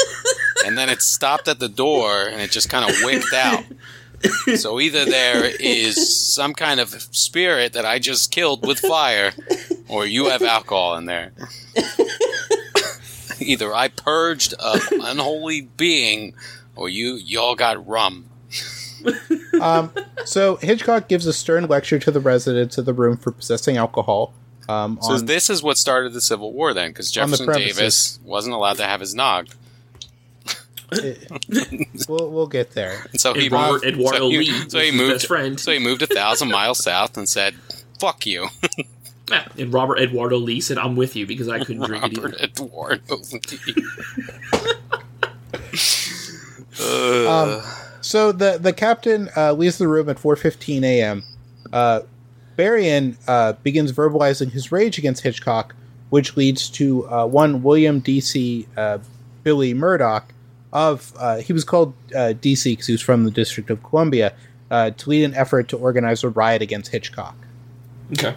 And 0.67 0.77
then 0.77 0.89
it 0.89 1.01
stopped 1.01 1.49
at 1.49 1.61
the 1.61 1.69
door, 1.69 2.27
and 2.27 2.41
it 2.41 2.51
just 2.51 2.69
kind 2.69 2.89
of 2.91 2.97
wicked 3.03 3.33
out. 3.33 3.65
So 4.57 4.81
either 4.81 5.05
there 5.05 5.45
is 5.45 6.35
some 6.35 6.55
kind 6.55 6.81
of 6.81 6.91
spirit 6.91 7.75
that 7.75 7.85
I 7.85 7.99
just 7.99 8.31
killed 8.33 8.67
with 8.67 8.79
fire, 8.81 9.33
or 9.89 10.07
you 10.07 10.27
have 10.27 10.43
alcohol 10.43 10.97
in 10.97 11.05
there. 11.05 11.33
either 13.41 13.75
I 13.75 13.89
purged 13.89 14.55
an 14.61 14.81
unholy 15.03 15.63
being, 15.77 16.35
or 16.77 16.89
you 16.89 17.15
y'all 17.15 17.55
got 17.55 17.87
rum. 17.87 18.27
um, 19.61 19.93
so 20.25 20.57
Hitchcock 20.57 21.09
gives 21.09 21.27
a 21.27 21.33
stern 21.33 21.67
lecture 21.67 21.99
to 22.01 22.11
the 22.11 22.21
residents 22.21 22.79
of 22.79 22.85
the 22.85 22.93
room 22.93 23.17
for 23.17 23.31
possessing 23.31 23.77
alcohol. 23.77 24.35
Um, 24.69 24.99
So 25.03 25.13
on- 25.13 25.27
this 25.27 25.49
is 25.49 25.63
what 25.63 25.79
started 25.79 26.13
the 26.13 26.21
Civil 26.21 26.53
War 26.53 26.75
then, 26.75 26.91
because 26.91 27.09
the 27.11 27.15
Jefferson. 27.15 27.47
Davis 27.53 28.19
wasn't 28.25 28.55
allowed 28.55 28.77
to 28.79 28.85
have 28.85 29.01
his 29.01 29.15
nog. 29.15 29.49
we'll 32.09 32.31
we'll 32.31 32.47
get 32.47 32.73
there. 32.73 33.07
And 33.11 33.21
so 33.21 33.35
he 33.35 33.49
Robert 33.49 33.85
moved, 33.85 33.85
Eduardo 33.85 34.19
so 34.19 34.29
he, 34.31 34.39
Lee 34.39 34.69
so 34.69 34.79
he 34.81 34.91
moved. 34.91 35.13
best 35.15 35.27
friend. 35.27 35.61
So 35.61 35.73
he 35.73 35.79
moved 35.79 36.03
a 36.03 36.07
thousand 36.07 36.51
miles 36.51 36.83
south 36.83 37.17
and 37.17 37.29
said, 37.29 37.55
"Fuck 38.01 38.27
you, 38.27 38.49
Yeah, 39.31 39.47
and 39.59 39.73
Robert 39.73 39.99
Eduardo 39.99 40.37
Lee 40.39 40.61
said, 40.61 40.79
"I'm 40.79 40.97
with 40.97 41.15
you 41.15 41.27
because 41.27 41.49
I 41.49 41.59
couldn't 41.63 41.85
drink 41.85 42.05
it 42.05 42.13
either." 42.19 42.29
Robert 42.29 42.41
Eduardo." 42.41 43.19
uh, 46.81 47.63
So 48.01 48.33
the 48.33 48.59
the 48.59 48.73
captain 48.73 49.29
uh, 49.37 49.53
leaves 49.53 49.79
the 49.79 49.89
room 49.89 50.09
at 50.09 50.17
4:15 50.17 50.83
a.m. 50.85 51.25
Uh, 51.73 52.01
Berrien 52.57 53.17
uh, 53.27 53.53
begins 53.63 53.93
verbalizing 53.93 54.51
his 54.51 54.73
rage 54.73 54.99
against 54.99 55.23
Hitchcock, 55.23 55.75
which 56.11 56.37
leads 56.37 56.71
to 56.71 57.09
uh, 57.11 57.27
one 57.27 57.63
William 57.63 58.01
D.C. 58.01 58.67
Uh, 58.77 58.99
Billy 59.45 59.75
Murdoch 59.75 60.33
of 60.73 61.13
uh, 61.19 61.39
he 61.39 61.53
was 61.53 61.65
called 61.65 61.95
uh, 62.15 62.33
D.C. 62.35 62.73
because 62.73 62.87
he 62.87 62.93
was 62.93 63.03
from 63.03 63.25
the 63.25 63.31
District 63.31 63.71
of 63.71 63.83
Columbia 63.83 64.35
uh, 64.71 64.91
to 64.91 65.11
lead 65.11 65.25
an 65.25 65.35
effort 65.35 65.69
to 65.69 65.77
organize 65.77 66.25
a 66.25 66.29
riot 66.29 66.63
against 66.63 66.91
Hitchcock. 66.91 67.37
Okay. 68.13 68.35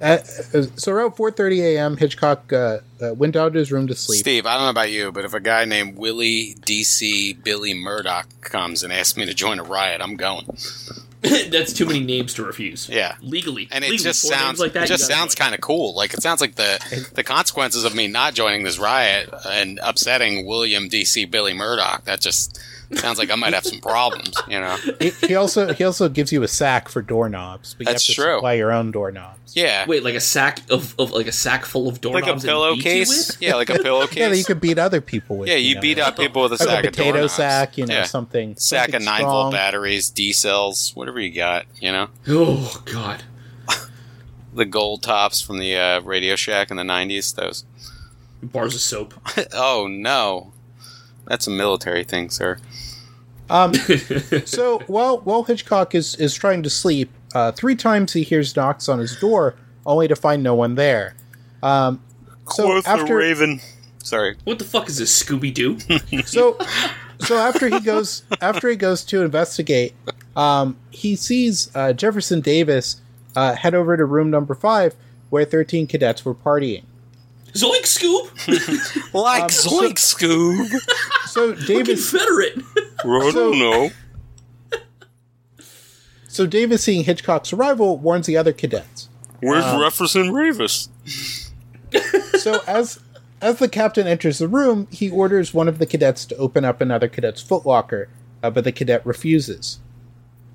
Uh, 0.00 0.18
uh, 0.52 0.62
so 0.76 0.92
around 0.92 1.12
4:30 1.12 1.58
a.m., 1.60 1.96
Hitchcock 1.96 2.52
uh, 2.52 2.78
uh, 3.00 3.14
went 3.14 3.34
out 3.34 3.54
to 3.54 3.58
his 3.58 3.72
room 3.72 3.86
to 3.86 3.94
sleep. 3.94 4.20
Steve, 4.20 4.44
I 4.44 4.54
don't 4.54 4.64
know 4.64 4.70
about 4.70 4.90
you, 4.90 5.10
but 5.10 5.24
if 5.24 5.32
a 5.32 5.40
guy 5.40 5.64
named 5.64 5.96
Willie 5.96 6.54
DC 6.60 7.42
Billy 7.42 7.72
Murdoch 7.72 8.28
comes 8.42 8.82
and 8.82 8.92
asks 8.92 9.16
me 9.16 9.24
to 9.24 9.32
join 9.32 9.58
a 9.58 9.62
riot, 9.62 10.02
I'm 10.02 10.16
going. 10.16 10.46
That's 11.50 11.72
too 11.72 11.86
many 11.86 12.00
names 12.00 12.34
to 12.34 12.44
refuse. 12.44 12.88
Yeah. 12.88 13.16
Legally. 13.20 13.68
and 13.70 13.84
it 13.84 13.90
Legally, 13.90 14.04
just 14.04 14.22
sounds 14.22 14.60
like 14.60 14.72
that. 14.74 14.84
it 14.84 14.86
just 14.86 15.06
sounds 15.06 15.34
kind 15.34 15.54
of 15.54 15.60
cool. 15.60 15.94
Like 15.94 16.14
it 16.14 16.22
sounds 16.22 16.40
like 16.40 16.54
the 16.54 17.10
the 17.14 17.22
consequences 17.24 17.84
of 17.84 17.94
me 17.94 18.06
not 18.06 18.34
joining 18.34 18.62
this 18.62 18.78
riot 18.78 19.28
and 19.46 19.78
upsetting 19.82 20.46
William 20.46 20.88
DC 20.88 21.30
Billy 21.30 21.52
Murdoch. 21.54 22.04
That 22.04 22.20
just 22.20 22.60
sounds 22.94 23.18
like 23.18 23.30
I 23.30 23.34
might 23.34 23.54
have 23.54 23.64
some 23.64 23.80
problems. 23.80 24.34
You 24.48 24.60
know? 24.60 24.76
he, 25.00 25.10
he 25.10 25.34
also 25.34 25.72
he 25.72 25.84
also 25.84 26.08
gives 26.08 26.32
you 26.32 26.42
a 26.42 26.48
sack 26.48 26.88
for 26.88 27.02
doorknobs, 27.02 27.74
but 27.74 27.80
you 27.86 27.92
That's 27.92 28.06
have 28.06 28.14
to 28.16 28.22
true. 28.22 28.36
supply 28.36 28.52
your 28.54 28.72
own 28.72 28.90
doorknobs. 28.90 29.54
Yeah, 29.54 29.86
Wait, 29.86 30.02
like 30.02 30.14
a 30.14 30.20
sack 30.20 30.60
of, 30.70 30.94
of 30.98 31.12
like 31.12 31.26
a 31.26 31.32
sack 31.32 31.64
full 31.64 31.88
of 31.88 32.00
doorknobs, 32.00 32.26
like 32.26 32.28
a 32.28 32.32
and 32.32 32.40
beat 32.42 32.46
you 32.46 32.82
pillowcase. 32.92 33.28
with? 33.28 33.42
Yeah, 33.42 33.54
like 33.54 33.70
a 33.70 33.78
pillowcase. 33.82 34.16
Yeah, 34.18 34.28
that 34.28 34.36
you 34.36 34.44
could 34.44 34.60
beat 34.60 34.78
other 34.78 35.00
people 35.00 35.38
with. 35.38 35.48
yeah, 35.48 35.54
you 35.56 35.76
know, 35.76 35.80
beat 35.80 35.98
up 35.98 36.16
people 36.18 36.42
with 36.42 36.52
a 36.52 36.56
like 36.56 36.68
sack 36.68 36.84
a 36.84 36.88
of 36.88 36.92
potato 36.94 37.10
doorknobs. 37.12 37.32
sack, 37.32 37.78
you 37.78 37.86
know, 37.86 37.94
Yeah. 37.94 38.04
something 38.04 38.56
sack 38.56 38.90
something 38.90 38.96
of 38.96 39.04
nine 39.04 39.20
strong. 39.20 39.32
volt 39.32 39.52
batteries, 39.52 40.10
D 40.10 40.32
cells, 40.32 40.92
whatever 40.94 41.18
you 41.20 41.30
got. 41.34 41.64
You 41.80 41.92
know, 41.92 42.08
Oh 42.28 42.82
God. 42.84 43.22
the 44.54 44.64
gold 44.64 45.02
tops 45.02 45.40
from 45.40 45.58
the 45.58 45.76
uh, 45.76 46.00
Radio 46.00 46.36
Shack 46.36 46.70
in 46.70 46.76
the 46.76 46.82
'90s. 46.82 47.34
Those. 47.34 47.64
Bars 48.42 48.74
of 48.74 48.80
soap. 48.80 49.14
oh 49.54 49.86
no, 49.88 50.52
that's 51.26 51.46
a 51.46 51.50
military 51.50 52.04
thing, 52.04 52.30
sir. 52.30 52.58
Um, 53.48 53.74
so 54.44 54.80
while 54.86 55.18
while 55.18 55.44
Hitchcock 55.44 55.94
is 55.94 56.14
is 56.16 56.34
trying 56.34 56.62
to 56.64 56.70
sleep, 56.70 57.10
uh, 57.34 57.52
three 57.52 57.76
times 57.76 58.12
he 58.12 58.22
hears 58.22 58.56
knocks 58.56 58.88
on 58.88 58.98
his 58.98 59.18
door, 59.20 59.54
only 59.84 60.08
to 60.08 60.16
find 60.16 60.42
no 60.42 60.54
one 60.54 60.74
there. 60.74 61.14
Um, 61.62 62.02
so 62.50 62.80
after 62.84 63.16
Raven. 63.16 63.60
Sorry. 64.02 64.36
What 64.44 64.60
the 64.60 64.64
fuck 64.64 64.88
is 64.88 64.98
this, 64.98 65.20
Scooby 65.22 65.52
Doo? 65.52 65.78
so 66.26 66.56
so 67.20 67.36
after 67.38 67.68
he 67.68 67.80
goes 67.80 68.22
after 68.40 68.68
he 68.68 68.76
goes 68.76 69.04
to 69.06 69.22
investigate, 69.22 69.94
um, 70.36 70.76
he 70.90 71.16
sees 71.16 71.70
uh, 71.74 71.92
Jefferson 71.92 72.40
Davis 72.40 73.00
uh, 73.34 73.54
head 73.56 73.74
over 73.74 73.96
to 73.96 74.04
room 74.04 74.30
number 74.30 74.54
five, 74.54 74.94
where 75.30 75.44
thirteen 75.44 75.86
cadets 75.88 76.24
were 76.24 76.34
partying. 76.36 76.84
Zoink 77.52 77.86
Scoop, 77.86 78.30
Like 79.14 79.42
Um, 79.44 79.48
so- 79.48 79.70
Zoink 79.82 79.94
Scoob. 79.94 80.70
So 81.36 81.54
Davis 81.54 82.10
Confederate. 82.10 82.58
I 82.78 83.02
So- 83.02 83.32
don't 83.32 83.58
know. 83.58 83.90
So 86.28 86.46
Davis, 86.46 86.82
seeing 86.82 87.04
Hitchcock's 87.04 87.52
arrival, 87.52 87.98
warns 87.98 88.26
the 88.26 88.36
other 88.36 88.52
cadets. 88.52 89.08
Where's 89.40 89.64
Jefferson 89.64 90.30
Ravis? 90.32 90.88
So 92.38 92.60
as 92.66 93.00
as 93.42 93.58
the 93.58 93.68
captain 93.68 94.06
enters 94.06 94.38
the 94.38 94.48
room, 94.48 94.88
he 94.90 95.10
orders 95.10 95.52
one 95.52 95.68
of 95.68 95.78
the 95.78 95.84
cadets 95.86 96.24
to 96.26 96.36
open 96.36 96.64
up 96.64 96.80
another 96.80 97.06
cadet's 97.08 97.42
footlocker, 97.44 98.06
uh, 98.42 98.48
but 98.50 98.64
the 98.64 98.72
cadet 98.72 99.04
refuses. 99.06 99.78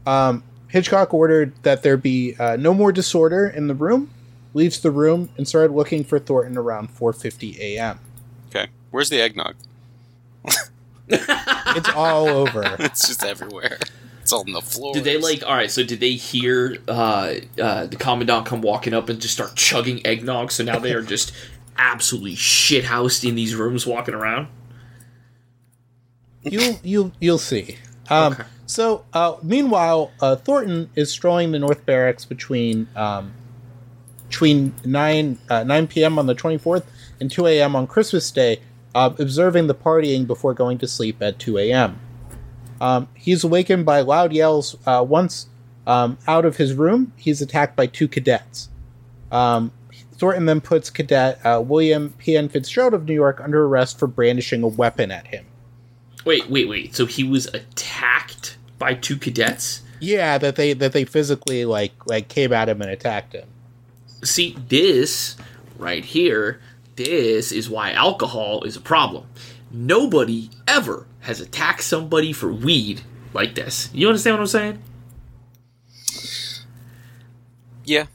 Um, 0.08 0.44
Hitchcock 0.68 1.14
ordered 1.14 1.54
that 1.64 1.84
there 1.84 1.98
be 1.98 2.36
uh, 2.40 2.56
no 2.58 2.74
more 2.74 2.92
disorder 2.92 3.46
in 3.48 3.68
the 3.68 3.76
room, 3.76 4.10
leaves 4.56 4.80
the 4.80 4.90
room, 4.92 5.30
and 5.38 5.48
started 5.48 5.74
looking 5.74 6.04
for 6.04 6.18
Thornton 6.18 6.58
around 6.58 6.90
4:50 6.96 7.60
a.m. 7.60 8.00
Okay. 8.50 8.68
Where's 8.90 9.10
the 9.10 9.22
eggnog? 9.22 9.56
It's 11.76 11.90
all 11.90 12.28
over. 12.28 12.64
It's 12.80 13.08
just 13.08 13.24
everywhere. 13.24 13.80
It's 14.22 14.34
on 14.34 14.52
the 14.52 14.62
floor. 14.62 14.94
Did 14.94 15.04
they 15.04 15.18
like? 15.18 15.44
All 15.44 15.56
right. 15.56 15.72
So 15.72 15.84
did 15.84 16.00
they 16.00 16.12
hear 16.12 16.78
uh, 16.88 17.36
uh, 17.60 17.86
the 17.88 17.96
commandant 17.96 18.46
come 18.46 18.62
walking 18.62 18.94
up 18.94 19.10
and 19.10 19.20
just 19.22 19.34
start 19.34 19.56
chugging 19.56 20.06
eggnog? 20.06 20.52
So 20.52 20.64
now 20.64 20.80
they 20.80 20.94
are 20.94 21.02
just 21.02 21.32
absolutely 21.78 22.36
shithoused 22.36 23.28
in 23.28 23.36
these 23.36 23.56
rooms 23.56 23.88
walking 23.88 24.14
around. 24.14 24.48
You'll 26.44 26.80
you'll 26.84 27.12
you'll 27.20 27.38
see. 27.38 27.78
Um, 28.10 28.34
Okay. 28.34 28.44
So 28.66 29.04
uh, 29.14 29.36
meanwhile, 29.44 30.12
uh, 30.22 30.38
Thornton 30.38 30.90
is 30.96 31.12
strolling 31.12 31.52
the 31.52 31.60
North 31.60 31.86
Barracks 31.86 32.24
between 32.26 32.88
um, 32.96 33.34
between 34.30 34.74
nine 34.86 35.40
uh, 35.50 35.64
nine 35.64 35.88
p.m. 35.88 36.18
on 36.18 36.26
the 36.26 36.36
twenty 36.36 36.58
fourth 36.58 36.90
and 37.20 37.30
two 37.30 37.48
a.m. 37.48 37.76
on 37.76 37.86
Christmas 37.86 38.32
Day, 38.32 38.62
uh, 38.96 39.14
observing 39.20 39.68
the 39.68 39.76
partying 39.76 40.28
before 40.28 40.54
going 40.54 40.78
to 40.80 40.88
sleep 40.88 41.22
at 41.22 41.40
two 41.40 41.58
a.m. 41.58 42.00
Um, 42.80 43.08
he's 43.14 43.44
awakened 43.44 43.86
by 43.86 44.02
loud 44.02 44.34
yells. 44.34 44.76
Uh, 44.86 45.06
once 45.08 45.48
um, 45.86 46.18
out 46.28 46.46
of 46.46 46.58
his 46.58 46.74
room, 46.74 47.14
he's 47.16 47.42
attacked 47.42 47.76
by 47.76 47.86
two 47.88 48.08
cadets. 48.08 48.70
Um, 49.32 49.72
Thornton 50.14 50.46
then 50.46 50.62
puts 50.62 50.92
Cadet 50.92 51.44
uh, 51.44 51.62
William 51.66 52.14
P. 52.18 52.38
N. 52.38 52.48
Fitzgerald 52.48 52.94
of 52.94 53.06
New 53.06 53.14
York 53.14 53.42
under 53.42 53.66
arrest 53.66 53.98
for 53.98 54.06
brandishing 54.06 54.62
a 54.62 54.68
weapon 54.68 55.10
at 55.10 55.28
him. 55.28 55.46
Wait, 56.26 56.48
wait, 56.48 56.70
wait. 56.70 56.96
So 56.96 57.08
he 57.08 57.24
was 57.24 57.48
attacked 57.48 58.58
by 58.78 58.94
two 58.94 59.18
cadets. 59.18 59.82
Yeah, 60.00 60.38
that 60.38 60.56
they 60.58 60.74
that 60.74 60.94
they 60.94 61.06
physically 61.06 61.66
like 61.66 61.94
like 62.06 62.28
came 62.28 62.54
at 62.54 62.70
him 62.70 62.82
and 62.82 62.92
attacked 62.92 63.34
him. 63.34 63.48
See, 64.24 64.56
this 64.68 65.38
right 65.80 66.06
here, 66.06 66.62
this 67.06 67.52
is 67.52 67.70
why 67.70 67.92
alcohol 67.92 68.64
is 68.64 68.76
a 68.76 68.82
problem. 68.82 69.28
Nobody 69.72 70.50
ever 70.68 71.08
has 71.22 71.40
attacked 71.40 71.84
somebody 71.84 72.34
for 72.34 72.52
weed 72.52 73.02
like 73.34 73.56
this. 73.56 73.90
You 73.94 74.08
understand 74.08 74.36
what 74.36 74.42
I'm 74.42 74.48
saying? 74.48 74.84
Yeah. 77.86 78.06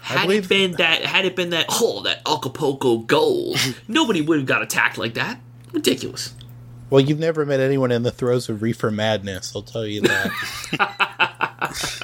Had 0.00 0.30
it 0.30 0.48
been 0.48 0.72
that, 0.72 1.04
had 1.04 1.24
it 1.24 1.36
been 1.36 1.50
that, 1.50 1.66
oh, 1.70 2.02
that 2.02 2.22
Acapulco 2.26 2.98
gold, 2.98 3.58
nobody 3.88 4.20
would 4.20 4.38
have 4.38 4.46
got 4.46 4.62
attacked 4.62 4.98
like 4.98 5.14
that. 5.14 5.40
Ridiculous. 5.72 6.34
Well, 6.88 7.00
you've 7.00 7.20
never 7.20 7.46
met 7.46 7.60
anyone 7.60 7.92
in 7.92 8.02
the 8.02 8.10
throes 8.10 8.48
of 8.48 8.62
reefer 8.62 8.90
madness. 8.90 9.54
I'll 9.54 9.62
tell 9.62 9.86
you 9.86 10.00
that. 10.02 11.30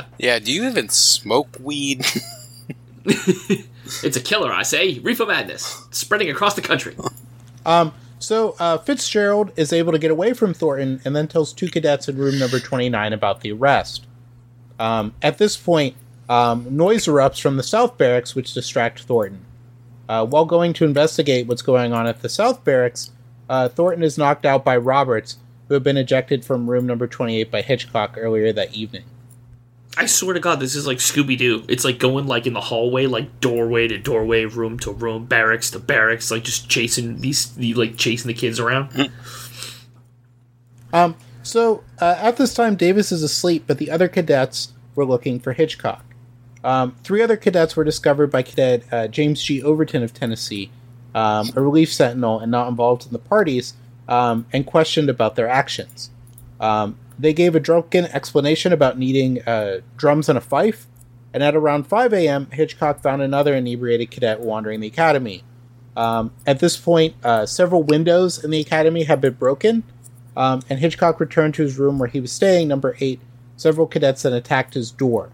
Yeah. 0.18 0.38
Do 0.38 0.52
you 0.52 0.66
even 0.66 0.88
smoke 0.88 1.56
weed? 1.60 2.04
It's 4.02 4.16
a 4.16 4.20
killer, 4.20 4.52
I 4.52 4.62
say. 4.62 4.98
Reefer 4.98 5.26
madness 5.26 5.86
spreading 5.90 6.30
across 6.30 6.54
the 6.54 6.62
country. 6.62 6.96
um, 7.64 7.92
so 8.18 8.56
uh, 8.58 8.78
Fitzgerald 8.78 9.52
is 9.56 9.72
able 9.72 9.92
to 9.92 9.98
get 9.98 10.10
away 10.10 10.32
from 10.32 10.54
Thornton 10.54 11.00
and 11.04 11.14
then 11.14 11.28
tells 11.28 11.52
two 11.52 11.68
cadets 11.68 12.08
in 12.08 12.16
room 12.16 12.38
number 12.38 12.58
twenty 12.58 12.88
nine 12.88 13.12
about 13.12 13.40
the 13.40 13.52
arrest. 13.52 14.06
Um, 14.78 15.14
at 15.22 15.38
this 15.38 15.56
point, 15.56 15.96
um, 16.28 16.76
noise 16.76 17.06
erupts 17.06 17.40
from 17.40 17.56
the 17.56 17.62
South 17.62 17.96
Barracks, 17.96 18.34
which 18.34 18.52
distract 18.54 19.02
Thornton. 19.02 19.44
Uh, 20.08 20.24
while 20.26 20.44
going 20.44 20.72
to 20.74 20.84
investigate 20.84 21.46
what's 21.46 21.62
going 21.62 21.92
on 21.92 22.06
at 22.06 22.22
the 22.22 22.28
South 22.28 22.64
Barracks, 22.64 23.10
uh, 23.48 23.68
Thornton 23.68 24.02
is 24.02 24.18
knocked 24.18 24.44
out 24.44 24.64
by 24.64 24.76
Roberts, 24.76 25.38
who 25.68 25.74
had 25.74 25.82
been 25.82 25.96
ejected 25.96 26.44
from 26.44 26.70
room 26.70 26.86
number 26.86 27.06
28 27.06 27.50
by 27.50 27.62
Hitchcock 27.62 28.16
earlier 28.16 28.52
that 28.52 28.74
evening. 28.74 29.04
I 29.98 30.06
swear 30.06 30.34
to 30.34 30.40
God, 30.40 30.60
this 30.60 30.74
is 30.74 30.86
like 30.86 30.98
Scooby 30.98 31.38
Doo. 31.38 31.64
It's 31.68 31.84
like 31.84 31.98
going 31.98 32.26
like 32.26 32.46
in 32.46 32.52
the 32.52 32.60
hallway, 32.60 33.06
like 33.06 33.40
doorway 33.40 33.88
to 33.88 33.96
doorway, 33.96 34.44
room 34.44 34.78
to 34.80 34.92
room, 34.92 35.24
barracks 35.24 35.70
to 35.70 35.78
barracks, 35.78 36.30
like 36.30 36.44
just 36.44 36.68
chasing 36.68 37.20
these, 37.20 37.56
like 37.58 37.96
chasing 37.96 38.28
the 38.28 38.34
kids 38.34 38.60
around. 38.60 39.10
Um, 40.92 41.16
so 41.42 41.82
uh, 42.00 42.16
at 42.18 42.36
this 42.36 42.52
time, 42.52 42.76
Davis 42.76 43.10
is 43.10 43.22
asleep, 43.22 43.64
but 43.66 43.78
the 43.78 43.90
other 43.90 44.08
cadets 44.08 44.72
were 44.94 45.04
looking 45.04 45.40
for 45.40 45.52
Hitchcock. 45.54 46.04
Um, 46.62 46.96
three 47.02 47.22
other 47.22 47.36
cadets 47.36 47.76
were 47.76 47.84
discovered 47.84 48.26
by 48.28 48.42
Cadet 48.42 48.82
uh, 48.92 49.06
James 49.08 49.42
G. 49.42 49.62
Overton 49.62 50.02
of 50.02 50.12
Tennessee, 50.12 50.70
um, 51.14 51.50
a 51.54 51.60
relief 51.60 51.92
sentinel 51.92 52.40
and 52.40 52.50
not 52.50 52.68
involved 52.68 53.06
in 53.06 53.12
the 53.12 53.18
parties, 53.18 53.74
um, 54.08 54.46
and 54.52 54.66
questioned 54.66 55.08
about 55.08 55.36
their 55.36 55.48
actions. 55.48 56.10
Um, 56.60 56.98
they 57.18 57.32
gave 57.32 57.54
a 57.54 57.60
drunken 57.60 58.06
explanation 58.06 58.72
about 58.72 58.98
needing 58.98 59.42
uh, 59.42 59.80
drums 59.96 60.28
and 60.28 60.36
a 60.36 60.40
fife, 60.40 60.86
and 61.32 61.42
at 61.42 61.54
around 61.54 61.86
5 61.86 62.12
a.m., 62.12 62.48
Hitchcock 62.50 63.00
found 63.00 63.22
another 63.22 63.54
inebriated 63.54 64.10
cadet 64.10 64.40
wandering 64.40 64.80
the 64.80 64.86
academy. 64.86 65.44
Um, 65.96 66.32
at 66.46 66.60
this 66.60 66.76
point, 66.76 67.14
uh, 67.24 67.46
several 67.46 67.82
windows 67.82 68.42
in 68.42 68.50
the 68.50 68.60
academy 68.60 69.04
had 69.04 69.20
been 69.20 69.34
broken, 69.34 69.82
um, 70.36 70.62
and 70.68 70.78
Hitchcock 70.78 71.18
returned 71.20 71.54
to 71.54 71.62
his 71.62 71.78
room 71.78 71.98
where 71.98 72.08
he 72.08 72.20
was 72.20 72.32
staying, 72.32 72.68
number 72.68 72.96
8. 73.00 73.20
Several 73.56 73.86
cadets 73.86 74.22
then 74.22 74.34
attacked 74.34 74.74
his 74.74 74.90
door, 74.90 75.30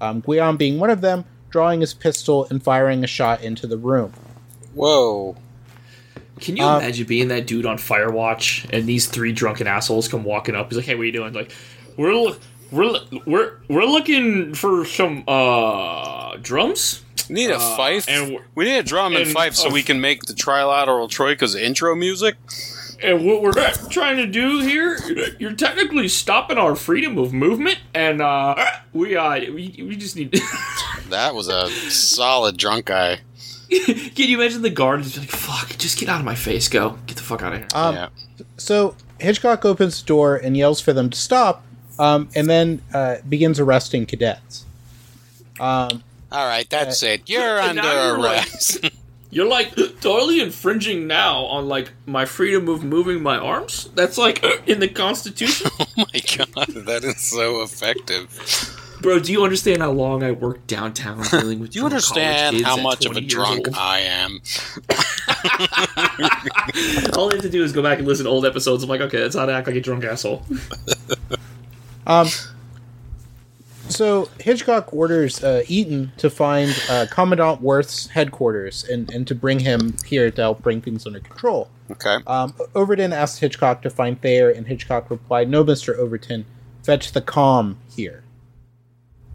um, 0.00 0.22
Guion 0.22 0.56
being 0.56 0.78
one 0.78 0.90
of 0.90 1.02
them, 1.02 1.24
drawing 1.50 1.80
his 1.80 1.92
pistol 1.92 2.46
and 2.50 2.62
firing 2.62 3.04
a 3.04 3.06
shot 3.06 3.42
into 3.42 3.66
the 3.66 3.76
room. 3.76 4.12
Whoa. 4.74 5.36
Can 6.40 6.56
you 6.56 6.62
Um, 6.64 6.80
imagine 6.82 7.06
being 7.06 7.28
that 7.28 7.46
dude 7.46 7.66
on 7.66 7.76
Firewatch 7.78 8.68
and 8.72 8.86
these 8.86 9.06
three 9.06 9.32
drunken 9.32 9.66
assholes 9.66 10.08
come 10.08 10.24
walking 10.24 10.54
up? 10.54 10.68
He's 10.70 10.76
like, 10.76 10.86
"Hey, 10.86 10.94
what 10.94 11.02
are 11.02 11.06
you 11.06 11.12
doing?" 11.12 11.32
Like, 11.32 11.52
we're 11.96 12.14
look, 12.14 12.40
we're 12.70 12.84
lo- 12.84 13.06
we're 13.26 13.52
we're 13.68 13.84
looking 13.84 14.54
for 14.54 14.84
some 14.84 15.24
uh 15.26 16.36
drums. 16.42 17.02
We 17.28 17.34
need 17.34 17.50
a 17.50 17.56
Uh, 17.56 17.76
fife. 17.76 18.06
and 18.08 18.38
we 18.54 18.64
need 18.64 18.78
a 18.78 18.82
drum 18.82 19.14
and, 19.14 19.24
and 19.24 19.32
fife 19.32 19.54
so 19.54 19.68
a- 19.68 19.72
we 19.72 19.82
can 19.82 20.00
make 20.00 20.22
the 20.24 20.32
trilateral 20.32 21.08
troika's 21.10 21.54
intro 21.54 21.94
music. 21.94 22.36
And 23.00 23.24
what 23.24 23.42
we're 23.42 23.52
trying 23.90 24.16
to 24.16 24.26
do 24.26 24.58
here, 24.60 24.98
you're 25.38 25.52
technically 25.52 26.08
stopping 26.08 26.58
our 26.58 26.74
freedom 26.74 27.16
of 27.16 27.32
movement, 27.32 27.78
and 27.94 28.20
uh, 28.20 28.56
we 28.92 29.14
uh, 29.16 29.38
we, 29.52 29.74
we 29.86 29.96
just 29.96 30.16
need. 30.16 30.40
That 31.10 31.34
was 31.34 31.48
a 31.48 31.70
solid 31.70 32.58
drunk 32.58 32.84
guy. 32.86 33.20
Can 34.14 34.28
you 34.28 34.40
imagine 34.40 34.62
the 34.62 34.70
guard 34.70 35.00
is 35.00 35.18
like, 35.18 35.30
"Fuck, 35.30 35.76
just 35.78 35.98
get 35.98 36.08
out 36.08 36.20
of 36.20 36.24
my 36.24 36.34
face, 36.34 36.68
go, 36.68 36.98
get 37.06 37.16
the 37.16 37.22
fuck 37.22 37.42
out 37.42 37.52
of 37.52 37.58
here." 37.58 37.68
Um, 37.74 37.94
yeah. 37.94 38.08
So 38.56 38.96
Hitchcock 39.20 39.64
opens 39.64 40.00
the 40.00 40.06
door 40.06 40.36
and 40.36 40.56
yells 40.56 40.80
for 40.80 40.92
them 40.92 41.10
to 41.10 41.18
stop, 41.18 41.64
um, 41.98 42.28
and 42.34 42.48
then 42.48 42.82
uh, 42.94 43.16
begins 43.28 43.60
arresting 43.60 44.06
cadets. 44.06 44.64
Um, 45.60 46.02
All 46.32 46.46
right, 46.46 46.68
that's 46.70 47.02
it. 47.02 47.28
You're 47.28 47.60
under 47.60 47.82
you're 47.82 48.18
like- 48.18 48.46
arrest. 48.46 48.90
You're 49.30 49.46
like 49.46 49.74
totally 50.00 50.40
infringing 50.40 51.06
now 51.06 51.40
on 51.44 51.68
like 51.68 51.92
my 52.06 52.24
freedom 52.24 52.66
of 52.70 52.82
moving 52.82 53.22
my 53.22 53.36
arms. 53.36 53.90
That's 53.94 54.16
like 54.16 54.42
in 54.66 54.80
the 54.80 54.88
Constitution, 54.88 55.70
oh 55.80 55.86
my 55.96 56.20
god, 56.34 56.68
that 56.86 57.04
is 57.04 57.20
so 57.20 57.60
effective. 57.60 58.30
Bro. 59.00 59.18
Do 59.18 59.32
you 59.32 59.44
understand 59.44 59.82
how 59.82 59.90
long 59.90 60.22
I 60.22 60.32
worked 60.32 60.66
downtown 60.66 61.22
dealing 61.30 61.60
with? 61.60 61.70
Do 61.70 61.78
you 61.78 61.84
understand 61.84 62.56
kids 62.56 62.68
how 62.68 62.76
much 62.76 63.06
of 63.06 63.16
a 63.16 63.20
drunk 63.20 63.68
old? 63.68 63.76
I 63.76 64.00
am? 64.00 64.40
All 67.16 67.30
I 67.30 67.34
have 67.34 67.42
to 67.42 67.50
do 67.50 67.62
is 67.62 67.72
go 67.72 67.82
back 67.82 67.98
and 67.98 68.06
listen 68.06 68.24
to 68.24 68.30
old 68.30 68.46
episodes. 68.46 68.82
I'm 68.82 68.88
like, 68.88 69.00
okay, 69.00 69.20
that's 69.20 69.36
how 69.36 69.46
to 69.46 69.52
act 69.52 69.66
like 69.66 69.76
a 69.76 69.80
drunk 69.80 70.04
asshole. 70.04 70.44
um, 72.06 72.28
so 73.88 74.28
Hitchcock 74.38 74.92
orders 74.92 75.42
uh, 75.42 75.62
Eaton 75.66 76.12
to 76.18 76.28
find 76.28 76.74
uh, 76.90 77.06
Commandant 77.10 77.62
Worth's 77.62 78.08
headquarters 78.08 78.84
and, 78.84 79.10
and 79.10 79.26
to 79.26 79.34
bring 79.34 79.60
him 79.60 79.96
here 80.04 80.30
to 80.30 80.40
help 80.40 80.62
bring 80.62 80.82
things 80.82 81.06
under 81.06 81.20
control. 81.20 81.70
Okay. 81.90 82.18
Um, 82.26 82.54
Overton 82.74 83.12
asked 83.12 83.40
Hitchcock 83.40 83.82
to 83.82 83.90
find 83.90 84.20
Thayer, 84.20 84.50
and 84.50 84.66
Hitchcock 84.66 85.10
replied, 85.10 85.48
No, 85.48 85.64
Mr. 85.64 85.96
Overton, 85.96 86.44
fetch 86.82 87.12
the 87.12 87.22
calm 87.22 87.78
here. 87.90 88.24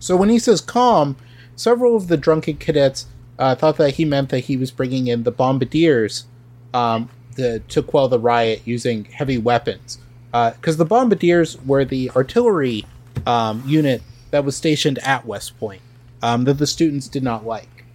So 0.03 0.17
when 0.17 0.27
he 0.27 0.37
says 0.37 0.59
calm, 0.59 1.15
several 1.55 1.95
of 1.95 2.09
the 2.09 2.17
drunken 2.17 2.57
cadets 2.57 3.07
uh, 3.39 3.55
thought 3.55 3.77
that 3.77 3.91
he 3.91 4.03
meant 4.03 4.31
that 4.31 4.41
he 4.41 4.57
was 4.57 4.69
bringing 4.69 5.07
in 5.07 5.23
the 5.23 5.31
bombardiers 5.31 6.25
um, 6.73 7.09
the, 7.37 7.61
to 7.69 7.81
quell 7.81 8.09
the 8.09 8.19
riot 8.19 8.63
using 8.65 9.05
heavy 9.05 9.37
weapons. 9.37 9.99
Because 10.33 10.75
the 10.75 10.83
bombardiers 10.83 11.57
were 11.61 11.85
the 11.85 12.11
artillery 12.17 12.85
um, 13.25 13.63
unit 13.65 14.01
that 14.31 14.43
was 14.43 14.57
stationed 14.57 14.99
at 14.99 15.25
West 15.25 15.57
Point 15.57 15.81
um, 16.21 16.43
that 16.43 16.55
the 16.55 16.67
students 16.67 17.07
did 17.07 17.23
not 17.23 17.45
like. 17.45 17.85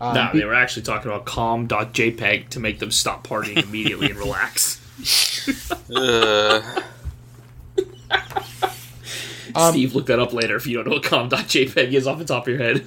Um, 0.00 0.14
no, 0.14 0.30
they 0.32 0.46
were 0.46 0.54
actually 0.54 0.84
talking 0.84 1.10
about 1.10 1.26
calm.jpg 1.26 2.48
to 2.48 2.60
make 2.60 2.78
them 2.78 2.90
stop 2.90 3.26
partying 3.26 3.62
immediately 3.62 4.10
and 4.10 4.18
relax. 4.18 4.80
Uh, 5.94 6.60
Um, 9.54 9.72
Steve, 9.72 9.94
look 9.94 10.06
that 10.06 10.18
up 10.18 10.32
later 10.32 10.56
if 10.56 10.66
you 10.66 10.76
don't 10.76 10.86
know 10.86 10.94
what 10.94 11.04
calm.jpg 11.04 11.92
is 11.92 12.06
off 12.06 12.18
the 12.18 12.24
top 12.24 12.46
of 12.46 12.54
your 12.54 12.58
head. 12.58 12.86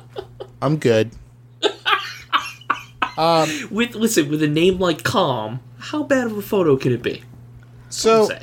I'm 0.62 0.76
good. 0.76 1.12
um, 3.18 3.48
with 3.70 3.94
listen, 3.94 4.28
with 4.28 4.42
a 4.42 4.48
name 4.48 4.78
like 4.78 5.02
Calm, 5.02 5.60
how 5.78 6.02
bad 6.02 6.26
of 6.26 6.36
a 6.36 6.42
photo 6.42 6.76
can 6.76 6.92
it 6.92 7.02
be? 7.02 7.22
so. 7.88 8.28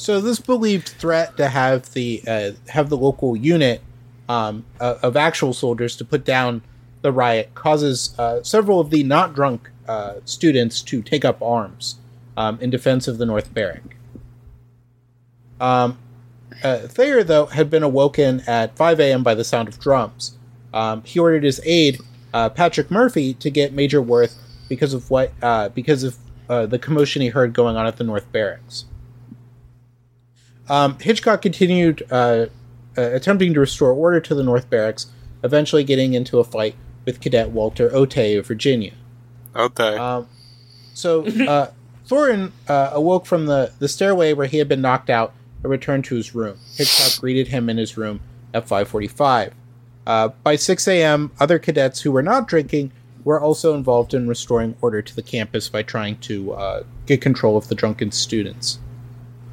So 0.00 0.18
this 0.18 0.40
believed 0.40 0.88
threat 0.88 1.36
to 1.36 1.48
have 1.48 1.92
the 1.92 2.22
uh, 2.26 2.52
have 2.68 2.88
the 2.88 2.96
local 2.96 3.36
unit 3.36 3.82
um, 4.30 4.64
uh, 4.80 4.96
of 5.02 5.14
actual 5.14 5.52
soldiers 5.52 5.94
to 5.96 6.06
put 6.06 6.24
down 6.24 6.62
the 7.02 7.12
riot 7.12 7.54
causes 7.54 8.14
uh, 8.18 8.42
several 8.42 8.80
of 8.80 8.88
the 8.88 9.02
not 9.02 9.34
drunk 9.34 9.70
uh, 9.86 10.14
students 10.24 10.80
to 10.82 11.02
take 11.02 11.24
up 11.24 11.42
arms 11.42 11.96
um, 12.38 12.58
in 12.62 12.70
defense 12.70 13.08
of 13.08 13.18
the 13.18 13.26
North 13.26 13.52
Barrack. 13.52 13.96
Um, 15.60 15.98
uh, 16.62 16.78
Thayer, 16.78 17.22
though, 17.22 17.46
had 17.46 17.70
been 17.70 17.82
awoken 17.82 18.42
at 18.46 18.76
5 18.76 19.00
a.m. 19.00 19.22
by 19.22 19.34
the 19.34 19.44
sound 19.44 19.68
of 19.68 19.78
drums. 19.78 20.36
Um, 20.72 21.02
he 21.04 21.18
ordered 21.18 21.44
his 21.44 21.60
aide, 21.64 22.00
uh, 22.32 22.48
Patrick 22.48 22.90
Murphy, 22.90 23.34
to 23.34 23.50
get 23.50 23.72
Major 23.72 24.02
Worth 24.02 24.38
because 24.68 24.94
of 24.94 25.10
what 25.10 25.32
uh, 25.42 25.68
because 25.70 26.04
of 26.04 26.16
uh, 26.48 26.66
the 26.66 26.78
commotion 26.78 27.22
he 27.22 27.28
heard 27.28 27.52
going 27.52 27.76
on 27.76 27.86
at 27.86 27.96
the 27.96 28.04
North 28.04 28.30
Barracks. 28.32 28.84
Um, 30.68 30.98
Hitchcock 31.00 31.42
continued 31.42 32.04
uh, 32.10 32.46
uh, 32.96 33.02
attempting 33.02 33.54
to 33.54 33.60
restore 33.60 33.92
order 33.92 34.20
to 34.20 34.34
the 34.34 34.44
North 34.44 34.70
Barracks, 34.70 35.06
eventually 35.42 35.82
getting 35.84 36.14
into 36.14 36.38
a 36.38 36.44
fight 36.44 36.76
with 37.04 37.20
Cadet 37.20 37.50
Walter 37.50 37.90
Otey 37.90 38.38
of 38.38 38.46
Virginia. 38.46 38.92
Okay. 39.54 39.96
Um, 39.96 40.28
so 40.94 41.26
uh, 41.48 41.70
Thornton 42.06 42.52
uh, 42.68 42.90
awoke 42.92 43.26
from 43.26 43.46
the, 43.46 43.72
the 43.78 43.88
stairway 43.88 44.32
where 44.32 44.46
he 44.46 44.58
had 44.58 44.68
been 44.68 44.80
knocked 44.80 45.10
out 45.10 45.32
and 45.62 45.70
returned 45.70 46.04
to 46.06 46.14
his 46.14 46.34
room. 46.34 46.58
Hitchcock 46.76 47.20
greeted 47.20 47.48
him 47.48 47.68
in 47.68 47.76
his 47.76 47.96
room 47.96 48.20
at 48.54 48.66
5:45. 48.66 49.52
Uh, 50.06 50.28
by 50.42 50.56
6 50.56 50.88
a.m., 50.88 51.30
other 51.38 51.58
cadets 51.58 52.00
who 52.00 52.10
were 52.10 52.22
not 52.22 52.48
drinking 52.48 52.90
were 53.22 53.40
also 53.40 53.74
involved 53.74 54.14
in 54.14 54.26
restoring 54.26 54.74
order 54.80 55.02
to 55.02 55.14
the 55.14 55.22
campus 55.22 55.68
by 55.68 55.82
trying 55.82 56.16
to 56.18 56.52
uh, 56.52 56.82
get 57.06 57.20
control 57.20 57.56
of 57.56 57.68
the 57.68 57.74
drunken 57.74 58.10
students. 58.10 58.78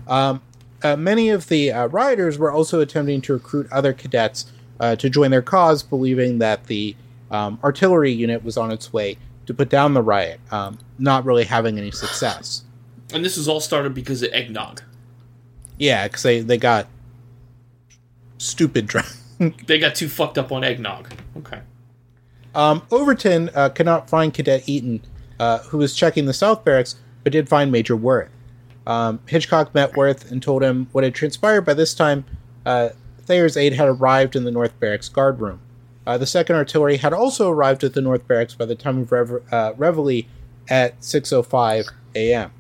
Um, 0.08 0.41
uh, 0.84 0.95
many 0.95 1.30
of 1.30 1.49
the 1.49 1.72
uh, 1.72 1.88
rioters 1.88 2.38
were 2.38 2.51
also 2.51 2.80
attempting 2.80 3.22
to 3.22 3.34
recruit 3.34 3.68
other 3.72 3.93
cadets 3.93 4.51
uh, 4.80 4.95
to 4.95 5.10
join 5.10 5.32
their 5.32 5.41
cause, 5.41 5.84
believing 5.84 6.39
that 6.39 6.68
the 6.68 6.95
um, 7.32 7.60
artillery 7.64 8.12
unit 8.12 8.43
was 8.43 8.58
on 8.58 8.72
its 8.72 8.93
way 8.93 9.18
to 9.47 9.53
put 9.53 9.70
down 9.70 9.93
the 9.93 10.01
riot, 10.01 10.39
um, 10.51 10.78
not 10.97 11.26
really 11.26 11.45
having 11.45 11.78
any 11.78 11.91
success. 11.91 12.64
And 13.14 13.24
this 13.24 13.38
was 13.38 13.47
all 13.47 13.60
started 13.60 13.93
because 13.93 14.22
of 14.22 14.32
eggnog. 14.34 14.82
Yeah, 15.78 16.07
because 16.07 16.23
they, 16.23 16.41
they 16.41 16.57
got 16.57 16.88
stupid 18.38 18.88
drunk. 18.88 19.07
They 19.67 19.80
got 19.80 19.95
too 19.95 20.09
fucked 20.09 20.38
up 20.38 20.51
on 20.51 20.63
eggnog. 20.63 21.09
Okay. 21.38 21.61
Um, 22.55 22.82
Overton 22.89 23.51
uh, 23.53 23.69
could 23.69 23.86
not 23.86 24.09
find 24.09 24.34
Cadet 24.34 24.67
Eaton, 24.67 25.01
uh, 25.39 25.59
who 25.59 25.78
was 25.78 25.95
checking 25.95 26.25
the 26.25 26.34
South 26.34 26.65
Barracks, 26.65 26.95
but 27.23 27.32
did 27.32 27.47
find 27.47 27.71
Major 27.71 27.95
Worth. 27.95 28.30
Um, 28.88 29.19
Hitchcock 29.28 29.75
met 29.75 29.95
Worth 29.95 30.32
and 30.32 30.41
told 30.41 30.63
him 30.63 30.88
what 30.91 31.03
had 31.03 31.13
transpired. 31.13 31.61
By 31.61 31.75
this 31.75 31.93
time, 31.93 32.25
uh, 32.65 32.89
Thayer's 33.21 33.57
aide 33.57 33.73
had 33.73 33.88
arrived 33.88 34.36
in 34.36 34.43
the 34.43 34.51
North 34.51 34.80
Barracks 34.80 35.09
guard 35.09 35.39
room. 35.39 35.59
Uh, 36.07 36.17
the 36.17 36.25
Second 36.25 36.55
Artillery 36.55 36.97
had 36.97 37.13
also 37.13 37.51
arrived 37.51 37.84
at 37.84 37.93
the 37.93 38.01
North 38.01 38.25
Barracks 38.28 38.55
by 38.55 38.65
the 38.65 38.75
time 38.75 38.99
of 38.99 39.11
rev- 39.11 39.43
uh, 39.51 39.73
reveille 39.78 40.23
at 40.69 40.99
6:05 41.01 41.91
a.m. 42.15 42.51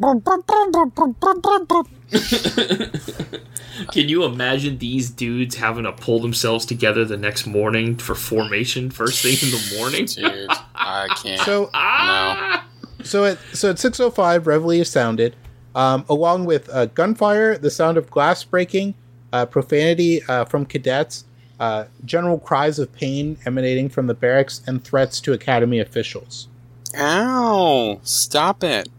Can 3.91 4.09
you 4.09 4.23
imagine 4.23 4.77
these 4.77 5.09
dudes 5.09 5.55
having 5.55 5.83
to 5.83 5.91
pull 5.91 6.19
themselves 6.19 6.65
together 6.65 7.05
the 7.05 7.17
next 7.17 7.45
morning 7.45 7.95
for 7.97 8.15
formation 8.15 8.89
first 8.89 9.21
thing 9.21 9.37
in 9.41 9.51
the 9.55 9.77
morning? 9.77 10.05
Dude, 10.37 10.49
I 10.75 11.07
can't. 11.21 11.41
So, 11.41 11.69
Ah! 11.73 12.65
so 13.03 13.25
at 13.25 13.37
so 13.53 13.69
at 13.69 13.75
6:05, 13.77 14.45
reveille 14.47 14.71
is 14.81 14.89
sounded, 14.89 15.35
um, 15.75 16.05
along 16.09 16.45
with 16.45 16.69
uh, 16.69 16.85
gunfire, 16.87 17.57
the 17.57 17.69
sound 17.71 17.97
of 17.97 18.09
glass 18.09 18.43
breaking, 18.43 18.95
uh, 19.33 19.45
profanity 19.45 20.23
uh, 20.27 20.45
from 20.45 20.65
cadets, 20.65 21.25
uh, 21.59 21.85
general 22.05 22.39
cries 22.39 22.79
of 22.79 22.91
pain 22.93 23.37
emanating 23.45 23.89
from 23.89 24.07
the 24.07 24.13
barracks, 24.13 24.61
and 24.65 24.83
threats 24.83 25.19
to 25.21 25.33
academy 25.33 25.79
officials. 25.79 26.47
Ow! 26.95 27.99
Stop 28.03 28.63
it. 28.63 28.89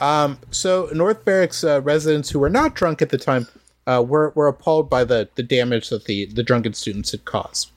Um, 0.00 0.38
so 0.50 0.88
North 0.92 1.24
Barracks 1.24 1.62
uh, 1.62 1.80
residents 1.82 2.30
who 2.30 2.38
were 2.38 2.50
not 2.50 2.74
drunk 2.74 3.00
at 3.00 3.10
the 3.10 3.18
time 3.18 3.46
uh, 3.86 4.04
were 4.06 4.32
were 4.34 4.48
appalled 4.48 4.90
by 4.90 5.04
the 5.04 5.28
the 5.34 5.42
damage 5.42 5.88
that 5.90 6.04
the 6.04 6.26
the 6.26 6.42
drunken 6.42 6.74
students 6.74 7.12
had 7.12 7.24
caused. 7.24 7.70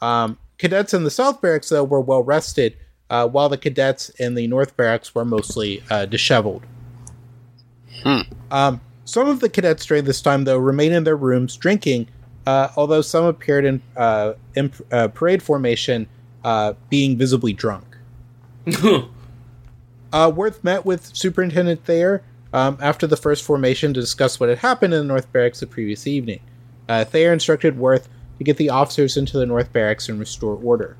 Um, 0.00 0.38
cadets 0.58 0.94
in 0.94 1.04
the 1.04 1.10
South 1.10 1.40
Barracks 1.40 1.68
though 1.68 1.84
were 1.84 2.00
well 2.00 2.22
rested, 2.22 2.76
uh, 3.10 3.28
while 3.28 3.48
the 3.48 3.58
cadets 3.58 4.10
in 4.10 4.34
the 4.34 4.46
North 4.46 4.76
Barracks 4.76 5.14
were 5.14 5.24
mostly 5.24 5.82
uh, 5.90 6.06
disheveled. 6.06 6.62
Um, 8.50 8.80
some 9.04 9.28
of 9.28 9.40
the 9.40 9.48
cadets 9.48 9.86
during 9.86 10.04
this 10.04 10.20
time 10.20 10.44
though 10.44 10.58
remained 10.58 10.94
in 10.94 11.04
their 11.04 11.16
rooms 11.16 11.56
drinking, 11.56 12.08
uh, 12.46 12.68
although 12.76 13.00
some 13.00 13.24
appeared 13.24 13.64
in 13.64 13.82
uh, 13.96 14.34
in 14.54 14.72
uh, 14.92 15.08
parade 15.08 15.42
formation, 15.42 16.06
uh, 16.44 16.74
being 16.90 17.16
visibly 17.16 17.52
drunk. 17.52 17.84
Uh, 20.12 20.30
Worth 20.34 20.62
met 20.62 20.84
with 20.84 21.14
Superintendent 21.14 21.84
Thayer 21.84 22.22
um, 22.52 22.78
after 22.80 23.06
the 23.06 23.16
first 23.16 23.44
formation 23.44 23.92
to 23.94 24.00
discuss 24.00 24.38
what 24.38 24.48
had 24.48 24.58
happened 24.58 24.94
in 24.94 25.00
the 25.00 25.06
North 25.06 25.30
Barracks 25.32 25.60
the 25.60 25.66
previous 25.66 26.06
evening. 26.06 26.40
Uh, 26.88 27.04
Thayer 27.04 27.32
instructed 27.32 27.78
Worth 27.78 28.08
to 28.38 28.44
get 28.44 28.56
the 28.56 28.70
officers 28.70 29.16
into 29.16 29.38
the 29.38 29.46
North 29.46 29.72
Barracks 29.72 30.08
and 30.08 30.18
restore 30.18 30.56
order. 30.56 30.96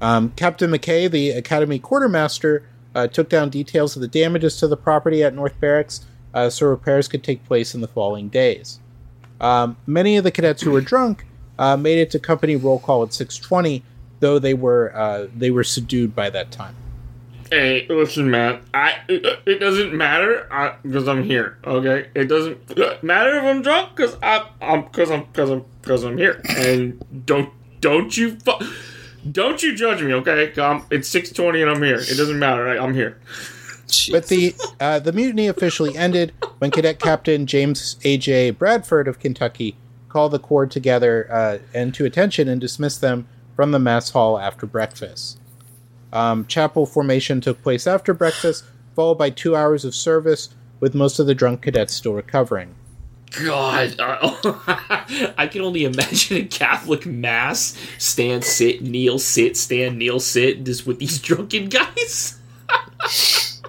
Um, 0.00 0.32
Captain 0.36 0.70
McKay, 0.70 1.10
the 1.10 1.30
Academy 1.30 1.78
quartermaster, 1.78 2.64
uh, 2.94 3.06
took 3.06 3.28
down 3.28 3.50
details 3.50 3.96
of 3.96 4.02
the 4.02 4.08
damages 4.08 4.56
to 4.58 4.68
the 4.68 4.76
property 4.76 5.22
at 5.22 5.34
North 5.34 5.58
Barracks 5.60 6.04
uh, 6.34 6.50
so 6.50 6.66
repairs 6.66 7.08
could 7.08 7.22
take 7.22 7.44
place 7.44 7.74
in 7.74 7.80
the 7.80 7.88
following 7.88 8.28
days. 8.28 8.80
Um, 9.40 9.76
many 9.86 10.16
of 10.16 10.24
the 10.24 10.30
cadets 10.30 10.62
who 10.62 10.72
were 10.72 10.80
drunk 10.80 11.24
uh, 11.58 11.76
made 11.76 11.98
it 11.98 12.10
to 12.10 12.18
company 12.18 12.56
roll 12.56 12.78
call 12.78 13.02
at 13.02 13.10
6:20, 13.10 13.82
though 14.20 14.38
they 14.38 14.54
were 14.54 14.94
uh, 14.94 15.26
they 15.36 15.50
were 15.50 15.64
subdued 15.64 16.14
by 16.14 16.30
that 16.30 16.50
time. 16.50 16.74
Hey, 17.50 17.86
listen, 17.88 18.30
man. 18.30 18.62
I 18.74 18.96
it, 19.08 19.58
doesn't 19.58 19.94
matter 19.94 20.46
because 20.82 21.08
I'm 21.08 21.22
here. 21.22 21.58
Okay, 21.64 22.08
it 22.14 22.24
doesn't 22.24 23.02
matter 23.02 23.36
if 23.38 23.44
I'm 23.44 23.62
drunk 23.62 23.96
because 23.96 24.16
I 24.22 24.48
I'm 24.60 24.84
because 24.84 25.10
I'm 25.10 25.24
because 25.24 25.50
I'm 25.50 25.64
because 25.80 26.04
I'm 26.04 26.18
here. 26.18 26.42
And 26.48 27.02
don't 27.26 27.50
don't 27.80 28.14
you 28.16 28.36
fu- 28.38 28.66
don't 29.30 29.62
you 29.62 29.74
judge 29.74 30.02
me, 30.02 30.12
okay? 30.14 30.52
Um, 30.54 30.84
it's 30.90 31.08
six 31.08 31.30
twenty 31.30 31.62
and 31.62 31.70
I'm 31.70 31.82
here. 31.82 31.98
It 31.98 32.16
doesn't 32.16 32.38
matter. 32.38 32.64
Right? 32.64 32.78
I'm 32.78 32.94
here. 32.94 33.18
But 34.12 34.26
the 34.26 34.54
uh, 34.80 34.98
the 34.98 35.12
mutiny 35.12 35.46
officially 35.46 35.96
ended 35.96 36.34
when 36.58 36.70
Cadet 36.70 36.98
Captain 36.98 37.46
James 37.46 37.96
A.J. 38.04 38.50
Bradford 38.50 39.08
of 39.08 39.18
Kentucky 39.18 39.76
called 40.10 40.32
the 40.32 40.38
Corps 40.38 40.66
together 40.66 41.26
uh, 41.30 41.58
and 41.72 41.94
to 41.94 42.04
attention 42.04 42.48
and 42.48 42.60
dismissed 42.60 43.00
them 43.00 43.26
from 43.56 43.70
the 43.70 43.78
mess 43.78 44.10
hall 44.10 44.38
after 44.38 44.66
breakfast. 44.66 45.38
Um, 46.12 46.46
chapel 46.46 46.86
formation 46.86 47.40
took 47.40 47.62
place 47.62 47.86
after 47.86 48.14
breakfast, 48.14 48.64
followed 48.96 49.16
by 49.16 49.30
two 49.30 49.54
hours 49.54 49.84
of 49.84 49.94
service, 49.94 50.50
with 50.80 50.94
most 50.94 51.18
of 51.18 51.26
the 51.26 51.34
drunk 51.34 51.62
cadets 51.62 51.92
still 51.94 52.14
recovering. 52.14 52.74
God, 53.44 53.94
I 54.00 55.48
can 55.52 55.60
only 55.60 55.84
imagine 55.84 56.38
a 56.38 56.44
Catholic 56.46 57.04
mass: 57.04 57.76
stand, 57.98 58.42
sit, 58.42 58.80
kneel, 58.82 59.18
sit, 59.18 59.56
stand, 59.56 59.98
kneel, 59.98 60.18
sit, 60.18 60.64
just 60.64 60.86
with 60.86 60.98
these 60.98 61.18
drunken 61.20 61.68
guys, 61.68 62.38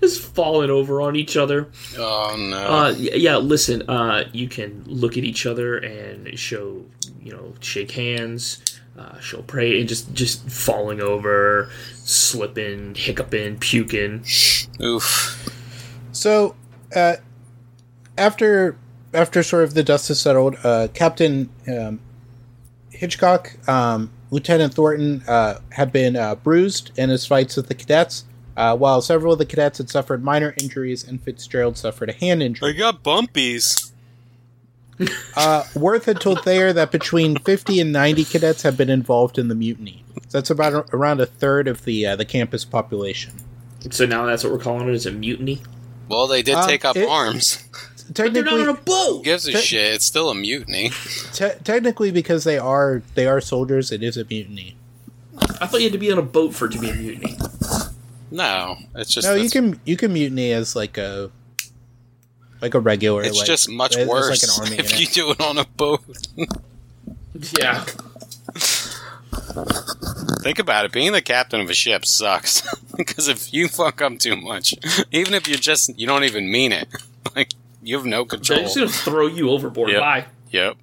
just 0.00 0.22
falling 0.22 0.70
over 0.70 1.00
on 1.00 1.16
each 1.16 1.36
other. 1.36 1.68
Oh 1.98 2.36
no. 2.38 2.56
Uh, 2.58 2.92
y- 2.92 3.10
yeah, 3.14 3.36
listen, 3.38 3.82
uh, 3.88 4.28
you 4.32 4.48
can 4.48 4.84
look 4.86 5.16
at 5.18 5.24
each 5.24 5.46
other 5.46 5.76
and 5.78 6.38
show, 6.38 6.84
you 7.20 7.32
know, 7.32 7.54
shake 7.60 7.90
hands, 7.90 8.73
uh, 8.98 9.18
show 9.20 9.42
pray, 9.42 9.80
and 9.80 9.88
just 9.88 10.12
just 10.14 10.48
falling 10.48 11.00
over, 11.00 11.70
slipping, 11.94 12.94
hiccuping, 12.94 13.58
puking. 13.58 14.24
Oof. 14.82 15.50
So, 16.12 16.54
uh, 16.94 17.16
after 18.16 18.76
after 19.12 19.42
sort 19.42 19.64
of 19.64 19.74
the 19.74 19.82
dust 19.82 20.08
has 20.08 20.20
settled, 20.20 20.56
uh, 20.64 20.88
Captain 20.94 21.50
um, 21.68 22.00
Hitchcock, 22.90 23.56
um, 23.68 24.10
Lieutenant 24.30 24.74
Thornton 24.74 25.22
uh, 25.26 25.60
had 25.70 25.92
been 25.92 26.16
uh, 26.16 26.34
bruised 26.36 26.90
in 26.96 27.10
his 27.10 27.26
fights 27.26 27.56
with 27.56 27.68
the 27.68 27.74
cadets, 27.74 28.24
uh, 28.56 28.76
while 28.76 29.00
several 29.00 29.32
of 29.32 29.38
the 29.38 29.46
cadets 29.46 29.78
had 29.78 29.90
suffered 29.90 30.22
minor 30.22 30.54
injuries, 30.60 31.06
and 31.06 31.20
Fitzgerald 31.20 31.76
suffered 31.76 32.10
a 32.10 32.12
hand 32.12 32.42
injury. 32.42 32.68
I 32.68 32.70
injury. 32.70 32.82
got 32.82 33.02
bumpies. 33.02 33.83
Uh, 35.36 35.64
Worth 35.74 36.04
had 36.04 36.20
told 36.20 36.44
Thayer 36.44 36.72
that 36.72 36.92
between 36.92 37.36
50 37.38 37.80
and 37.80 37.92
90 37.92 38.24
cadets 38.24 38.62
have 38.62 38.76
been 38.76 38.88
involved 38.90 39.38
in 39.38 39.48
the 39.48 39.54
mutiny. 39.54 40.04
So 40.28 40.38
that's 40.38 40.50
about 40.50 40.72
a, 40.72 40.96
around 40.96 41.20
a 41.20 41.26
third 41.26 41.66
of 41.66 41.84
the 41.84 42.06
uh, 42.06 42.16
the 42.16 42.24
campus 42.24 42.64
population. 42.64 43.32
So 43.90 44.06
now 44.06 44.24
that's 44.26 44.44
what 44.44 44.52
we're 44.52 44.60
calling 44.60 44.88
it 44.88 44.94
is 44.94 45.04
a 45.06 45.10
mutiny. 45.10 45.60
Well, 46.08 46.26
they 46.28 46.42
did 46.42 46.54
Um, 46.54 46.68
take 46.68 46.84
up 46.84 46.96
it- 46.96 47.08
arms. 47.08 47.64
But 48.14 48.34
they're 48.34 48.44
not 48.44 48.60
on 48.60 48.68
a 48.68 48.74
boat. 48.74 49.16
Who 49.18 49.22
gives 49.22 49.48
a 49.48 49.52
Te- 49.52 49.58
shit? 49.58 49.94
It's 49.94 50.04
still 50.04 50.28
a 50.28 50.34
mutiny. 50.34 50.90
te- 51.32 51.54
technically, 51.64 52.10
because 52.10 52.44
they 52.44 52.58
are 52.58 53.02
they 53.14 53.26
are 53.26 53.40
soldiers, 53.40 53.90
it 53.90 54.02
is 54.02 54.18
a 54.18 54.26
mutiny. 54.26 54.76
I 55.58 55.66
thought 55.66 55.78
you 55.78 55.84
had 55.84 55.92
to 55.94 55.98
be 55.98 56.12
on 56.12 56.18
a 56.18 56.22
boat 56.22 56.54
for 56.54 56.66
it 56.66 56.72
to 56.72 56.78
be 56.78 56.90
a 56.90 56.94
mutiny. 56.94 57.38
No, 58.30 58.76
it's 58.94 59.12
just 59.14 59.26
No, 59.26 59.34
you 59.34 59.48
can 59.48 59.80
you 59.86 59.96
can 59.96 60.12
mutiny 60.12 60.52
as 60.52 60.76
like 60.76 60.98
a 60.98 61.30
like 62.64 62.74
a 62.74 62.80
regular. 62.80 63.22
It's 63.22 63.36
like, 63.36 63.46
just 63.46 63.70
much 63.70 63.94
it's 63.94 64.08
worse 64.08 64.42
like 64.42 64.42
an 64.42 64.64
army 64.64 64.78
if 64.84 64.98
you 64.98 65.06
do 65.06 65.30
it 65.32 65.40
on 65.40 65.58
a 65.58 65.66
boat. 65.66 66.00
Yeah. 67.60 67.84
Think 70.42 70.58
about 70.58 70.86
it. 70.86 70.92
Being 70.92 71.12
the 71.12 71.20
captain 71.20 71.60
of 71.60 71.68
a 71.68 71.74
ship 71.74 72.06
sucks 72.06 72.62
because 72.96 73.28
if 73.28 73.52
you 73.52 73.68
fuck 73.68 74.00
up 74.00 74.18
too 74.18 74.36
much, 74.36 74.74
even 75.12 75.34
if 75.34 75.46
you're 75.46 75.58
just 75.58 75.98
you 75.98 76.06
don't 76.06 76.24
even 76.24 76.50
mean 76.50 76.72
it, 76.72 76.88
like 77.36 77.50
you 77.82 77.96
have 77.96 78.06
no 78.06 78.24
They're 78.24 78.38
control. 78.38 78.60
just 78.60 78.76
gonna 78.76 78.88
throw 78.88 79.26
you 79.26 79.50
overboard. 79.50 79.90
Yep. 79.90 80.00
Bye. 80.00 80.24
Yep. 80.50 80.76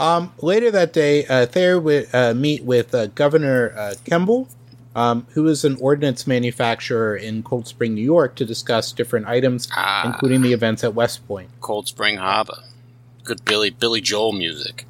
Um, 0.00 0.32
later 0.42 0.72
that 0.72 0.92
day, 0.92 1.26
uh, 1.26 1.46
Thayer 1.46 1.78
would 1.78 2.08
uh, 2.12 2.34
meet 2.34 2.64
with 2.64 2.92
uh, 2.92 3.06
Governor 3.06 3.72
uh, 3.76 3.94
Kemble, 4.04 4.48
um, 4.98 5.24
who 5.34 5.46
is 5.46 5.64
an 5.64 5.76
ordnance 5.80 6.26
manufacturer 6.26 7.14
in 7.16 7.44
Cold 7.44 7.68
Spring, 7.68 7.94
New 7.94 8.02
York, 8.02 8.34
to 8.34 8.44
discuss 8.44 8.90
different 8.90 9.26
items, 9.28 9.68
Ah. 9.76 10.04
including 10.04 10.42
the 10.42 10.52
events 10.52 10.82
at 10.82 10.92
West 10.92 11.24
Point. 11.28 11.50
Cold 11.60 11.86
Spring 11.86 12.16
Harbor. 12.16 12.58
Good 13.22 13.44
Billy 13.44 13.70
Billy 13.70 14.00
Joel 14.00 14.32
music. 14.32 14.86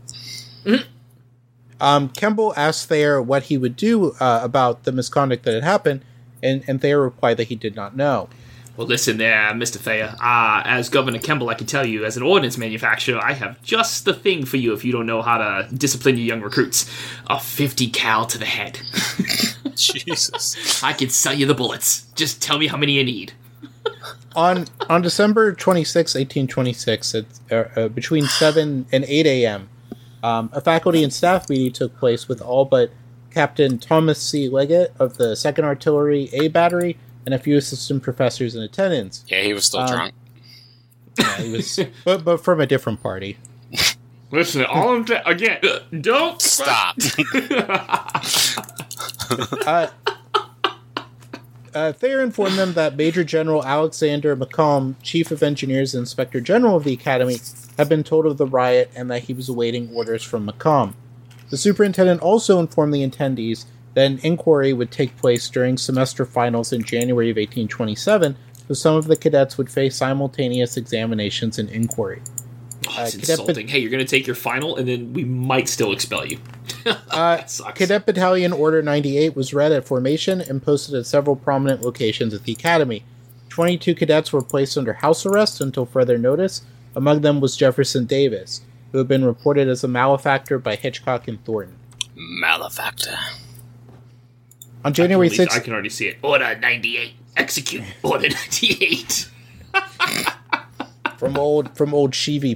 Um, 1.81 2.09
Kemble 2.09 2.55
asked 2.57 2.89
Thayer 2.89 3.21
what 3.21 3.45
he 3.45 3.59
would 3.59 3.77
do 3.77 4.13
uh, 4.19 4.41
about 4.43 4.85
the 4.85 4.93
misconduct 4.93 5.45
that 5.45 5.53
had 5.53 5.63
happened, 5.63 6.01
and, 6.43 6.65
and 6.67 6.81
Thayer 6.81 7.03
replied 7.03 7.37
that 7.37 7.49
he 7.49 7.55
did 7.55 7.77
not 7.77 7.95
know. 7.95 8.31
Well, 8.79 8.87
listen 8.87 9.17
there, 9.19 9.51
Mr. 9.55 9.77
Thayer. 9.77 10.15
Uh, 10.23 10.63
as 10.65 10.89
Governor 10.89 11.19
Kemble, 11.19 11.49
I 11.51 11.55
can 11.55 11.67
tell 11.67 11.85
you, 11.85 12.05
as 12.05 12.17
an 12.17 12.23
ordnance 12.23 12.57
manufacturer, 12.57 13.21
I 13.23 13.33
have 13.33 13.61
just 13.63 14.05
the 14.05 14.15
thing 14.15 14.45
for 14.45 14.57
you 14.57 14.73
if 14.73 14.85
you 14.85 14.93
don't 14.93 15.07
know 15.07 15.21
how 15.21 15.37
to 15.39 15.69
discipline 15.75 16.17
your 16.17 16.25
young 16.27 16.41
recruits. 16.41 16.89
A 17.27 17.39
50 17.41 17.89
cal 17.91 18.25
to 18.27 18.39
the 18.39 18.47
head. 18.47 18.79
Jesus. 19.93 20.83
I 20.83 20.93
can 20.93 21.09
sell 21.11 21.35
you 21.35 21.47
the 21.47 21.55
bullets. 21.55 22.07
Just 22.15 22.43
tell 22.43 22.59
me 22.59 22.67
how 22.67 22.77
many 22.77 22.93
you 22.93 23.05
need. 23.05 23.33
on 24.37 24.67
on 24.89 25.03
December 25.03 25.53
26, 25.53 26.15
1826, 26.15 27.15
at, 27.15 27.25
uh, 27.51 27.55
uh, 27.81 27.89
between 27.89 28.25
7 28.25 28.87
and 28.93 29.05
8 29.05 29.27
a.m., 29.27 29.69
um, 30.23 30.51
a 30.53 30.61
faculty 30.61 31.03
and 31.03 31.13
staff 31.13 31.49
meeting 31.49 31.73
took 31.73 31.97
place 31.99 32.27
with 32.29 32.41
all 32.43 32.65
but 32.65 32.91
Captain 33.33 33.79
Thomas 33.79 34.21
C. 34.21 34.49
Legate 34.49 34.89
of 34.99 35.17
the 35.17 35.35
2nd 35.35 35.63
Artillery 35.65 36.29
A 36.33 36.49
Battery 36.49 36.97
and 37.25 37.35
a 37.35 37.39
few 37.39 37.57
assistant 37.57 38.03
professors 38.03 38.55
in 38.57 38.63
attendance. 38.63 39.25
Yeah, 39.29 39.43
he 39.43 39.53
was 39.53 39.65
still 39.67 39.81
Um, 39.81 39.89
drunk. 39.89 40.15
Yeah, 41.19 41.37
he 41.39 41.53
was, 41.53 41.81
but, 42.05 42.25
but 42.25 42.39
from 42.39 42.61
a 42.61 42.67
different 42.67 43.03
party. 43.03 43.39
Listen, 44.31 44.65
all 44.65 44.95
I'm 44.95 45.07
saying 45.07 45.23
again, 45.27 45.61
don't 46.01 46.41
Stop. 46.41 46.97
Uh, 49.31 49.89
uh, 51.75 51.93
Thayer 51.93 52.21
informed 52.21 52.59
them 52.59 52.73
that 52.73 52.97
Major 52.97 53.23
General 53.25 53.65
Alexander 53.65 54.35
Macomb, 54.35 54.97
Chief 55.03 55.31
of 55.31 55.43
Engineers 55.43 55.95
and 55.95 56.03
Inspector 56.03 56.41
General 56.41 56.77
of 56.77 56.85
the 56.85 56.95
Academy, 56.95 57.39
had 57.77 57.89
been 57.89 58.03
told 58.03 58.27
of 58.27 58.39
the 58.39 58.47
riot 58.47 58.91
and 58.97 59.11
that 59.11 59.25
he 59.25 59.35
was 59.35 59.49
awaiting 59.49 59.91
orders 59.95 60.23
from 60.23 60.45
Macomb. 60.45 60.95
The 61.51 61.57
superintendent 61.57 62.21
also 62.21 62.59
informed 62.59 62.95
the 62.95 63.07
attendees 63.07 63.67
that 63.95 64.07
an 64.07 64.19
inquiry 64.23 64.73
would 64.73 64.91
take 64.91 65.17
place 65.17 65.49
during 65.49 65.79
semester 65.79 66.25
finals 66.25 66.73
in 66.73 66.83
January 66.83 67.31
of 67.31 67.37
1827, 67.37 68.37
so 68.67 68.75
some 68.75 68.97
of 68.97 69.07
the 69.07 69.17
cadets 69.17 69.57
would 69.57 69.71
face 69.71 69.97
simultaneous 69.97 70.77
examinations 70.77 71.59
and 71.59 71.71
inquiry. 71.71 72.21
Oh, 72.89 73.03
it's 73.05 73.15
Uh, 73.15 73.19
Cadet 73.21 73.39
insulting. 73.41 73.69
Hey, 73.69 73.79
you're 73.81 73.91
going 73.91 74.05
to 74.05 74.11
take 74.11 74.27
your 74.27 74.37
final, 74.37 74.77
and 74.77 74.89
then 74.89 75.13
we 75.13 75.25
might 75.25 75.69
still 75.69 75.93
expel 75.93 76.25
you. 76.27 76.39
Uh, 76.87 77.37
That 77.37 77.51
sucks. 77.51 77.77
Cadet 77.79 78.07
Battalion 78.07 78.53
Order 78.53 78.81
98 78.83 79.35
was 79.37 79.53
read 79.53 79.73
at 79.73 79.85
formation 79.87 80.41
and 80.41 80.63
posted 80.63 80.95
at 80.95 81.07
several 81.07 81.37
prominent 81.37 81.83
locations 81.83 82.33
at 82.33 82.45
the 82.45 82.53
Academy. 82.53 83.03
22 83.51 83.95
cadets 83.95 84.33
were 84.33 84.41
placed 84.43 84.79
under 84.79 84.93
house 84.95 85.27
arrest 85.27 85.61
until 85.61 85.85
further 85.85 86.17
notice. 86.17 86.63
Among 86.95 87.21
them 87.23 87.41
was 87.41 87.57
Jefferson 87.57 88.05
Davis, 88.07 88.63
who 88.93 88.99
had 88.99 89.09
been 89.09 89.25
reported 89.25 89.69
as 89.69 89.83
a 89.85 89.89
malefactor 89.89 90.59
by 90.59 90.77
Hitchcock 90.77 91.29
and 91.29 91.45
Thornton. 91.45 91.77
Malefactor. 92.15 93.17
On 94.85 94.95
January 94.95 95.27
At 95.27 95.33
6th, 95.35 95.53
I 95.53 95.61
can 95.61 95.73
already 95.73 95.91
see 95.91 96.07
it. 96.09 96.19
Order 96.23 96.57
98. 96.59 97.13
Execute. 97.37 97.83
Order 98.03 98.29
98. 98.31 99.29
from 101.19 101.37
old 101.37 101.77
from 101.77 101.93
old 101.93 102.15
Chevy 102.15 102.55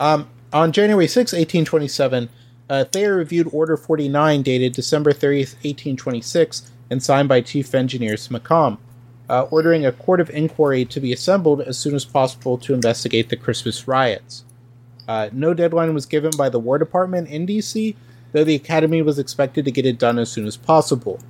um, 0.00 0.28
on 0.52 0.72
January 0.72 1.06
6, 1.06 1.32
1827, 1.32 2.28
uh, 2.68 2.84
Thayer 2.84 3.16
reviewed 3.16 3.48
Order 3.52 3.76
49 3.76 4.42
dated 4.42 4.72
December 4.72 5.12
30th, 5.12 5.54
1826, 5.62 6.72
and 6.90 7.02
signed 7.02 7.28
by 7.28 7.40
Chief 7.42 7.74
Engineers 7.74 8.30
Macomb, 8.30 8.78
uh, 9.28 9.42
ordering 9.50 9.84
a 9.84 9.92
court 9.92 10.20
of 10.20 10.30
inquiry 10.30 10.84
to 10.86 10.98
be 10.98 11.12
assembled 11.12 11.60
as 11.60 11.78
soon 11.78 11.94
as 11.94 12.04
possible 12.04 12.56
to 12.58 12.74
investigate 12.74 13.28
the 13.28 13.36
Christmas 13.36 13.86
riots. 13.86 14.44
Uh, 15.06 15.28
no 15.32 15.52
deadline 15.52 15.92
was 15.92 16.06
given 16.06 16.30
by 16.36 16.48
the 16.48 16.58
War 16.58 16.78
Department 16.78 17.28
in 17.28 17.44
D.C., 17.44 17.94
though 18.32 18.44
the 18.44 18.54
Academy 18.54 19.02
was 19.02 19.18
expected 19.18 19.64
to 19.66 19.70
get 19.70 19.84
it 19.84 19.98
done 19.98 20.18
as 20.18 20.30
soon 20.32 20.46
as 20.46 20.56
possible. 20.56 21.20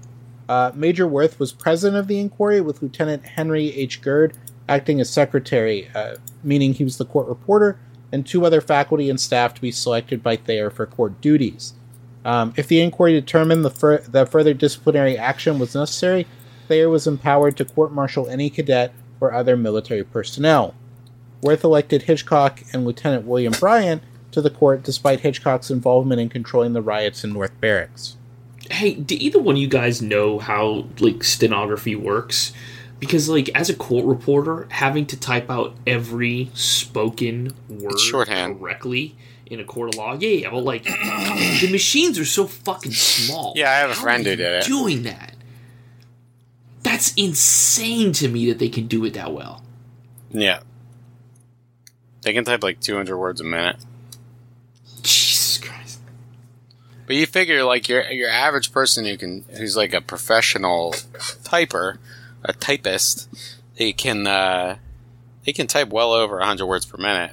Uh, 0.48 0.72
Major 0.74 1.06
Worth 1.06 1.38
was 1.38 1.52
president 1.52 1.98
of 1.98 2.08
the 2.08 2.18
inquiry, 2.18 2.60
with 2.60 2.82
Lieutenant 2.82 3.24
Henry 3.24 3.74
H. 3.74 4.00
Gird 4.00 4.36
acting 4.68 5.00
as 5.00 5.10
secretary, 5.10 5.88
uh, 5.94 6.16
meaning 6.42 6.74
he 6.74 6.84
was 6.84 6.98
the 6.98 7.04
court 7.04 7.26
reporter, 7.28 7.78
and 8.10 8.26
two 8.26 8.44
other 8.44 8.60
faculty 8.60 9.08
and 9.08 9.20
staff 9.20 9.54
to 9.54 9.60
be 9.60 9.72
selected 9.72 10.22
by 10.22 10.36
Thayer 10.36 10.70
for 10.70 10.86
court 10.86 11.20
duties. 11.20 11.74
Um, 12.24 12.52
if 12.56 12.68
the 12.68 12.80
inquiry 12.80 13.12
determined 13.12 13.64
the 13.64 13.70
fur- 13.70 14.02
that 14.02 14.28
further 14.28 14.54
disciplinary 14.54 15.18
action 15.18 15.58
was 15.58 15.74
necessary, 15.74 16.26
Thayer 16.68 16.88
was 16.88 17.06
empowered 17.06 17.56
to 17.56 17.64
court 17.64 17.92
martial 17.92 18.28
any 18.28 18.48
cadet 18.48 18.92
or 19.20 19.32
other 19.32 19.56
military 19.56 20.04
personnel. 20.04 20.74
Worth 21.42 21.64
elected 21.64 22.02
Hitchcock 22.02 22.62
and 22.72 22.84
Lieutenant 22.84 23.26
William 23.26 23.52
Bryant 23.52 24.02
to 24.30 24.40
the 24.40 24.50
court 24.50 24.82
despite 24.82 25.20
Hitchcock's 25.20 25.70
involvement 25.70 26.20
in 26.20 26.28
controlling 26.28 26.72
the 26.72 26.82
riots 26.82 27.24
in 27.24 27.32
North 27.32 27.60
Barracks. 27.60 28.16
Hey, 28.70 28.94
do 28.94 29.14
either 29.18 29.40
one 29.40 29.56
of 29.56 29.60
you 29.60 29.68
guys 29.68 30.00
know 30.00 30.38
how 30.38 30.86
like 30.98 31.24
stenography 31.24 31.96
works? 31.96 32.52
Because 33.00 33.28
like 33.28 33.48
as 33.54 33.68
a 33.68 33.74
court 33.74 34.04
reporter, 34.04 34.66
having 34.70 35.06
to 35.06 35.18
type 35.18 35.50
out 35.50 35.74
every 35.86 36.50
spoken 36.54 37.52
word 37.68 37.98
shorthand. 37.98 38.58
correctly 38.60 39.16
in 39.46 39.60
a 39.60 39.64
court 39.64 39.90
of 39.90 39.96
law, 39.96 40.14
yeah, 40.14 40.28
yeah. 40.28 40.50
But 40.50 40.60
like 40.60 40.84
the 40.84 41.68
machines 41.70 42.18
are 42.18 42.24
so 42.24 42.46
fucking 42.46 42.92
small. 42.92 43.52
Yeah, 43.56 43.70
I 43.70 43.74
have 43.74 43.90
a 43.90 43.94
How 43.94 44.02
friend 44.02 44.24
who 44.24 44.36
did 44.36 44.40
it. 44.40 44.64
Doing 44.64 45.02
that, 45.02 45.34
that's 46.82 47.12
insane 47.14 48.12
to 48.14 48.28
me 48.28 48.48
that 48.48 48.58
they 48.58 48.68
can 48.68 48.86
do 48.86 49.04
it 49.04 49.14
that 49.14 49.32
well. 49.32 49.62
Yeah. 50.30 50.60
They 52.22 52.32
can 52.32 52.44
type 52.44 52.62
like 52.62 52.80
200 52.80 53.16
words 53.16 53.40
a 53.40 53.44
minute. 53.44 53.76
Jesus 55.02 55.58
Christ. 55.58 56.00
But 57.12 57.18
you 57.18 57.26
figure 57.26 57.62
like 57.62 57.90
your 57.90 58.10
your 58.10 58.30
average 58.30 58.72
person 58.72 59.04
who 59.04 59.18
can 59.18 59.44
who's 59.58 59.76
like 59.76 59.92
a 59.92 60.00
professional 60.00 60.92
typer, 61.44 61.98
a 62.42 62.54
typist, 62.54 63.28
they 63.76 63.92
can 63.92 64.26
uh 64.26 64.78
they 65.44 65.52
can 65.52 65.66
type 65.66 65.90
well 65.90 66.14
over 66.14 66.38
100 66.38 66.64
words 66.64 66.86
per 66.86 66.96
minute. 66.96 67.32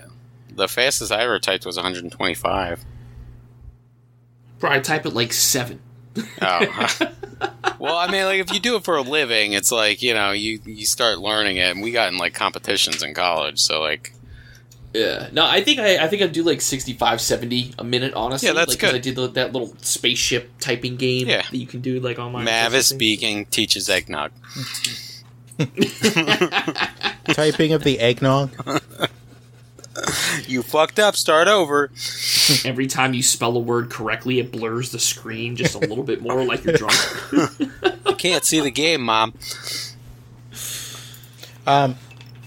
The 0.51 0.67
fastest 0.67 1.13
I 1.13 1.21
ever 1.21 1.39
typed 1.39 1.65
was 1.65 1.77
125. 1.77 2.83
Bro, 4.59 4.69
I 4.69 4.79
type 4.81 5.05
it 5.05 5.13
like 5.13 5.31
seven. 5.31 5.79
Oh. 6.41 6.89
well, 7.79 7.95
I 7.95 8.11
mean, 8.11 8.25
like 8.25 8.41
if 8.41 8.51
you 8.51 8.59
do 8.59 8.75
it 8.75 8.83
for 8.83 8.97
a 8.97 9.01
living, 9.01 9.53
it's 9.53 9.71
like 9.71 10.01
you 10.01 10.13
know 10.13 10.31
you 10.31 10.59
you 10.65 10.85
start 10.85 11.19
learning 11.19 11.55
it, 11.55 11.71
and 11.71 11.81
we 11.81 11.91
got 11.91 12.11
in 12.11 12.17
like 12.17 12.33
competitions 12.33 13.01
in 13.01 13.13
college, 13.13 13.59
so 13.59 13.79
like 13.79 14.11
Yeah. 14.93 15.29
No, 15.31 15.45
I 15.45 15.61
think 15.63 15.79
I, 15.79 16.03
I 16.03 16.07
think 16.07 16.21
I 16.23 16.27
do 16.27 16.41
like 16.43 16.61
65, 16.61 17.21
70 17.21 17.73
a 17.77 17.83
minute, 17.83 18.13
honestly. 18.15 18.47
Yeah, 18.47 18.53
that's 18.53 18.71
like, 18.71 18.79
'cause 18.79 18.91
good. 18.91 18.95
I 18.97 18.99
did 19.01 19.15
the, 19.15 19.27
that 19.29 19.53
little 19.53 19.73
spaceship 19.81 20.51
typing 20.59 20.95
game 20.97 21.27
Yeah. 21.27 21.43
that 21.43 21.57
you 21.57 21.67
can 21.67 21.81
do 21.81 21.99
like 21.99 22.17
online. 22.17 22.45
Mavis 22.45 22.91
Beacon 22.93 23.45
teaches 23.45 23.87
eggnog. 23.89 24.31
Typing 27.25 27.73
of 27.73 27.83
the 27.83 27.99
eggnog. 27.99 28.51
You 30.47 30.63
fucked 30.63 30.97
up. 30.99 31.15
Start 31.17 31.47
over. 31.49 31.91
Every 32.63 32.87
time 32.87 33.13
you 33.13 33.21
spell 33.21 33.55
a 33.57 33.59
word 33.59 33.89
correctly, 33.89 34.39
it 34.39 34.51
blurs 34.51 34.91
the 34.91 34.99
screen 34.99 35.55
just 35.57 35.75
a 35.75 35.79
little 35.79 36.03
bit 36.05 36.21
more 36.21 36.43
like 36.45 36.63
you're 36.63 36.77
drunk. 36.77 36.95
I 38.05 38.13
can't 38.17 38.45
see 38.45 38.61
the 38.61 38.71
game, 38.71 39.01
mom. 39.01 39.33
Um, 41.67 41.97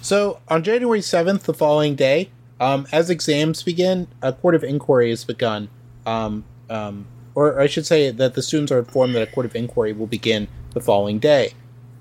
so 0.02 0.40
on 0.48 0.62
January 0.62 1.00
7th, 1.00 1.42
the 1.42 1.54
following 1.54 1.94
day, 1.94 2.30
um, 2.60 2.86
as 2.92 3.08
exams 3.08 3.62
begin, 3.62 4.08
a 4.20 4.32
court 4.32 4.54
of 4.54 4.62
inquiry 4.62 5.10
is 5.10 5.24
begun. 5.24 5.68
Um, 6.04 6.44
um, 6.68 7.06
or 7.34 7.60
I 7.60 7.66
should 7.66 7.86
say 7.86 8.10
that 8.10 8.34
the 8.34 8.42
students 8.42 8.70
are 8.70 8.80
informed 8.80 9.14
that 9.14 9.22
a 9.22 9.32
court 9.32 9.46
of 9.46 9.56
inquiry 9.56 9.92
will 9.92 10.06
begin 10.06 10.48
the 10.74 10.80
following 10.80 11.18
day. 11.18 11.52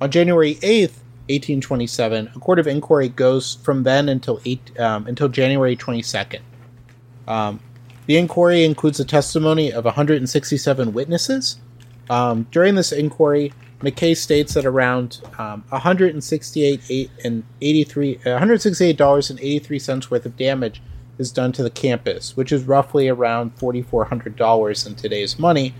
On 0.01 0.11
January 0.11 0.55
8th, 0.55 0.97
1827, 1.29 2.31
a 2.35 2.39
court 2.39 2.59
of 2.59 2.67
inquiry 2.67 3.07
goes 3.07 3.55
from 3.63 3.83
then 3.83 4.09
until 4.09 4.41
eight, 4.43 4.77
um, 4.79 5.07
until 5.07 5.29
January 5.29 5.77
22nd. 5.77 6.41
Um, 7.27 7.59
the 8.07 8.17
inquiry 8.17 8.65
includes 8.65 8.97
the 8.97 9.05
testimony 9.05 9.71
of 9.71 9.85
167 9.85 10.91
witnesses. 10.91 11.59
Um, 12.09 12.47
during 12.51 12.75
this 12.75 12.91
inquiry, 12.91 13.53
McKay 13.81 14.15
states 14.15 14.53
that 14.53 14.65
around 14.65 15.21
um, 15.37 15.63
168 15.69 16.81
eight 16.89 17.11
and 17.23 17.43
83 17.61 18.17
uh, 18.17 18.31
168 18.31 18.97
dollars 18.97 19.29
and 19.29 19.39
83 19.39 19.79
cents 19.79 20.11
worth 20.11 20.25
of 20.25 20.37
damage 20.37 20.81
is 21.17 21.31
done 21.31 21.51
to 21.53 21.63
the 21.63 21.69
campus, 21.69 22.35
which 22.35 22.51
is 22.51 22.63
roughly 22.63 23.07
around 23.07 23.55
$4,400 23.57 24.87
in 24.87 24.95
today's 24.95 25.37
money. 25.37 25.73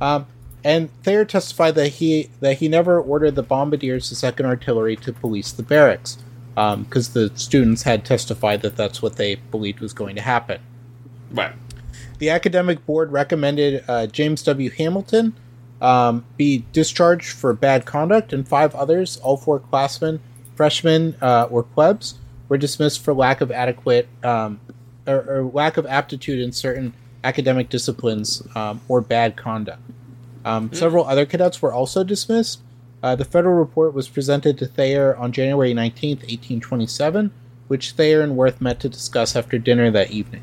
Um, 0.00 0.26
and 0.64 0.90
Thayer 1.02 1.24
testified 1.24 1.74
that 1.76 1.88
he 1.88 2.28
that 2.40 2.58
he 2.58 2.68
never 2.68 3.00
ordered 3.00 3.34
the 3.34 3.42
bombardiers, 3.42 4.10
the 4.10 4.16
Second 4.16 4.46
Artillery, 4.46 4.96
to 4.96 5.12
police 5.12 5.52
the 5.52 5.62
barracks 5.62 6.18
because 6.54 7.08
um, 7.08 7.12
the 7.14 7.32
students 7.36 7.84
had 7.84 8.04
testified 8.04 8.60
that 8.62 8.76
that's 8.76 9.00
what 9.00 9.16
they 9.16 9.36
believed 9.36 9.80
was 9.80 9.94
going 9.94 10.16
to 10.16 10.22
happen. 10.22 10.60
Right. 11.30 11.54
The 12.18 12.28
academic 12.28 12.84
board 12.84 13.12
recommended 13.12 13.84
uh, 13.88 14.06
James 14.08 14.42
W. 14.42 14.68
Hamilton 14.68 15.34
um, 15.80 16.24
be 16.36 16.64
discharged 16.72 17.30
for 17.32 17.52
bad 17.52 17.86
conduct, 17.86 18.32
and 18.32 18.46
five 18.46 18.74
others, 18.74 19.16
all 19.18 19.36
four 19.36 19.58
classmen, 19.58 20.20
freshmen, 20.54 21.16
uh, 21.22 21.48
or 21.50 21.62
plebs, 21.62 22.18
were 22.48 22.58
dismissed 22.58 23.02
for 23.02 23.14
lack 23.14 23.40
of 23.40 23.50
adequate 23.50 24.08
um, 24.22 24.60
or, 25.06 25.24
or, 25.28 25.42
lack 25.44 25.76
of 25.76 25.86
aptitude 25.86 26.40
in 26.40 26.52
certain 26.52 26.92
academic 27.24 27.68
disciplines 27.68 28.42
um, 28.54 28.80
or 28.88 29.00
bad 29.00 29.36
conduct. 29.36 29.82
Mm. 30.44 30.74
Several 30.74 31.06
other 31.06 31.26
cadets 31.26 31.62
were 31.62 31.72
also 31.72 32.02
dismissed. 32.02 32.60
Uh, 33.02 33.14
the 33.14 33.24
federal 33.24 33.54
report 33.54 33.94
was 33.94 34.08
presented 34.08 34.58
to 34.58 34.66
Thayer 34.66 35.16
on 35.16 35.32
January 35.32 35.72
19, 35.72 36.16
1827, 36.16 37.30
which 37.68 37.92
Thayer 37.92 38.20
and 38.20 38.36
Worth 38.36 38.60
met 38.60 38.80
to 38.80 38.88
discuss 38.88 39.36
after 39.36 39.58
dinner 39.58 39.90
that 39.90 40.10
evening. 40.10 40.42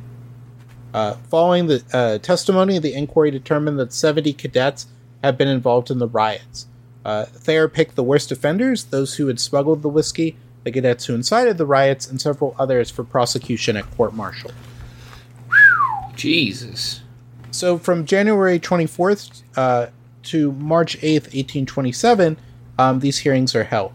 Uh, 0.94 1.14
following 1.30 1.68
the 1.68 1.84
uh, 1.94 2.18
testimony, 2.18 2.80
the 2.80 2.94
inquiry 2.94 3.30
determined 3.30 3.78
that 3.78 3.94
70 3.94 4.34
cadets 4.34 4.88
had 5.28 5.38
been 5.38 5.50
involved 5.50 5.92
in 5.92 6.00
the 6.00 6.08
riots. 6.08 6.68
Uh, 7.04 7.26
Thayer 7.26 7.68
picked 7.68 7.96
the 7.96 8.04
worst 8.04 8.32
offenders, 8.32 8.86
those 8.86 9.16
who 9.16 9.28
had 9.28 9.40
smuggled 9.40 9.82
the 9.82 9.90
whiskey, 9.90 10.38
the 10.64 10.72
cadets 10.72 11.06
who 11.06 11.14
incited 11.14 11.58
the 11.58 11.66
riots, 11.66 12.08
and 12.08 12.20
several 12.20 12.56
others 12.58 12.90
for 12.90 13.04
prosecution 13.04 13.76
at 13.76 13.90
court 13.96 14.14
martial. 14.14 14.52
Jesus. 16.16 17.02
So 17.52 17.78
from 17.78 18.06
January 18.06 18.60
24th 18.60 19.44
uh, 19.56 19.88
to 20.24 20.52
March 20.54 20.98
8th, 21.00 21.34
1827, 21.34 22.38
um, 22.80 23.00
these 23.00 23.20
hearings 23.20 23.54
are 23.54 23.66
held. 23.66 23.94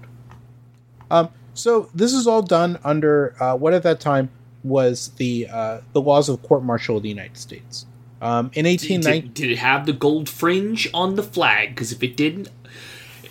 Um, 1.11 1.30
so 1.55 1.89
this 1.95 2.12
is 2.12 2.26
all 2.26 2.43
done 2.43 2.78
under 2.85 3.35
uh, 3.43 3.57
what 3.57 3.74
at 3.74 3.83
that 3.85 4.01
time 4.01 4.30
was 4.64 5.11
the 5.16 5.49
uh, 5.49 5.80
the 5.93 6.01
laws 6.01 6.28
of 6.28 6.43
court 6.43 6.62
martial 6.62 6.97
of 6.97 7.03
the 7.03 7.09
United 7.09 7.37
States. 7.37 7.87
Um, 8.22 8.52
in 8.54 8.66
1890, 8.66 9.20
did, 9.20 9.34
did, 9.34 9.50
it 9.50 9.58
have 9.58 9.84
the 9.84 9.92
gold 9.92 10.28
fringe 10.28 10.88
on 10.94 11.16
the 11.16 11.24
flag? 11.24 11.70
Because 11.70 11.90
if 11.90 12.04
it 12.04 12.16
didn't, 12.16 12.50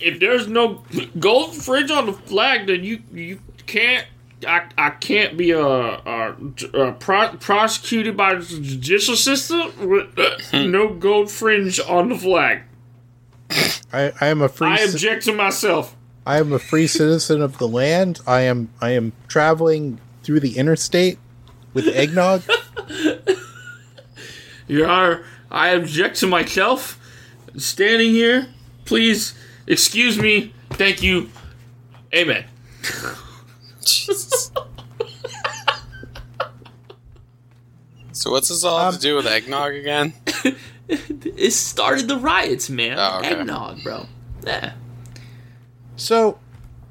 if 0.02 0.20
there's 0.20 0.46
no 0.46 0.84
gold 1.18 1.54
fringe 1.54 1.90
on 1.90 2.04
the 2.04 2.12
flag, 2.12 2.66
then 2.66 2.84
you 2.84 3.02
you 3.10 3.40
can't. 3.66 4.06
I, 4.46 4.64
I 4.76 4.90
can't 4.90 5.36
be 5.36 5.52
a, 5.52 5.64
a, 5.64 6.36
a 6.74 6.92
pro- 6.92 7.36
prosecuted 7.36 8.16
by 8.16 8.34
the 8.34 8.42
judicial 8.42 9.14
system 9.14 9.88
with 9.88 10.18
uh, 10.18 10.62
no 10.64 10.88
gold 10.92 11.30
fringe 11.30 11.80
on 11.80 12.08
the 12.10 12.18
flag. 12.18 12.62
I, 13.92 14.12
I 14.20 14.26
am 14.26 14.42
a 14.42 14.48
free. 14.48 14.68
I 14.68 14.78
object 14.80 15.24
to 15.24 15.32
myself. 15.32 15.96
I 16.26 16.38
am 16.38 16.52
a 16.52 16.58
free 16.58 16.86
citizen 16.86 17.40
of 17.40 17.56
the 17.56 17.68
land. 17.68 18.20
I 18.26 18.42
am 18.42 18.68
I 18.82 18.90
am 18.90 19.12
traveling 19.26 20.00
through 20.22 20.40
the 20.40 20.58
interstate 20.58 21.18
with 21.72 21.88
eggnog. 21.88 22.42
Your 24.72 24.88
Honor, 24.88 25.24
I 25.50 25.68
object 25.68 26.16
to 26.20 26.26
myself 26.26 26.98
standing 27.58 28.10
here. 28.10 28.48
Please 28.86 29.34
excuse 29.66 30.18
me. 30.18 30.54
Thank 30.70 31.02
you. 31.02 31.28
Amen. 32.14 32.46
so 33.80 34.64
what's 38.30 38.48
this 38.48 38.64
all 38.64 38.78
um, 38.78 38.94
to 38.94 39.00
do 39.00 39.16
with 39.16 39.26
eggnog 39.26 39.74
again? 39.74 40.14
it 40.88 41.52
started 41.52 42.08
the 42.08 42.16
riots, 42.16 42.70
man. 42.70 42.98
Oh, 42.98 43.18
okay. 43.18 43.34
Eggnog, 43.34 43.82
bro. 43.82 44.06
Yeah. 44.42 44.72
So, 45.96 46.38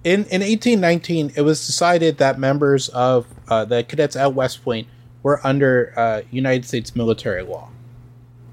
in 0.03 0.25
in 0.25 0.41
1819, 0.41 1.31
it 1.35 1.41
was 1.41 1.65
decided 1.65 2.19
that 2.19 2.37
members 2.37 2.89
of 2.89 3.25
uh, 3.47 3.65
the 3.65 3.83
cadets 3.83 4.15
at 4.15 4.35
West 4.35 4.63
Point 4.63 4.87
were 5.23 5.45
under 5.45 5.93
uh, 5.95 6.21
United 6.31 6.65
States 6.65 6.95
military 6.95 7.43
law. 7.43 7.69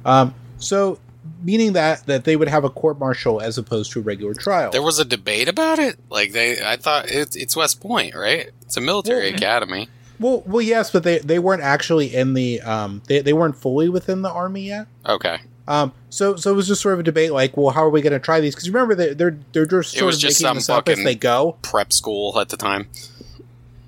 Um, 0.05 0.35
so, 0.59 0.99
meaning 1.43 1.73
that 1.75 2.07
that 2.07 2.25
they 2.25 2.37
would 2.37 2.49
have 2.49 2.65
a 2.65 2.71
court 2.71 2.99
martial 2.99 3.41
as 3.41 3.59
opposed 3.59 3.93
to 3.93 4.01
a 4.01 4.03
regular 4.03 4.35
trial. 4.35 4.71
There 4.71 4.83
was 4.83 4.99
a 4.99 5.05
debate 5.05 5.49
about 5.49 5.79
it. 5.79 5.99
Like 6.11 6.33
they, 6.33 6.63
I 6.63 6.77
thought 6.77 7.11
it's 7.11 7.37
it's 7.37 7.57
West 7.57 7.81
Point, 7.81 8.15
right? 8.15 8.51
It's 8.63 8.77
a 8.77 8.81
military 8.81 9.29
well, 9.29 9.37
academy. 9.37 9.89
Well, 10.21 10.43
well, 10.47 10.63
yes, 10.63 10.91
but 10.91 11.05
they, 11.05 11.19
they 11.19 11.39
weren't 11.39 11.63
actually 11.63 12.15
in 12.15 12.35
the 12.35 12.61
um 12.63 13.03
they, 13.07 13.21
they 13.21 13.33
weren't 13.33 13.57
fully 13.57 13.89
within 13.89 14.23
the 14.23 14.31
army 14.31 14.63
yet. 14.63 14.87
Okay. 15.07 15.39
Um. 15.67 15.93
So 16.09 16.37
so 16.37 16.51
it 16.51 16.55
was 16.55 16.67
just 16.67 16.81
sort 16.81 16.95
of 16.95 17.01
a 17.01 17.03
debate, 17.03 17.33
like, 17.33 17.57
well, 17.57 17.71
how 17.71 17.85
are 17.85 17.91
we 17.91 18.01
going 18.01 18.15
to 18.15 18.19
try 18.19 18.41
these? 18.41 18.55
Because 18.55 18.71
remember, 18.71 18.95
they're 18.95 19.15
they're 19.15 19.39
they're 19.53 19.67
just 19.67 19.93
sort 19.93 20.15
of 20.15 20.19
just 20.19 20.43
making 20.43 20.55
this 20.55 20.71
up 20.71 20.89
as 20.89 21.03
they 21.05 21.15
go. 21.15 21.59
Prep 21.63 21.93
school 21.93 22.39
at 22.41 22.49
the 22.49 22.57
time. 22.57 22.89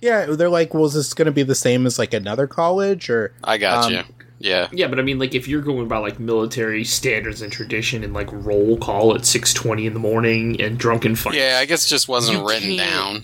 Yeah, 0.01 0.27
they're 0.27 0.49
like, 0.49 0.73
well, 0.73 0.87
is 0.87 0.95
this 0.95 1.15
going 1.15 1.27
to 1.27 1.33
be 1.33 1.43
the 1.43 1.55
same 1.55 1.87
as 1.87 1.99
like 1.99 2.15
another 2.15 2.47
college 2.47 3.11
or? 3.11 3.35
I 3.45 3.59
got 3.59 3.87
um, 3.87 3.93
you. 3.93 4.03
Yeah. 4.39 4.69
Yeah, 4.73 4.89
but 4.89 4.99
I 4.99 5.03
mean, 5.03 5.19
like, 5.19 5.35
if 5.35 5.47
you're 5.47 5.61
going 5.61 5.89
by 5.89 5.99
like 5.99 6.19
military 6.19 6.85
standards 6.85 7.43
and 7.43 7.53
tradition 7.53 8.03
and 8.03 8.15
like 8.15 8.33
roll 8.33 8.79
call 8.79 9.15
at 9.15 9.27
six 9.27 9.53
twenty 9.53 9.87
in 9.87 9.93
the 9.93 10.01
morning 10.01 10.61
and 10.61 10.79
drunken 10.79 11.15
fight. 11.15 11.35
Yeah, 11.35 11.59
I 11.61 11.67
guess 11.67 11.87
just 11.87 12.09
wasn't 12.09 12.47
written 12.47 12.77
down 12.77 13.23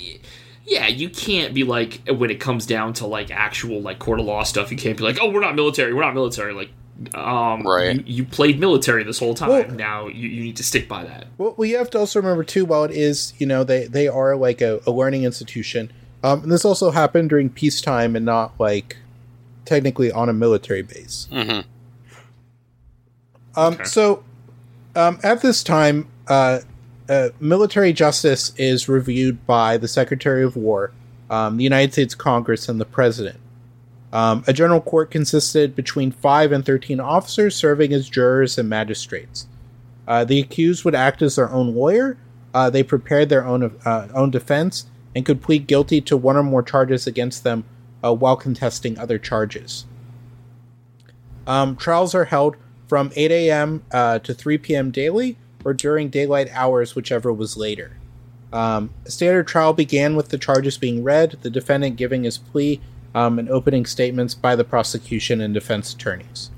yeah, 0.67 0.89
you 0.89 1.09
can't 1.09 1.55
be 1.55 1.65
like 1.65 2.01
when 2.09 2.31
it 2.31 2.41
comes 2.41 2.67
down 2.67 2.93
to 2.95 3.07
like 3.07 3.31
actual 3.31 3.81
like 3.81 3.99
court 3.99 4.19
of 4.19 4.27
law 4.27 4.43
stuff. 4.43 4.71
You 4.71 4.77
can't 4.77 4.99
be 4.99 5.05
like, 5.05 5.19
oh, 5.21 5.31
we're 5.31 5.41
not 5.41 5.55
military. 5.55 5.95
We're 5.95 6.03
not 6.03 6.15
military. 6.15 6.53
Like, 6.53 6.71
um, 7.15 7.63
right? 7.63 7.97
You, 8.07 8.17
you 8.17 8.25
played 8.25 8.59
military 8.59 9.05
this 9.05 9.19
whole 9.19 9.35
time. 9.35 9.49
Well, 9.49 9.71
now 9.71 10.09
you, 10.09 10.29
you 10.29 10.43
need 10.43 10.57
to 10.57 10.65
stick 10.65 10.89
by 10.89 11.05
that. 11.05 11.27
Well, 11.39 11.55
well, 11.57 11.67
you 11.67 11.77
have 11.79 11.91
to 11.91 11.99
also 11.99 12.21
remember 12.21 12.43
too. 12.43 12.65
While 12.65 12.85
it 12.85 12.91
is, 12.91 13.33
you 13.39 13.47
know, 13.47 13.63
they 13.63 13.87
they 13.87 14.09
are 14.09 14.35
like 14.35 14.61
a, 14.61 14.81
a 14.87 14.91
learning 14.91 15.23
institution. 15.23 15.93
Um, 16.27 16.43
and 16.43 16.51
this 16.51 16.65
also 16.65 16.91
happened 16.91 17.31
during 17.31 17.51
peacetime 17.51 18.17
and 18.17 18.27
not 18.27 18.53
like 18.59 18.97
technically 19.65 20.11
on 20.11 20.29
a 20.29 20.33
military 20.33 20.83
base. 20.83 21.29
Mm-hmm. 21.31 21.61
Um, 23.57 23.75
okay. 23.75 23.85
So, 23.85 24.25
um, 24.97 25.21
at 25.23 25.41
this 25.41 25.63
time, 25.63 26.09
uh, 26.27 26.61
uh, 27.09 27.29
military 27.39 27.93
justice 27.93 28.53
is 28.57 28.89
reviewed 28.89 29.47
by 29.47 29.77
the 29.77 29.87
Secretary 29.87 30.43
of 30.43 30.57
War, 30.57 30.91
um, 31.31 31.59
the 31.59 31.63
United 31.63 31.93
States 31.93 32.17
Congress, 32.17 32.69
and 32.69 32.81
the 32.81 32.85
President. 32.85 33.39
Um, 34.13 34.43
a 34.49 34.53
general 34.53 34.81
court 34.81 35.13
consisted 35.13 35.77
between 35.77 36.11
5 36.11 36.51
and 36.51 36.67
13 36.67 36.99
officers 36.99 37.55
serving 37.55 37.93
as 37.93 38.09
jurors 38.09 38.59
and 38.59 38.69
magistrates. 38.69 39.47
Uh, 40.09 40.25
the 40.25 40.41
accused 40.41 40.85
would 40.85 40.97
act 40.97 41.23
as 41.23 41.37
their 41.37 41.53
own 41.53 41.73
lawyer. 41.73 42.19
Uh, 42.53 42.69
they 42.69 42.83
prepared 42.83 43.29
their 43.29 43.47
own 43.47 43.79
uh, 43.85 44.09
own 44.13 44.33
defense 44.33 44.87
and 45.17 45.25
could 45.25 45.41
plead 45.41 45.67
guilty 45.67 46.03
to 46.03 46.15
one 46.15 46.37
or 46.37 46.43
more 46.43 46.63
charges 46.63 47.07
against 47.07 47.43
them 47.43 47.65
uh, 48.05 48.13
while 48.13 48.37
contesting 48.37 48.99
other 48.99 49.19
charges. 49.19 49.87
Um, 51.47 51.75
trials 51.75 52.15
are 52.15 52.27
held 52.27 52.57
from 52.87 53.11
8 53.17 53.33
a.m. 53.33 53.83
Uh, 53.91 54.19
to 54.19 54.35
3 54.35 54.59
p.m. 54.59 54.91
daily, 54.91 55.39
or 55.65 55.73
during 55.73 56.11
daylight 56.11 56.51
hours, 56.53 56.95
whichever 56.95 57.33
was 57.33 57.57
later. 57.57 57.97
Um, 58.53 58.91
standard 59.07 59.47
trial 59.47 59.73
began 59.73 60.17
with 60.17 60.29
the 60.29 60.37
charges 60.37 60.77
being 60.77 61.03
read, 61.03 61.39
the 61.41 61.51
defendant 61.51 61.97
giving 61.97 62.25
his 62.25 62.37
plea, 62.37 62.83
um, 63.15 63.39
and 63.39 63.49
opening 63.49 63.87
statements 63.87 64.35
by 64.35 64.55
the 64.55 64.65
prosecution 64.65 65.41
and 65.41 65.55
defense 65.55 65.95
attorneys. 65.95 66.51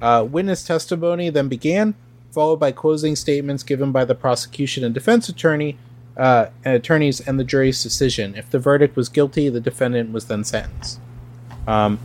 Uh, 0.00 0.24
witness 0.30 0.64
testimony 0.64 1.28
then 1.28 1.48
began, 1.48 1.96
followed 2.30 2.60
by 2.60 2.70
closing 2.70 3.16
statements 3.16 3.64
given 3.64 3.90
by 3.90 4.04
the 4.04 4.14
prosecution 4.14 4.84
and 4.84 4.94
defense 4.94 5.28
attorney, 5.28 5.76
uh, 6.16 6.46
attorneys, 6.64 7.20
and 7.20 7.38
the 7.38 7.44
jury's 7.44 7.82
decision. 7.82 8.34
If 8.34 8.50
the 8.50 8.58
verdict 8.58 8.96
was 8.96 9.08
guilty, 9.08 9.48
the 9.48 9.60
defendant 9.60 10.12
was 10.12 10.26
then 10.26 10.44
sentenced. 10.44 11.00
Um, 11.66 11.98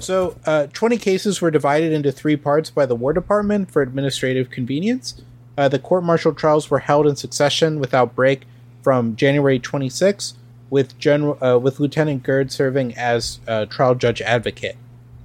so, 0.00 0.36
uh, 0.46 0.66
20 0.68 0.96
cases 0.98 1.40
were 1.40 1.50
divided 1.50 1.92
into 1.92 2.12
three 2.12 2.36
parts 2.36 2.70
by 2.70 2.86
the 2.86 2.94
War 2.94 3.12
Department 3.12 3.70
for 3.70 3.82
administrative 3.82 4.50
convenience. 4.50 5.20
Uh, 5.56 5.68
the 5.68 5.78
court 5.78 6.04
martial 6.04 6.32
trials 6.32 6.70
were 6.70 6.78
held 6.78 7.06
in 7.06 7.16
succession 7.16 7.80
without 7.80 8.14
break 8.14 8.42
from 8.82 9.16
January 9.16 9.58
26, 9.58 10.34
with 10.70 10.96
General 10.98 11.44
uh, 11.44 11.58
with 11.58 11.80
Lieutenant 11.80 12.22
Gerd 12.22 12.52
serving 12.52 12.94
as 12.96 13.40
uh, 13.48 13.66
trial 13.66 13.94
judge 13.94 14.22
advocate. 14.22 14.76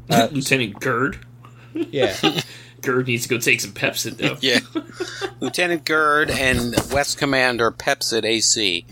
Uh, 0.09 0.27
Lieutenant 0.31 0.79
Gerd. 0.79 1.19
Yeah. 1.73 2.15
Gerd 2.83 3.07
needs 3.07 3.23
to 3.23 3.29
go 3.29 3.37
take 3.39 3.61
some 3.61 3.71
Pepcid 3.71 4.17
though. 4.17 4.37
yeah. 4.41 4.59
Lieutenant 5.39 5.85
Gerd 5.85 6.29
and 6.29 6.75
West 6.91 7.17
Commander 7.17 7.71
Pepcid 7.71 8.25
AC. 8.25 8.85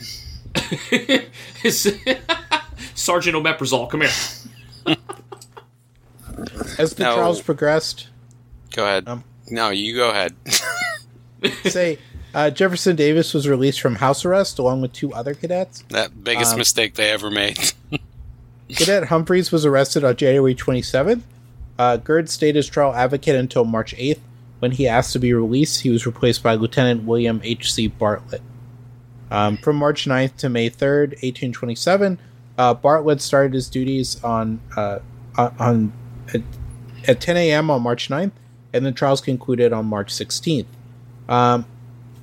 Sergeant 2.95 3.35
Omeprazole, 3.35 3.89
come 3.89 4.01
here. 4.01 4.97
As 6.77 6.95
the 6.95 7.03
no. 7.03 7.15
trials 7.15 7.41
progressed, 7.41 8.07
go 8.71 8.83
ahead. 8.83 9.07
Um, 9.07 9.23
no, 9.49 9.69
you 9.69 9.95
go 9.95 10.09
ahead. 10.09 10.35
say, 11.65 11.99
uh, 12.33 12.49
Jefferson 12.49 12.95
Davis 12.95 13.33
was 13.33 13.47
released 13.47 13.81
from 13.81 13.95
house 13.95 14.25
arrest 14.25 14.57
along 14.59 14.81
with 14.81 14.93
two 14.93 15.13
other 15.13 15.33
cadets. 15.33 15.83
That 15.89 16.23
biggest 16.23 16.53
um, 16.53 16.57
mistake 16.57 16.95
they 16.95 17.11
ever 17.11 17.29
made. 17.29 17.59
Cadet 18.69 19.05
Humphreys 19.05 19.51
was 19.51 19.65
arrested 19.65 20.03
on 20.03 20.15
January 20.15 20.55
27th. 20.55 21.21
Uh, 21.81 21.97
Gird 21.97 22.29
stayed 22.29 22.55
as 22.57 22.67
trial 22.67 22.93
advocate 22.93 23.35
until 23.35 23.65
March 23.65 23.95
8th. 23.95 24.19
When 24.59 24.69
he 24.69 24.87
asked 24.87 25.13
to 25.13 25.19
be 25.19 25.33
released, 25.33 25.81
he 25.81 25.89
was 25.89 26.05
replaced 26.05 26.43
by 26.43 26.53
Lieutenant 26.53 27.05
William 27.05 27.41
H.C. 27.43 27.87
Bartlett. 27.87 28.43
Um, 29.31 29.57
from 29.57 29.77
March 29.77 30.05
9th 30.05 30.35
to 30.37 30.49
May 30.49 30.69
3rd, 30.69 31.13
1827, 31.23 32.19
uh, 32.59 32.75
Bartlett 32.75 33.19
started 33.19 33.55
his 33.55 33.67
duties 33.67 34.23
on 34.23 34.61
uh, 34.77 34.99
on 35.35 35.91
at, 36.31 36.43
at 37.07 37.19
10 37.19 37.37
a.m. 37.37 37.71
on 37.71 37.81
March 37.81 38.09
9th, 38.09 38.33
and 38.71 38.85
the 38.85 38.91
trials 38.91 39.19
concluded 39.19 39.73
on 39.73 39.87
March 39.87 40.13
16th. 40.13 40.67
Um, 41.27 41.65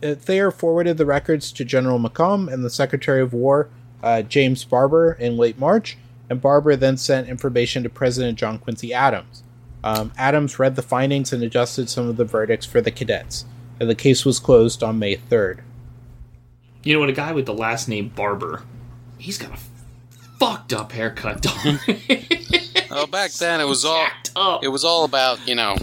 uh, 0.04 0.14
Thayer 0.14 0.52
forwarded 0.52 0.98
the 0.98 1.06
records 1.06 1.50
to 1.50 1.64
General 1.64 1.98
Macomb 1.98 2.48
and 2.48 2.64
the 2.64 2.70
Secretary 2.70 3.20
of 3.20 3.32
War, 3.32 3.70
uh, 4.04 4.22
James 4.22 4.62
Barbour, 4.62 5.14
in 5.14 5.36
late 5.36 5.58
March, 5.58 5.98
and 6.30 6.40
Barbour 6.40 6.76
then 6.76 6.96
sent 6.96 7.28
information 7.28 7.82
to 7.82 7.88
President 7.88 8.38
John 8.38 8.60
Quincy 8.60 8.94
Adams. 8.94 9.42
Um, 9.84 10.12
Adams 10.18 10.58
read 10.58 10.76
the 10.76 10.82
findings 10.82 11.32
and 11.32 11.42
adjusted 11.42 11.88
some 11.88 12.08
of 12.08 12.16
the 12.16 12.24
verdicts 12.24 12.66
for 12.66 12.80
the 12.80 12.90
cadets, 12.90 13.44
and 13.80 13.88
the 13.88 13.94
case 13.94 14.24
was 14.24 14.38
closed 14.40 14.82
on 14.82 14.98
May 14.98 15.16
3rd. 15.16 15.60
You 16.82 16.94
know 16.94 17.00
what? 17.00 17.08
A 17.08 17.12
guy 17.12 17.32
with 17.32 17.46
the 17.46 17.54
last 17.54 17.88
name 17.88 18.08
Barbour, 18.08 18.62
he's 19.18 19.38
got 19.38 19.52
a 19.52 19.58
fucked 20.38 20.72
up 20.72 20.92
haircut, 20.92 21.42
dog. 21.42 21.78
Oh, 22.90 23.06
back 23.06 23.32
then 23.32 23.60
it 23.60 23.66
was 23.66 23.84
all 23.84 24.06
up. 24.34 24.64
it 24.64 24.68
was 24.68 24.82
all 24.84 25.04
about 25.04 25.46
you 25.46 25.54
know 25.54 25.76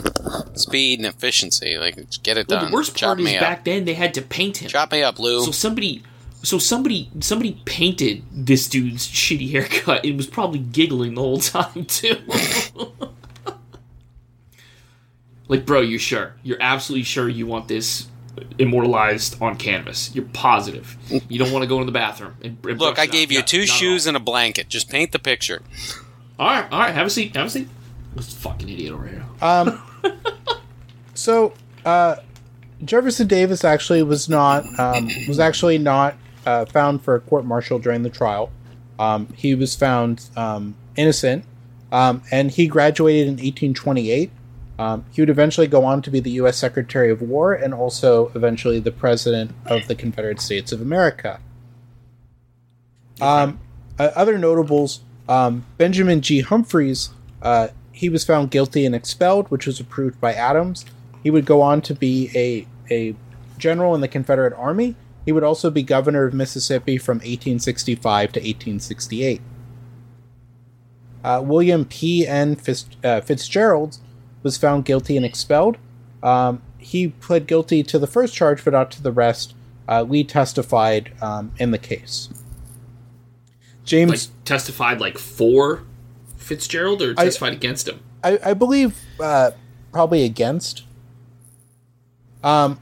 speed 0.55 0.99
and 0.99 1.05
efficiency. 1.05 1.77
Like 1.77 1.95
get 2.23 2.37
it 2.37 2.47
Well, 2.47 2.61
done. 2.61 2.71
the 2.71 2.75
worst 2.75 2.95
Chop 2.95 3.07
part 3.09 3.19
is 3.19 3.25
me 3.25 3.37
back 3.39 3.63
then 3.63 3.85
they 3.85 3.93
had 3.93 4.13
to 4.15 4.21
paint 4.21 4.57
him. 4.57 4.69
Chop 4.69 4.91
me 4.91 5.03
up, 5.03 5.19
Lou. 5.19 5.43
So 5.45 5.51
somebody, 5.51 6.01
so 6.41 6.57
somebody, 6.57 7.11
somebody 7.19 7.61
painted 7.65 8.23
this 8.31 8.67
dude's 8.67 9.07
shitty 9.07 9.51
haircut 9.51 10.03
and 10.03 10.17
was 10.17 10.25
probably 10.27 10.59
giggling 10.59 11.13
the 11.13 11.21
whole 11.21 11.37
time 11.39 11.85
too. 11.85 12.17
like, 15.47 15.65
bro, 15.65 15.81
you 15.81 15.97
sure? 15.97 16.33
You're 16.43 16.61
absolutely 16.61 17.03
sure 17.03 17.29
you 17.29 17.45
want 17.47 17.67
this 17.67 18.07
immortalized 18.59 19.41
on 19.41 19.55
canvas? 19.55 20.13
You're 20.13 20.25
positive. 20.25 20.97
You 21.29 21.39
don't 21.39 21.51
want 21.51 21.63
to 21.63 21.67
go 21.67 21.79
in 21.79 21.85
the 21.85 21.91
bathroom 21.91 22.35
and, 22.43 22.57
and 22.65 22.79
Look, 22.79 22.99
I 22.99 23.03
it 23.03 23.09
out. 23.09 23.13
gave 23.13 23.31
you 23.31 23.39
Not- 23.39 23.47
two 23.47 23.65
shoes 23.65 24.07
and 24.07 24.17
a 24.17 24.19
blanket. 24.19 24.69
Just 24.69 24.89
paint 24.89 25.11
the 25.11 25.19
picture. 25.19 25.61
All 26.37 26.47
right, 26.47 26.69
all 26.71 26.79
right. 26.79 26.93
Have 26.93 27.07
a 27.07 27.09
seat. 27.09 27.35
Have 27.35 27.47
a 27.47 27.49
seat. 27.49 27.69
This 28.15 28.33
fucking 28.33 28.67
idiot 28.69 28.93
over 28.93 29.07
here. 29.07 29.23
Um, 29.41 29.81
so 31.13 31.53
uh, 31.85 32.17
Jefferson 32.83 33.27
Davis 33.27 33.63
actually 33.63 34.03
was 34.03 34.27
not 34.29 34.65
um, 34.79 35.09
was 35.27 35.39
actually 35.39 35.77
not 35.77 36.15
uh, 36.45 36.65
found 36.65 37.01
for 37.03 37.15
a 37.15 37.19
court 37.19 37.45
martial 37.45 37.79
during 37.79 38.03
the 38.03 38.09
trial. 38.09 38.51
Um, 38.99 39.27
he 39.35 39.55
was 39.55 39.75
found 39.75 40.29
um, 40.35 40.75
innocent, 40.95 41.45
um, 41.91 42.21
and 42.31 42.51
he 42.51 42.67
graduated 42.67 43.27
in 43.27 43.33
1828. 43.33 44.31
Um, 44.77 45.05
he 45.11 45.21
would 45.21 45.29
eventually 45.29 45.67
go 45.67 45.85
on 45.85 46.01
to 46.01 46.11
be 46.11 46.19
the 46.19 46.31
U.S. 46.31 46.57
Secretary 46.57 47.09
of 47.09 47.21
War 47.21 47.53
and 47.53 47.73
also 47.73 48.31
eventually 48.35 48.79
the 48.79 48.91
President 48.91 49.51
of 49.65 49.87
the 49.87 49.95
Confederate 49.95 50.41
States 50.41 50.71
of 50.71 50.81
America. 50.81 51.39
Um, 53.21 53.59
uh, 53.97 54.11
other 54.15 54.37
notables: 54.37 54.99
um, 55.29 55.65
Benjamin 55.77 56.21
G. 56.21 56.41
Humphreys. 56.41 57.09
Uh, 57.41 57.69
he 57.91 58.09
was 58.09 58.25
found 58.25 58.51
guilty 58.51 58.85
and 58.85 58.93
expelled, 58.93 59.49
which 59.49 59.65
was 59.65 59.79
approved 59.79 60.19
by 60.19 60.33
Adams. 60.33 60.85
He 61.23 61.31
would 61.31 61.45
go 61.45 61.61
on 61.61 61.81
to 61.83 61.95
be 61.95 62.29
a 62.35 62.67
a 62.93 63.15
general 63.57 63.95
in 63.95 64.01
the 64.01 64.07
Confederate 64.09 64.53
Army. 64.53 64.95
He 65.23 65.31
would 65.31 65.43
also 65.43 65.71
be 65.71 65.81
governor 65.81 66.25
of 66.25 66.33
Mississippi 66.33 66.97
from 66.97 67.17
1865 67.17 68.33
to 68.33 68.39
1868. 68.39 69.41
Uh, 71.23 71.41
William 71.43 71.85
P. 71.85 72.27
N. 72.27 72.55
Fitz, 72.55 72.85
uh, 73.03 73.21
Fitzgerald 73.21 73.97
was 74.45 74.57
found 74.59 74.85
guilty 74.85 75.17
and 75.17 75.25
expelled. 75.25 75.77
Um, 76.21 76.61
he 76.77 77.07
pled 77.09 77.47
guilty 77.47 77.81
to 77.81 77.97
the 77.97 78.05
first 78.05 78.35
charge, 78.35 78.63
but 78.63 78.73
not 78.73 78.91
to 78.91 79.01
the 79.01 79.11
rest. 79.11 79.55
Uh, 79.89 80.03
Lee 80.03 80.23
testified 80.23 81.11
um, 81.19 81.51
in 81.57 81.71
the 81.71 81.79
case. 81.79 82.29
James, 83.83 84.11
Like 84.29 84.45
testified 84.45 85.01
like 85.01 85.17
for 85.17 85.83
Fitzgerald 86.37 87.01
or 87.01 87.15
I- 87.17 87.25
testified 87.25 87.53
against 87.53 87.87
him. 87.87 87.99
I, 88.23 88.39
I 88.45 88.53
believe 88.53 88.99
uh, 89.19 89.51
probably 89.91 90.23
against. 90.23 90.83
Um, 92.43 92.79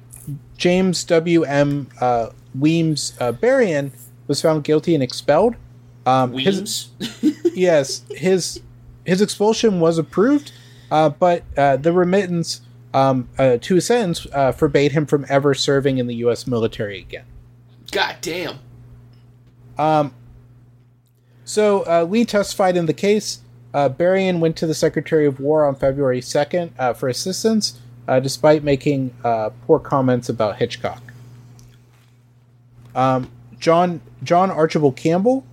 James 0.57 1.03
W. 1.05 1.43
M. 1.43 1.87
Uh, 1.99 2.29
Weems 2.57 3.13
uh, 3.19 3.31
Berrien 3.31 3.93
was 4.27 4.41
found 4.41 4.63
guilty 4.65 4.93
and 4.93 5.01
expelled. 5.03 5.55
Um, 6.05 6.33
his, 6.33 6.89
Weems. 6.99 7.37
yes, 7.55 8.03
his 8.09 8.61
his 9.05 9.21
expulsion 9.21 9.79
was 9.81 9.97
approved, 9.97 10.51
uh, 10.93 11.09
but 11.09 11.43
uh, 11.57 11.75
the 11.75 11.91
remittance 11.91 12.61
um, 12.93 13.27
uh, 13.39 13.57
to 13.59 13.75
his 13.75 13.87
sentence 13.87 14.27
uh, 14.31 14.51
forbade 14.51 14.91
him 14.91 15.07
from 15.07 15.25
ever 15.27 15.55
serving 15.55 15.97
in 15.97 16.05
the 16.05 16.15
U.S. 16.17 16.45
military 16.45 16.99
again. 16.99 17.25
God 17.91 18.17
damn. 18.21 18.59
Um, 19.77 20.13
so 21.43 21.81
uh, 21.87 22.03
Lee 22.07 22.25
testified 22.25 22.77
in 22.77 22.85
the 22.85 22.93
case. 22.93 23.41
Uh, 23.73 23.89
Berrien 23.89 24.39
went 24.39 24.55
to 24.57 24.67
the 24.67 24.75
Secretary 24.75 25.25
of 25.25 25.39
War 25.39 25.65
on 25.65 25.75
February 25.75 26.21
2nd 26.21 26.73
uh, 26.77 26.93
for 26.93 27.09
assistance, 27.09 27.79
uh, 28.07 28.19
despite 28.19 28.63
making 28.63 29.15
uh, 29.23 29.49
poor 29.65 29.79
comments 29.79 30.29
about 30.29 30.57
Hitchcock. 30.57 31.01
Um, 32.93 33.31
John 33.59 34.01
John 34.21 34.51
Archibald 34.51 34.95
Campbell 34.95 35.43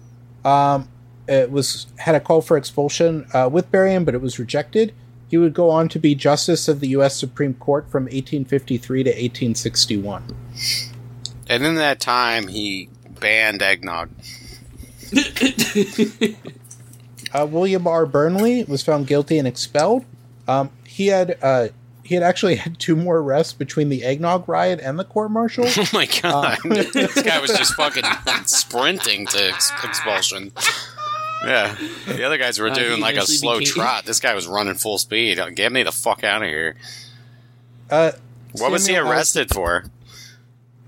um, 0.45 0.87
it 1.27 1.51
was 1.51 1.87
had 1.99 2.15
a 2.15 2.21
call 2.21 2.43
for 2.43 2.59
expulsion 2.59 3.27
uh, 3.33 3.49
with 3.51 3.71
Berrien, 3.71 4.05
but 4.05 4.15
it 4.15 4.21
was 4.21 4.39
rejected. 4.39 4.93
He 5.31 5.39
would 5.39 5.55
go 5.55 5.71
on 5.71 5.89
to 5.91 5.99
be 5.99 6.15
Justice 6.17 6.67
of 6.67 6.81
the 6.81 6.89
U.S. 6.89 7.17
Supreme 7.17 7.55
Court 7.55 7.89
from 7.89 8.05
1853 8.05 9.05
to 9.05 9.11
1861. 9.11 10.37
And 11.49 11.65
in 11.65 11.77
that 11.77 12.01
time, 12.01 12.49
he 12.49 12.89
banned 13.21 13.63
eggnog. 13.63 14.11
Uh, 17.33 17.47
William 17.47 17.87
R. 17.87 18.07
Burnley 18.07 18.65
was 18.65 18.83
found 18.83 19.07
guilty 19.07 19.39
and 19.39 19.47
expelled. 19.47 20.05
Um, 20.49 20.71
he 20.85 21.09
had 21.09 21.39
uh, 21.43 21.69
he 22.03 22.17
had 22.17 22.25
actually 22.25 22.57
had 22.57 22.79
two 22.79 22.97
more 22.97 23.19
arrests 23.19 23.53
between 23.53 23.89
the 23.89 24.03
eggnog 24.05 24.49
riot 24.49 24.81
and 24.83 24.99
the 24.99 25.05
court 25.05 25.31
martial. 25.31 25.65
Oh 25.77 25.87
my 25.93 26.07
god, 26.07 26.59
this 26.65 27.23
guy 27.23 27.41
was 27.41 27.53
just 27.53 27.75
fucking 27.75 28.05
sprinting 28.47 29.27
to 29.27 29.49
ex- 29.49 29.73
expulsion. 29.85 30.53
Yeah, 31.45 31.75
the 32.07 32.23
other 32.25 32.37
guys 32.39 32.59
were 32.59 32.69
Uh, 32.71 32.75
doing 32.75 33.01
like 33.01 33.17
a 33.17 33.23
slow 33.27 33.59
became- 33.61 33.73
trot. 33.75 34.05
This 34.05 34.21
guy 34.21 34.35
was 34.35 34.47
running 34.47 34.75
full 34.75 34.99
speed. 34.99 35.41
Get 35.55 35.73
me 35.73 35.83
the 35.83 35.93
fuck 35.93 36.23
out 36.25 36.43
of 36.43 36.49
here. 36.49 36.77
Uh, 37.91 38.13
What 38.53 38.71
was 38.71 38.87
he 38.87 38.95
Samuel 38.95 39.11
arrested 39.13 39.49
for? 39.55 39.85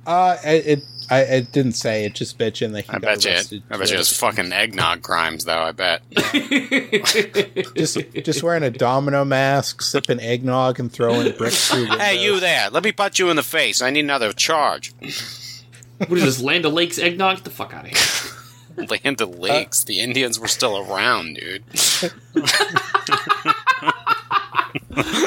uh, 0.07 0.37
it, 0.45 0.67
it 0.67 0.85
I 1.11 1.21
it 1.21 1.53
didn't 1.53 1.73
say. 1.73 2.05
It 2.05 2.15
just 2.15 2.39
mentioned 2.39 2.75
that 2.75 2.85
he 2.85 2.89
I 2.91 2.93
got 2.95 3.03
bet 3.03 3.25
you. 3.25 3.31
arrested. 3.33 3.63
I 3.71 3.77
bet 3.77 3.89
you 3.91 3.97
it 3.97 3.99
was 3.99 4.17
fucking 4.17 4.53
eggnog 4.53 5.03
crimes, 5.03 5.45
though. 5.45 5.59
I 5.63 5.73
bet. 5.73 6.03
just 7.75 7.99
just 8.25 8.43
wearing 8.43 8.63
a 8.63 8.71
domino 8.71 9.25
mask, 9.25 9.83
sipping 9.83 10.21
eggnog, 10.21 10.79
and 10.81 10.93
throwing 10.93 11.33
bricks 11.37 11.69
through. 11.71 11.87
Hey, 11.99 12.23
you 12.23 12.41
there! 12.41 12.71
Let 12.71 12.85
me 12.85 12.93
punch 12.93 13.19
you 13.19 13.31
in 13.31 13.37
the 13.37 13.43
face. 13.43 13.83
I 13.83 13.91
need 13.91 14.01
another 14.01 14.33
charge. 14.33 14.93
What 16.09 16.19
is 16.19 16.25
this, 16.25 16.41
Land 16.41 16.67
O'Lakes 16.67 16.99
eggnog? 16.99 17.37
Get 17.39 17.45
the 17.45 17.51
fuck 17.51 17.75
out 17.75 17.85
of 17.85 17.91
here. 17.91 17.99
Land 19.05 19.21
of 19.21 19.39
Lakes. 19.39 19.85
the 19.85 20.01
Indians 20.01 20.39
were 20.41 20.49
still 20.49 20.79
around, 20.79 21.35
dude. 21.37 21.65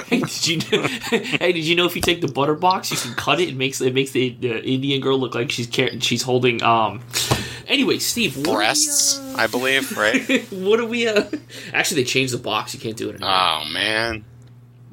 Hey, 0.08 0.20
did 0.20 0.48
you 0.48 0.58
know, 0.58 0.88
hey, 1.10 1.52
did 1.52 1.66
you 1.66 1.76
know 1.76 1.86
if 1.86 1.96
you 1.96 2.02
take 2.02 2.22
the 2.22 2.28
butter 2.28 2.56
box, 2.56 2.92
you 2.92 2.98
can 2.98 3.14
cut 3.16 3.40
it 3.40 3.50
and 3.50 3.58
makes 3.58 3.82
it 3.82 3.94
makes 3.94 4.12
the, 4.12 4.30
the 4.40 4.64
Indian 4.64 5.02
girl 5.02 5.20
look 5.20 5.36
like 5.36 5.52
she's 5.52 5.68
car- 5.68 6.00
she's 6.00 6.22
holding 6.24 6.62
um. 6.64 7.02
Anyway, 7.68 7.98
Steve, 7.98 8.38
what 8.38 8.56
Breasts, 8.56 9.18
Are 9.20 9.24
we, 9.28 9.36
I 9.36 9.48
believe, 9.48 9.98
right? 9.98 10.30
uh, 10.30 10.38
what 10.56 10.80
are 10.80 10.86
we? 10.86 11.08
Uh, 11.08 11.24
actually, 11.74 12.02
they 12.04 12.08
changed 12.08 12.34
the 12.34 12.38
box. 12.38 12.74
You 12.76 12.80
can't 12.80 12.96
do 12.98 13.10
it 13.10 13.16
anymore. 13.16 13.30
Oh 13.32 13.66
man. 13.72 14.24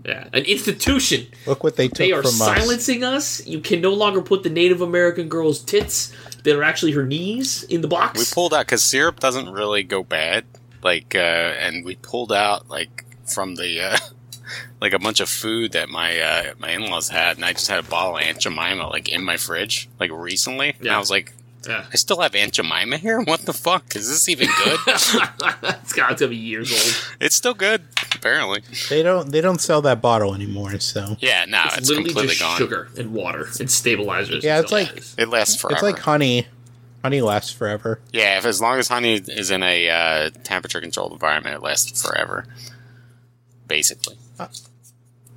yeah, 0.05 0.29
an 0.33 0.45
institution. 0.45 1.27
Look 1.47 1.63
what 1.65 1.77
they 1.77 1.89
took 1.89 1.99
They 1.99 2.13
are 2.13 2.23
from 2.23 2.29
us. 2.31 2.39
silencing 2.39 3.05
us. 3.05 3.47
You 3.47 3.61
can 3.61 3.81
no 3.81 3.93
longer 3.93 4.21
put 4.23 4.43
the 4.43 4.51
Native 4.51 4.81
American 4.81 5.29
girl's 5.29 5.61
tits 5.61 6.13
that 6.45 6.57
are 6.57 6.63
actually 6.63 6.93
her 6.93 7.05
knees 7.05 7.63
in 7.65 7.81
the 7.81 7.89
box. 7.89 8.19
We 8.19 8.25
pulled 8.35 8.53
out 8.55 8.67
because 8.67 8.83
syrup 8.83 9.21
doesn't 9.21 9.51
really 9.51 9.83
go 9.83 10.03
bad. 10.03 10.45
Like, 10.83 11.15
uh, 11.15 11.19
and 11.19 11.85
we 11.85 11.95
pulled 11.97 12.33
out 12.33 12.69
like 12.69 13.05
from 13.25 13.55
the 13.55 13.81
uh, 13.81 13.97
like 14.81 14.93
a 14.93 14.99
bunch 14.99 15.21
of 15.21 15.29
food 15.29 15.73
that 15.73 15.89
my 15.89 16.19
uh, 16.19 16.55
my 16.59 16.71
in 16.71 16.83
laws 16.91 17.09
had, 17.09 17.37
and 17.37 17.45
I 17.45 17.53
just 17.53 17.69
had 17.69 17.79
a 17.79 17.85
bottle 17.89 18.17
of 18.17 18.23
Aunt 18.23 18.41
Jemima 18.41 18.89
like 18.89 19.09
in 19.09 19.23
my 19.25 19.37
fridge 19.37 19.89
like 20.01 20.11
recently, 20.11 20.71
and 20.71 20.87
Yeah. 20.87 20.97
I 20.97 20.99
was 20.99 21.11
like, 21.11 21.33
Yeah. 21.69 21.85
I 21.93 21.97
still 21.97 22.21
have 22.21 22.35
Aunt 22.35 22.53
Jemima 22.55 22.97
here. 22.97 23.21
What 23.21 23.43
the 23.43 23.53
fuck 23.53 23.95
is 23.95 24.09
this 24.09 24.29
even 24.29 24.49
good? 24.65 24.79
it's 24.89 25.93
got 25.93 26.19
gonna 26.19 26.29
be 26.31 26.37
years 26.37 26.73
old. 26.73 27.17
it's 27.21 27.37
still 27.37 27.55
good, 27.55 27.85
apparently. 28.23 28.63
They 28.89 29.03
don't 29.03 29.31
they 29.31 29.41
don't 29.41 29.61
sell 29.61 29.83
that 29.83 30.01
bottle 30.01 30.35
anymore. 30.35 30.79
So 30.79 31.17
Yeah, 31.21 31.45
no, 31.47 31.63
It's, 31.67 31.79
it's, 31.79 31.89
literally 31.89 32.09
completely 32.11 32.35
just 32.35 32.41
gone. 32.41 32.59
sugar 32.59 32.89
and 32.97 33.13
water 33.13 33.49
and 33.59 33.71
stabilizers. 33.71 34.45
Yeah, 34.45 34.57
and 34.57 34.65
it's 34.65 34.73
like- 34.73 35.03
It 35.19 35.29
lasts 35.29 35.61
forever. 35.61 35.75
it's 35.75 35.83
like 35.83 35.99
honey. 35.99 36.47
Honey 37.03 37.21
lasts 37.21 37.51
forever. 37.51 38.01
Yeah, 38.13 38.39
if 38.39 38.45
as 38.47 38.61
long 38.61 38.79
as 38.79 38.87
honey 38.87 39.15
is 39.15 39.51
in 39.51 39.65
a 39.65 39.89
uh, 39.91 40.31
temperature 40.45 40.81
controlled 40.81 41.11
environment, 41.13 41.57
it 41.57 41.63
lasts 41.63 42.01
forever. 42.01 42.47
Basically. 43.67 44.17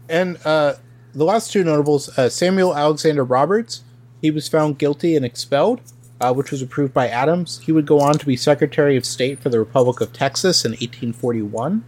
And 0.07 0.37
uh, 0.45 0.75
the 1.15 1.25
last 1.25 1.51
two 1.51 1.63
notables, 1.63 2.15
uh, 2.19 2.29
Samuel 2.29 2.75
Alexander 2.75 3.23
Roberts, 3.23 3.83
he 4.21 4.29
was 4.29 4.47
found 4.47 4.77
guilty 4.77 5.15
and 5.15 5.25
expelled, 5.25 5.81
uh, 6.21 6.33
which 6.35 6.51
was 6.51 6.61
approved 6.61 6.93
by 6.93 7.07
Adams. 7.07 7.59
He 7.65 7.71
would 7.71 7.87
go 7.87 7.99
on 7.99 8.19
to 8.19 8.25
be 8.27 8.37
Secretary 8.37 8.95
of 8.95 9.03
State 9.03 9.39
for 9.39 9.49
the 9.49 9.57
Republic 9.57 10.01
of 10.01 10.13
Texas 10.13 10.65
in 10.65 10.73
1841. 10.73 11.83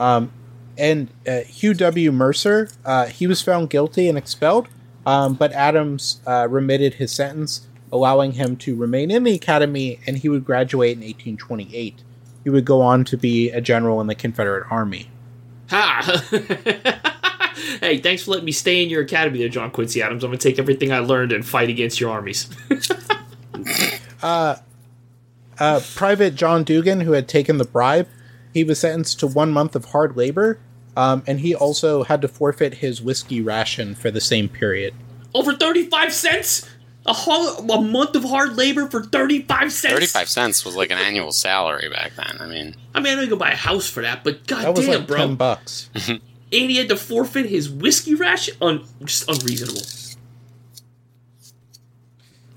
Um, 0.00 0.32
and 0.78 1.10
uh, 1.28 1.40
Hugh 1.40 1.74
W. 1.74 2.10
Mercer, 2.10 2.70
uh, 2.84 3.06
he 3.06 3.26
was 3.26 3.42
found 3.42 3.68
guilty 3.68 4.08
and 4.08 4.16
expelled, 4.16 4.66
um, 5.04 5.34
but 5.34 5.52
Adams 5.52 6.20
uh, 6.26 6.48
remitted 6.50 6.94
his 6.94 7.12
sentence, 7.12 7.66
allowing 7.92 8.32
him 8.32 8.56
to 8.56 8.74
remain 8.74 9.10
in 9.10 9.24
the 9.24 9.34
academy, 9.34 10.00
and 10.06 10.16
he 10.16 10.28
would 10.30 10.44
graduate 10.44 10.92
in 10.92 11.00
1828. 11.00 12.02
He 12.42 12.50
would 12.50 12.64
go 12.64 12.80
on 12.80 13.04
to 13.04 13.18
be 13.18 13.50
a 13.50 13.60
general 13.60 14.00
in 14.00 14.06
the 14.06 14.14
Confederate 14.14 14.66
Army. 14.70 15.10
Ha! 15.68 16.24
hey, 17.80 17.98
thanks 17.98 18.22
for 18.22 18.30
letting 18.30 18.46
me 18.46 18.52
stay 18.52 18.82
in 18.82 18.88
your 18.88 19.02
academy 19.02 19.38
there, 19.38 19.50
John 19.50 19.70
Quincy 19.70 20.00
Adams. 20.00 20.24
I'm 20.24 20.30
gonna 20.30 20.38
take 20.38 20.58
everything 20.58 20.92
I 20.92 21.00
learned 21.00 21.32
and 21.32 21.44
fight 21.44 21.68
against 21.68 22.00
your 22.00 22.10
armies. 22.10 22.48
uh, 24.22 24.56
Private 25.94 26.34
John 26.36 26.64
Dugan, 26.64 27.02
who 27.02 27.12
had 27.12 27.28
taken 27.28 27.58
the 27.58 27.66
bribe, 27.66 28.08
he 28.52 28.64
was 28.64 28.78
sentenced 28.80 29.20
to 29.20 29.26
one 29.26 29.50
month 29.52 29.76
of 29.76 29.86
hard 29.86 30.16
labor, 30.16 30.58
um, 30.96 31.22
and 31.26 31.40
he 31.40 31.54
also 31.54 32.02
had 32.04 32.20
to 32.22 32.28
forfeit 32.28 32.74
his 32.74 33.00
whiskey 33.00 33.40
ration 33.40 33.94
for 33.94 34.10
the 34.10 34.20
same 34.20 34.48
period. 34.48 34.94
Over 35.34 35.54
35 35.54 36.12
cents? 36.12 36.68
A, 37.06 37.12
whole, 37.14 37.70
a 37.70 37.80
month 37.80 38.14
of 38.14 38.24
hard 38.24 38.56
labor 38.56 38.86
for 38.86 39.02
35 39.02 39.72
cents? 39.72 39.94
35 39.94 40.28
cents 40.28 40.64
was 40.66 40.76
like 40.76 40.90
an 40.90 40.98
annual 40.98 41.32
salary 41.32 41.88
back 41.88 42.12
then. 42.16 42.36
I 42.40 42.46
mean, 42.46 42.74
I 42.94 43.00
mean, 43.00 43.12
I 43.12 43.16
know 43.16 43.22
you 43.22 43.30
go 43.30 43.36
buy 43.36 43.52
a 43.52 43.56
house 43.56 43.88
for 43.88 44.02
that, 44.02 44.22
but 44.22 44.46
That 44.48 44.64
goddamn, 44.64 44.74
was 44.74 44.88
like 44.88 45.06
bro. 45.06 45.16
ten 45.16 45.34
bucks. 45.36 45.88
and 46.08 46.20
he 46.50 46.76
had 46.76 46.88
to 46.90 46.96
forfeit 46.96 47.46
his 47.46 47.70
whiskey 47.70 48.14
ration? 48.14 48.54
Un- 48.60 48.84
just 49.04 49.28
unreasonable. 49.30 49.80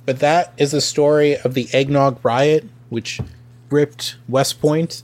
But 0.05 0.19
that 0.19 0.53
is 0.57 0.71
the 0.71 0.81
story 0.81 1.37
of 1.37 1.53
the 1.53 1.67
eggnog 1.71 2.19
riot, 2.25 2.65
which 2.89 3.21
gripped 3.69 4.17
West 4.27 4.59
Point, 4.59 5.03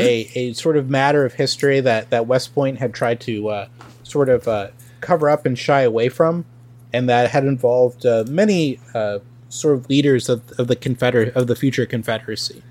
a, 0.00 0.30
a 0.34 0.52
sort 0.54 0.76
of 0.76 0.88
matter 0.88 1.24
of 1.24 1.34
history 1.34 1.80
that, 1.80 2.10
that 2.10 2.26
West 2.26 2.54
Point 2.54 2.78
had 2.78 2.94
tried 2.94 3.20
to 3.22 3.48
uh, 3.48 3.68
sort 4.02 4.28
of 4.28 4.48
uh, 4.48 4.68
cover 5.00 5.28
up 5.28 5.46
and 5.46 5.58
shy 5.58 5.82
away 5.82 6.08
from, 6.08 6.44
and 6.92 7.08
that 7.08 7.30
had 7.30 7.44
involved 7.44 8.04
uh, 8.06 8.24
many 8.28 8.80
uh, 8.94 9.18
sort 9.48 9.76
of 9.76 9.88
leaders 9.88 10.28
of, 10.28 10.42
of 10.58 10.68
the 10.68 10.76
Confeder- 10.76 11.34
of 11.34 11.46
the 11.46 11.56
future 11.56 11.86
Confederacy. 11.86 12.62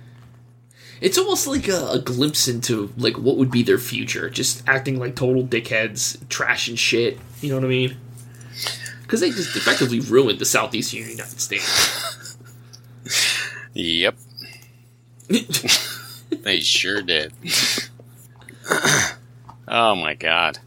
It's 1.01 1.17
almost 1.17 1.47
like 1.47 1.67
a, 1.67 1.91
a 1.91 1.99
glimpse 1.99 2.47
into 2.47 2.93
like 2.97 3.17
what 3.17 3.38
would 3.38 3.51
be 3.51 3.63
their 3.63 3.77
future, 3.77 4.30
just 4.30 4.67
acting 4.67 4.99
like 4.99 5.15
total 5.15 5.43
dickheads, 5.43 6.27
trash 6.27 6.67
and 6.67 6.77
shit. 6.77 7.17
You 7.41 7.49
know 7.49 7.55
what 7.55 7.65
I 7.65 7.69
mean? 7.69 7.97
Because 9.03 9.21
they 9.21 9.30
just 9.30 9.55
effectively 9.55 10.01
ruined 10.01 10.39
the 10.39 10.45
southeastern 10.45 10.99
United 11.09 11.39
States. 11.39 12.38
yep. 13.73 14.17
they 16.30 16.59
sure 16.59 17.01
did. 17.01 17.34
oh 19.67 19.95
my 19.95 20.13
god. 20.15 20.59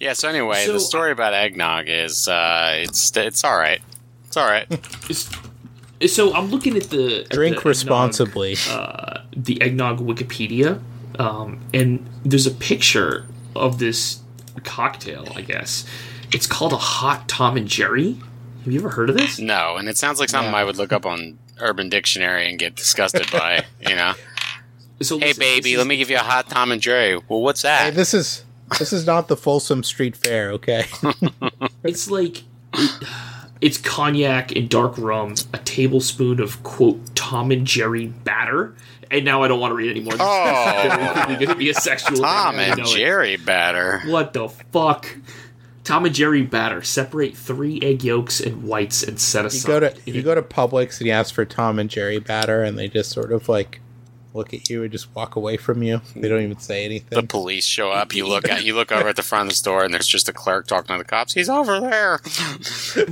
Yeah. 0.00 0.12
So 0.14 0.28
anyway, 0.28 0.64
So, 0.66 0.72
the 0.72 0.80
story 0.80 1.12
about 1.12 1.34
eggnog 1.34 1.84
is 1.88 2.28
uh, 2.28 2.74
it's 2.82 3.16
it's 3.16 3.44
all 3.44 3.56
right. 3.58 3.80
It's 4.26 4.36
all 4.36 4.46
right. 4.46 4.66
It's- 5.10 5.28
so 6.08 6.34
I'm 6.34 6.46
looking 6.50 6.76
at 6.76 6.90
the 6.90 7.20
at 7.20 7.28
Drink 7.30 7.54
the 7.54 7.60
eggnog, 7.60 7.66
responsibly. 7.66 8.56
uh, 8.68 9.20
the 9.36 9.62
eggnog 9.62 10.00
Wikipedia, 10.00 10.80
um, 11.20 11.60
and 11.72 12.04
there's 12.24 12.44
a 12.48 12.50
picture 12.50 13.24
of 13.54 13.78
this 13.78 14.18
cocktail. 14.64 15.28
I 15.36 15.42
guess 15.42 15.86
it's 16.32 16.48
called 16.48 16.72
a 16.72 16.76
hot 16.76 17.28
Tom 17.28 17.56
and 17.56 17.68
Jerry. 17.68 18.16
Have 18.64 18.72
you 18.72 18.80
ever 18.80 18.88
heard 18.88 19.10
of 19.10 19.16
this? 19.16 19.38
no, 19.38 19.76
and 19.76 19.88
it 19.88 19.96
sounds 19.96 20.18
like 20.18 20.28
something 20.28 20.50
Yeah. 20.52 20.58
I 20.58 20.64
would 20.64 20.76
look 20.76 20.92
up 20.92 21.06
on 21.06 21.38
Urban 21.60 21.88
Dictionary 21.88 22.50
and 22.50 22.58
get 22.58 22.74
disgusted 22.74 23.30
by. 23.30 23.64
You 23.88 23.94
know. 23.94 24.14
So 25.00 25.18
Hey 25.18 25.28
listen, 25.28 25.40
baby, 25.40 25.70
this 25.72 25.78
let 25.78 25.86
me 25.86 25.96
give 25.96 26.10
you 26.10 26.16
a 26.16 26.20
hot 26.20 26.48
Tom 26.48 26.70
and 26.72 26.80
Jerry. 26.80 27.16
Well, 27.28 27.40
what's 27.42 27.62
Hey, 27.62 27.68
that? 27.68 27.94
this 27.94 28.14
is 28.14 28.44
this 28.78 28.92
is 28.92 29.06
not 29.06 29.28
the 29.28 29.36
Folsom 29.36 29.82
Street 29.82 30.16
Fair, 30.16 30.52
okay? 30.52 30.86
It's 31.84 32.08
like 32.10 32.42
it- 32.74 33.02
it's 33.60 33.78
cognac 33.78 34.54
and 34.56 34.68
dark 34.68 34.96
rum, 34.98 35.34
a 35.52 35.58
tablespoon 35.58 36.40
of 36.40 36.62
quote 36.64 37.14
Tom 37.14 37.50
and 37.52 37.64
Jerry 37.66 38.06
batter, 38.08 38.74
and 39.10 39.24
now 39.24 39.42
I 39.42 39.48
don't 39.48 39.60
want 39.60 39.70
to 39.72 39.76
read 39.76 39.90
anymore. 39.90 40.12
This 40.14 40.20
Oh. 40.24 40.82
is 40.86 40.94
very 40.94 41.08
quickly 41.14 41.34
going 41.36 41.48
to 41.48 41.54
be 41.56 41.70
a 41.70 41.74
sexual. 41.74 42.16
Tom 42.18 42.56
I 42.56 42.62
and 42.62 42.78
know 42.78 42.84
it. 42.84 42.96
Jerry 42.96 43.36
batter. 43.36 44.00
What 44.06 44.32
the 44.32 44.48
fuck? 44.48 45.16
Tom 45.84 46.06
and 46.06 46.14
Jerry 46.14 46.42
batter. 46.42 46.82
Separate 46.82 47.36
three 47.36 47.78
egg 47.82 48.02
yolks 48.02 48.40
and 48.40 48.64
whites 48.64 49.02
and 49.04 49.20
set 49.20 49.42
You 49.42 49.46
aside. 49.48 49.68
go 49.68 49.80
to 49.80 50.10
you 50.10 50.22
go 50.22 50.34
to 50.34 50.42
Publix 50.42 50.98
and 50.98 51.06
you 51.06 51.12
ask 51.12 51.32
for 51.34 51.44
Tom 51.44 51.78
and 51.78 51.88
Jerry 51.90 52.18
batter, 52.18 52.62
and 52.64 52.76
they 52.78 52.88
just 52.88 53.10
sort 53.10 53.30
of 53.32 53.48
like 53.48 53.80
look 54.34 54.54
at 54.54 54.68
you 54.70 54.82
and 54.82 54.90
just 54.90 55.14
walk 55.14 55.36
away 55.36 55.56
from 55.56 55.82
you. 55.82 56.00
They 56.14 56.28
don't 56.28 56.42
even 56.42 56.58
say 56.58 56.84
anything. 56.84 57.20
The 57.20 57.26
police 57.26 57.64
show 57.64 57.90
up. 57.90 58.14
You 58.14 58.26
look 58.26 58.48
at 58.48 58.64
you 58.64 58.74
look 58.74 58.92
over 58.92 59.08
at 59.08 59.16
the 59.16 59.22
front 59.22 59.48
of 59.48 59.48
the 59.50 59.56
store, 59.56 59.84
and 59.84 59.92
there's 59.92 60.06
just 60.06 60.28
a 60.28 60.32
clerk 60.32 60.66
talking 60.66 60.94
to 60.94 60.98
the 60.98 61.08
cops. 61.08 61.34
He's 61.34 61.48
over 61.48 61.80
there. 61.80 62.20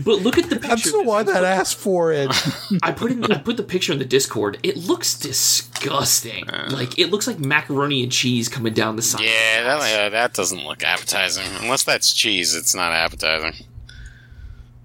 But 0.04 0.20
look 0.20 0.36
at 0.38 0.50
the 0.50 0.56
picture. 0.56 0.68
That's 0.68 0.92
the 0.92 1.02
one 1.02 1.26
that 1.26 1.44
asked 1.44 1.76
for 1.76 2.12
it. 2.12 2.30
I 2.82 2.92
put 2.92 3.10
in. 3.10 3.24
I 3.24 3.38
put 3.38 3.56
the 3.56 3.62
picture 3.62 3.92
in 3.92 3.98
the 3.98 4.04
Discord. 4.04 4.58
It 4.62 4.76
looks 4.76 5.18
disgusting. 5.18 6.46
like 6.70 6.98
it 6.98 7.10
looks 7.10 7.26
like 7.26 7.38
macaroni 7.38 8.02
and 8.02 8.12
cheese 8.12 8.48
coming 8.48 8.74
down 8.74 8.96
the 8.96 9.02
side. 9.02 9.22
Yeah, 9.22 9.62
that, 9.62 9.78
uh, 9.78 10.08
that 10.10 10.34
doesn't 10.34 10.64
look 10.64 10.84
appetizing. 10.84 11.46
Unless 11.60 11.84
that's 11.84 12.12
cheese, 12.12 12.54
it's 12.54 12.74
not 12.74 12.92
appetizing. 12.92 13.66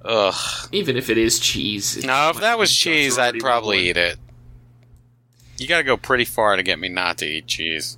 Ugh. 0.05 0.69
Even 0.71 0.97
if 0.97 1.09
it 1.09 1.17
is 1.17 1.39
cheese. 1.39 2.03
No, 2.05 2.29
if 2.29 2.39
that 2.39 2.57
was 2.57 2.73
cheese, 2.73 3.17
I'd 3.17 3.39
probably 3.39 3.89
eat 3.89 3.97
it. 3.97 4.17
You 5.57 5.67
gotta 5.67 5.83
go 5.83 5.97
pretty 5.97 6.25
far 6.25 6.55
to 6.55 6.63
get 6.63 6.79
me 6.79 6.89
not 6.89 7.17
to 7.19 7.25
eat 7.25 7.47
cheese. 7.47 7.97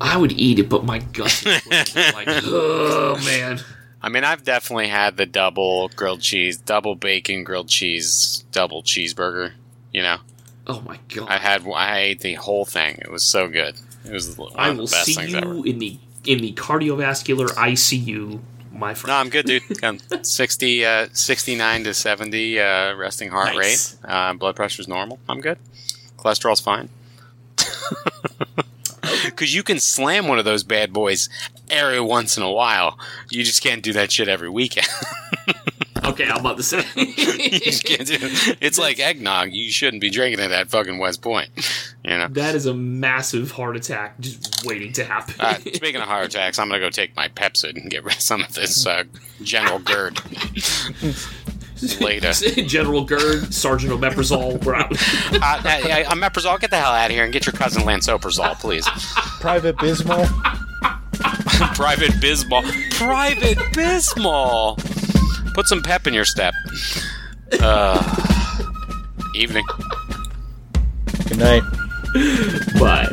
I 0.00 0.16
would 0.16 0.32
eat 0.32 0.58
it, 0.58 0.68
but 0.68 0.84
my 0.84 0.98
guts. 0.98 1.44
Is 1.46 1.66
like, 2.14 2.28
oh 2.44 3.20
man. 3.24 3.60
I 4.02 4.08
mean, 4.10 4.24
I've 4.24 4.44
definitely 4.44 4.88
had 4.88 5.16
the 5.16 5.24
double 5.26 5.88
grilled 5.88 6.20
cheese, 6.20 6.56
double 6.58 6.94
bacon 6.94 7.42
grilled 7.44 7.68
cheese, 7.68 8.44
double 8.52 8.82
cheeseburger. 8.82 9.52
You 9.92 10.02
know, 10.02 10.16
Oh 10.66 10.80
my 10.80 10.98
god. 11.14 11.28
I 11.28 11.36
had, 11.38 11.66
I 11.68 11.98
ate 12.00 12.20
the 12.20 12.34
whole 12.34 12.64
thing. 12.64 12.96
It 13.00 13.10
was 13.10 13.22
so 13.22 13.48
good. 13.48 13.76
It 14.04 14.12
was 14.12 14.38
I 14.56 14.70
will 14.70 14.86
best 14.86 15.04
see 15.06 15.22
you 15.28 15.36
ever. 15.36 15.66
in 15.66 15.78
the 15.78 15.98
in 16.24 16.40
the 16.40 16.52
cardiovascular 16.54 17.48
ICU, 17.50 18.40
my 18.72 18.94
friend. 18.94 19.12
No. 19.12 19.16
I'm 19.20 19.28
good, 19.28 19.46
dude. 19.46 19.62
I'm 19.84 19.98
60, 20.22 20.84
uh, 20.84 21.08
69 21.12 21.84
to 21.84 21.94
70 21.94 22.60
uh, 22.60 22.94
resting 22.96 23.28
heart 23.30 23.54
Nice. 23.54 23.94
rate. 24.02 24.10
Uh, 24.10 24.32
blood 24.34 24.56
pressure's 24.56 24.88
normal. 24.88 25.18
I'm 25.28 25.40
good. 25.40 25.58
Cholesterol's 26.24 26.60
fine. 26.60 26.88
Because 29.24 29.54
you 29.54 29.62
can 29.62 29.80
slam 29.80 30.28
one 30.28 30.38
of 30.38 30.44
those 30.44 30.62
bad 30.62 30.92
boys 30.92 31.28
every 31.70 32.00
once 32.00 32.36
in 32.36 32.42
a 32.42 32.50
while. 32.50 32.98
You 33.30 33.42
just 33.42 33.62
can't 33.62 33.82
do 33.82 33.92
that 33.94 34.12
shit 34.12 34.28
every 34.28 34.50
weekend. 34.50 34.88
Okay, 36.04 36.28
I'm 36.28 36.40
about 36.40 36.58
to 36.58 36.62
say. 36.62 36.84
you 36.96 37.60
just 37.60 37.82
can't 37.84 38.06
do 38.06 38.18
it. 38.20 38.58
It's 38.60 38.78
like 38.78 39.00
eggnog. 39.00 39.52
You 39.52 39.70
shouldn't 39.70 40.02
be 40.02 40.10
drinking 40.10 40.44
it 40.44 40.52
at 40.52 40.68
fucking 40.68 40.98
West 40.98 41.22
Point. 41.22 41.48
You 42.04 42.18
know. 42.18 42.28
that 42.28 42.54
is 42.54 42.66
a 42.66 42.74
massive 42.74 43.50
heart 43.52 43.74
attack 43.74 44.20
just 44.20 44.66
waiting 44.66 44.92
to 44.92 45.04
happen. 45.04 45.34
Uh, 45.38 45.54
speaking 45.54 45.96
of 45.96 46.02
heart 46.02 46.26
attacks, 46.26 46.58
I'm 46.58 46.68
gonna 46.68 46.78
go 46.78 46.90
take 46.90 47.16
my 47.16 47.28
Pepcid 47.28 47.80
and 47.80 47.90
get 47.90 48.04
rid 48.04 48.16
of 48.16 48.20
some 48.20 48.42
of 48.42 48.52
this 48.52 48.86
uh, 48.86 49.04
General 49.42 49.78
GERD 49.78 50.20
later. 52.00 52.32
General 52.66 53.04
Gerd, 53.04 53.52
Sergeant 53.52 53.92
Omeprazole, 53.92 54.62
we're 54.64 54.74
out. 54.74 54.92
Uh, 54.92 55.62
hey, 55.62 56.04
uh, 56.04 56.14
Meprazole, 56.14 56.60
get 56.60 56.70
the 56.70 56.76
hell 56.76 56.92
out 56.92 57.06
of 57.06 57.12
here 57.12 57.24
and 57.24 57.32
get 57.32 57.46
your 57.46 57.52
cousin 57.52 57.82
Lansoprazole, 57.82 58.58
please. 58.60 58.86
Private 59.40 59.76
Bismol. 59.76 60.26
Private 61.74 62.12
Bismol. 62.12 62.62
Private 62.92 63.58
Bismol. 63.72 64.76
Put 65.54 65.66
some 65.68 65.82
pep 65.82 66.06
in 66.06 66.14
your 66.14 66.24
step. 66.24 66.54
Uh, 67.60 68.02
evening. 69.34 69.64
Good 71.28 71.38
night. 71.38 71.62
Bye. 72.78 73.08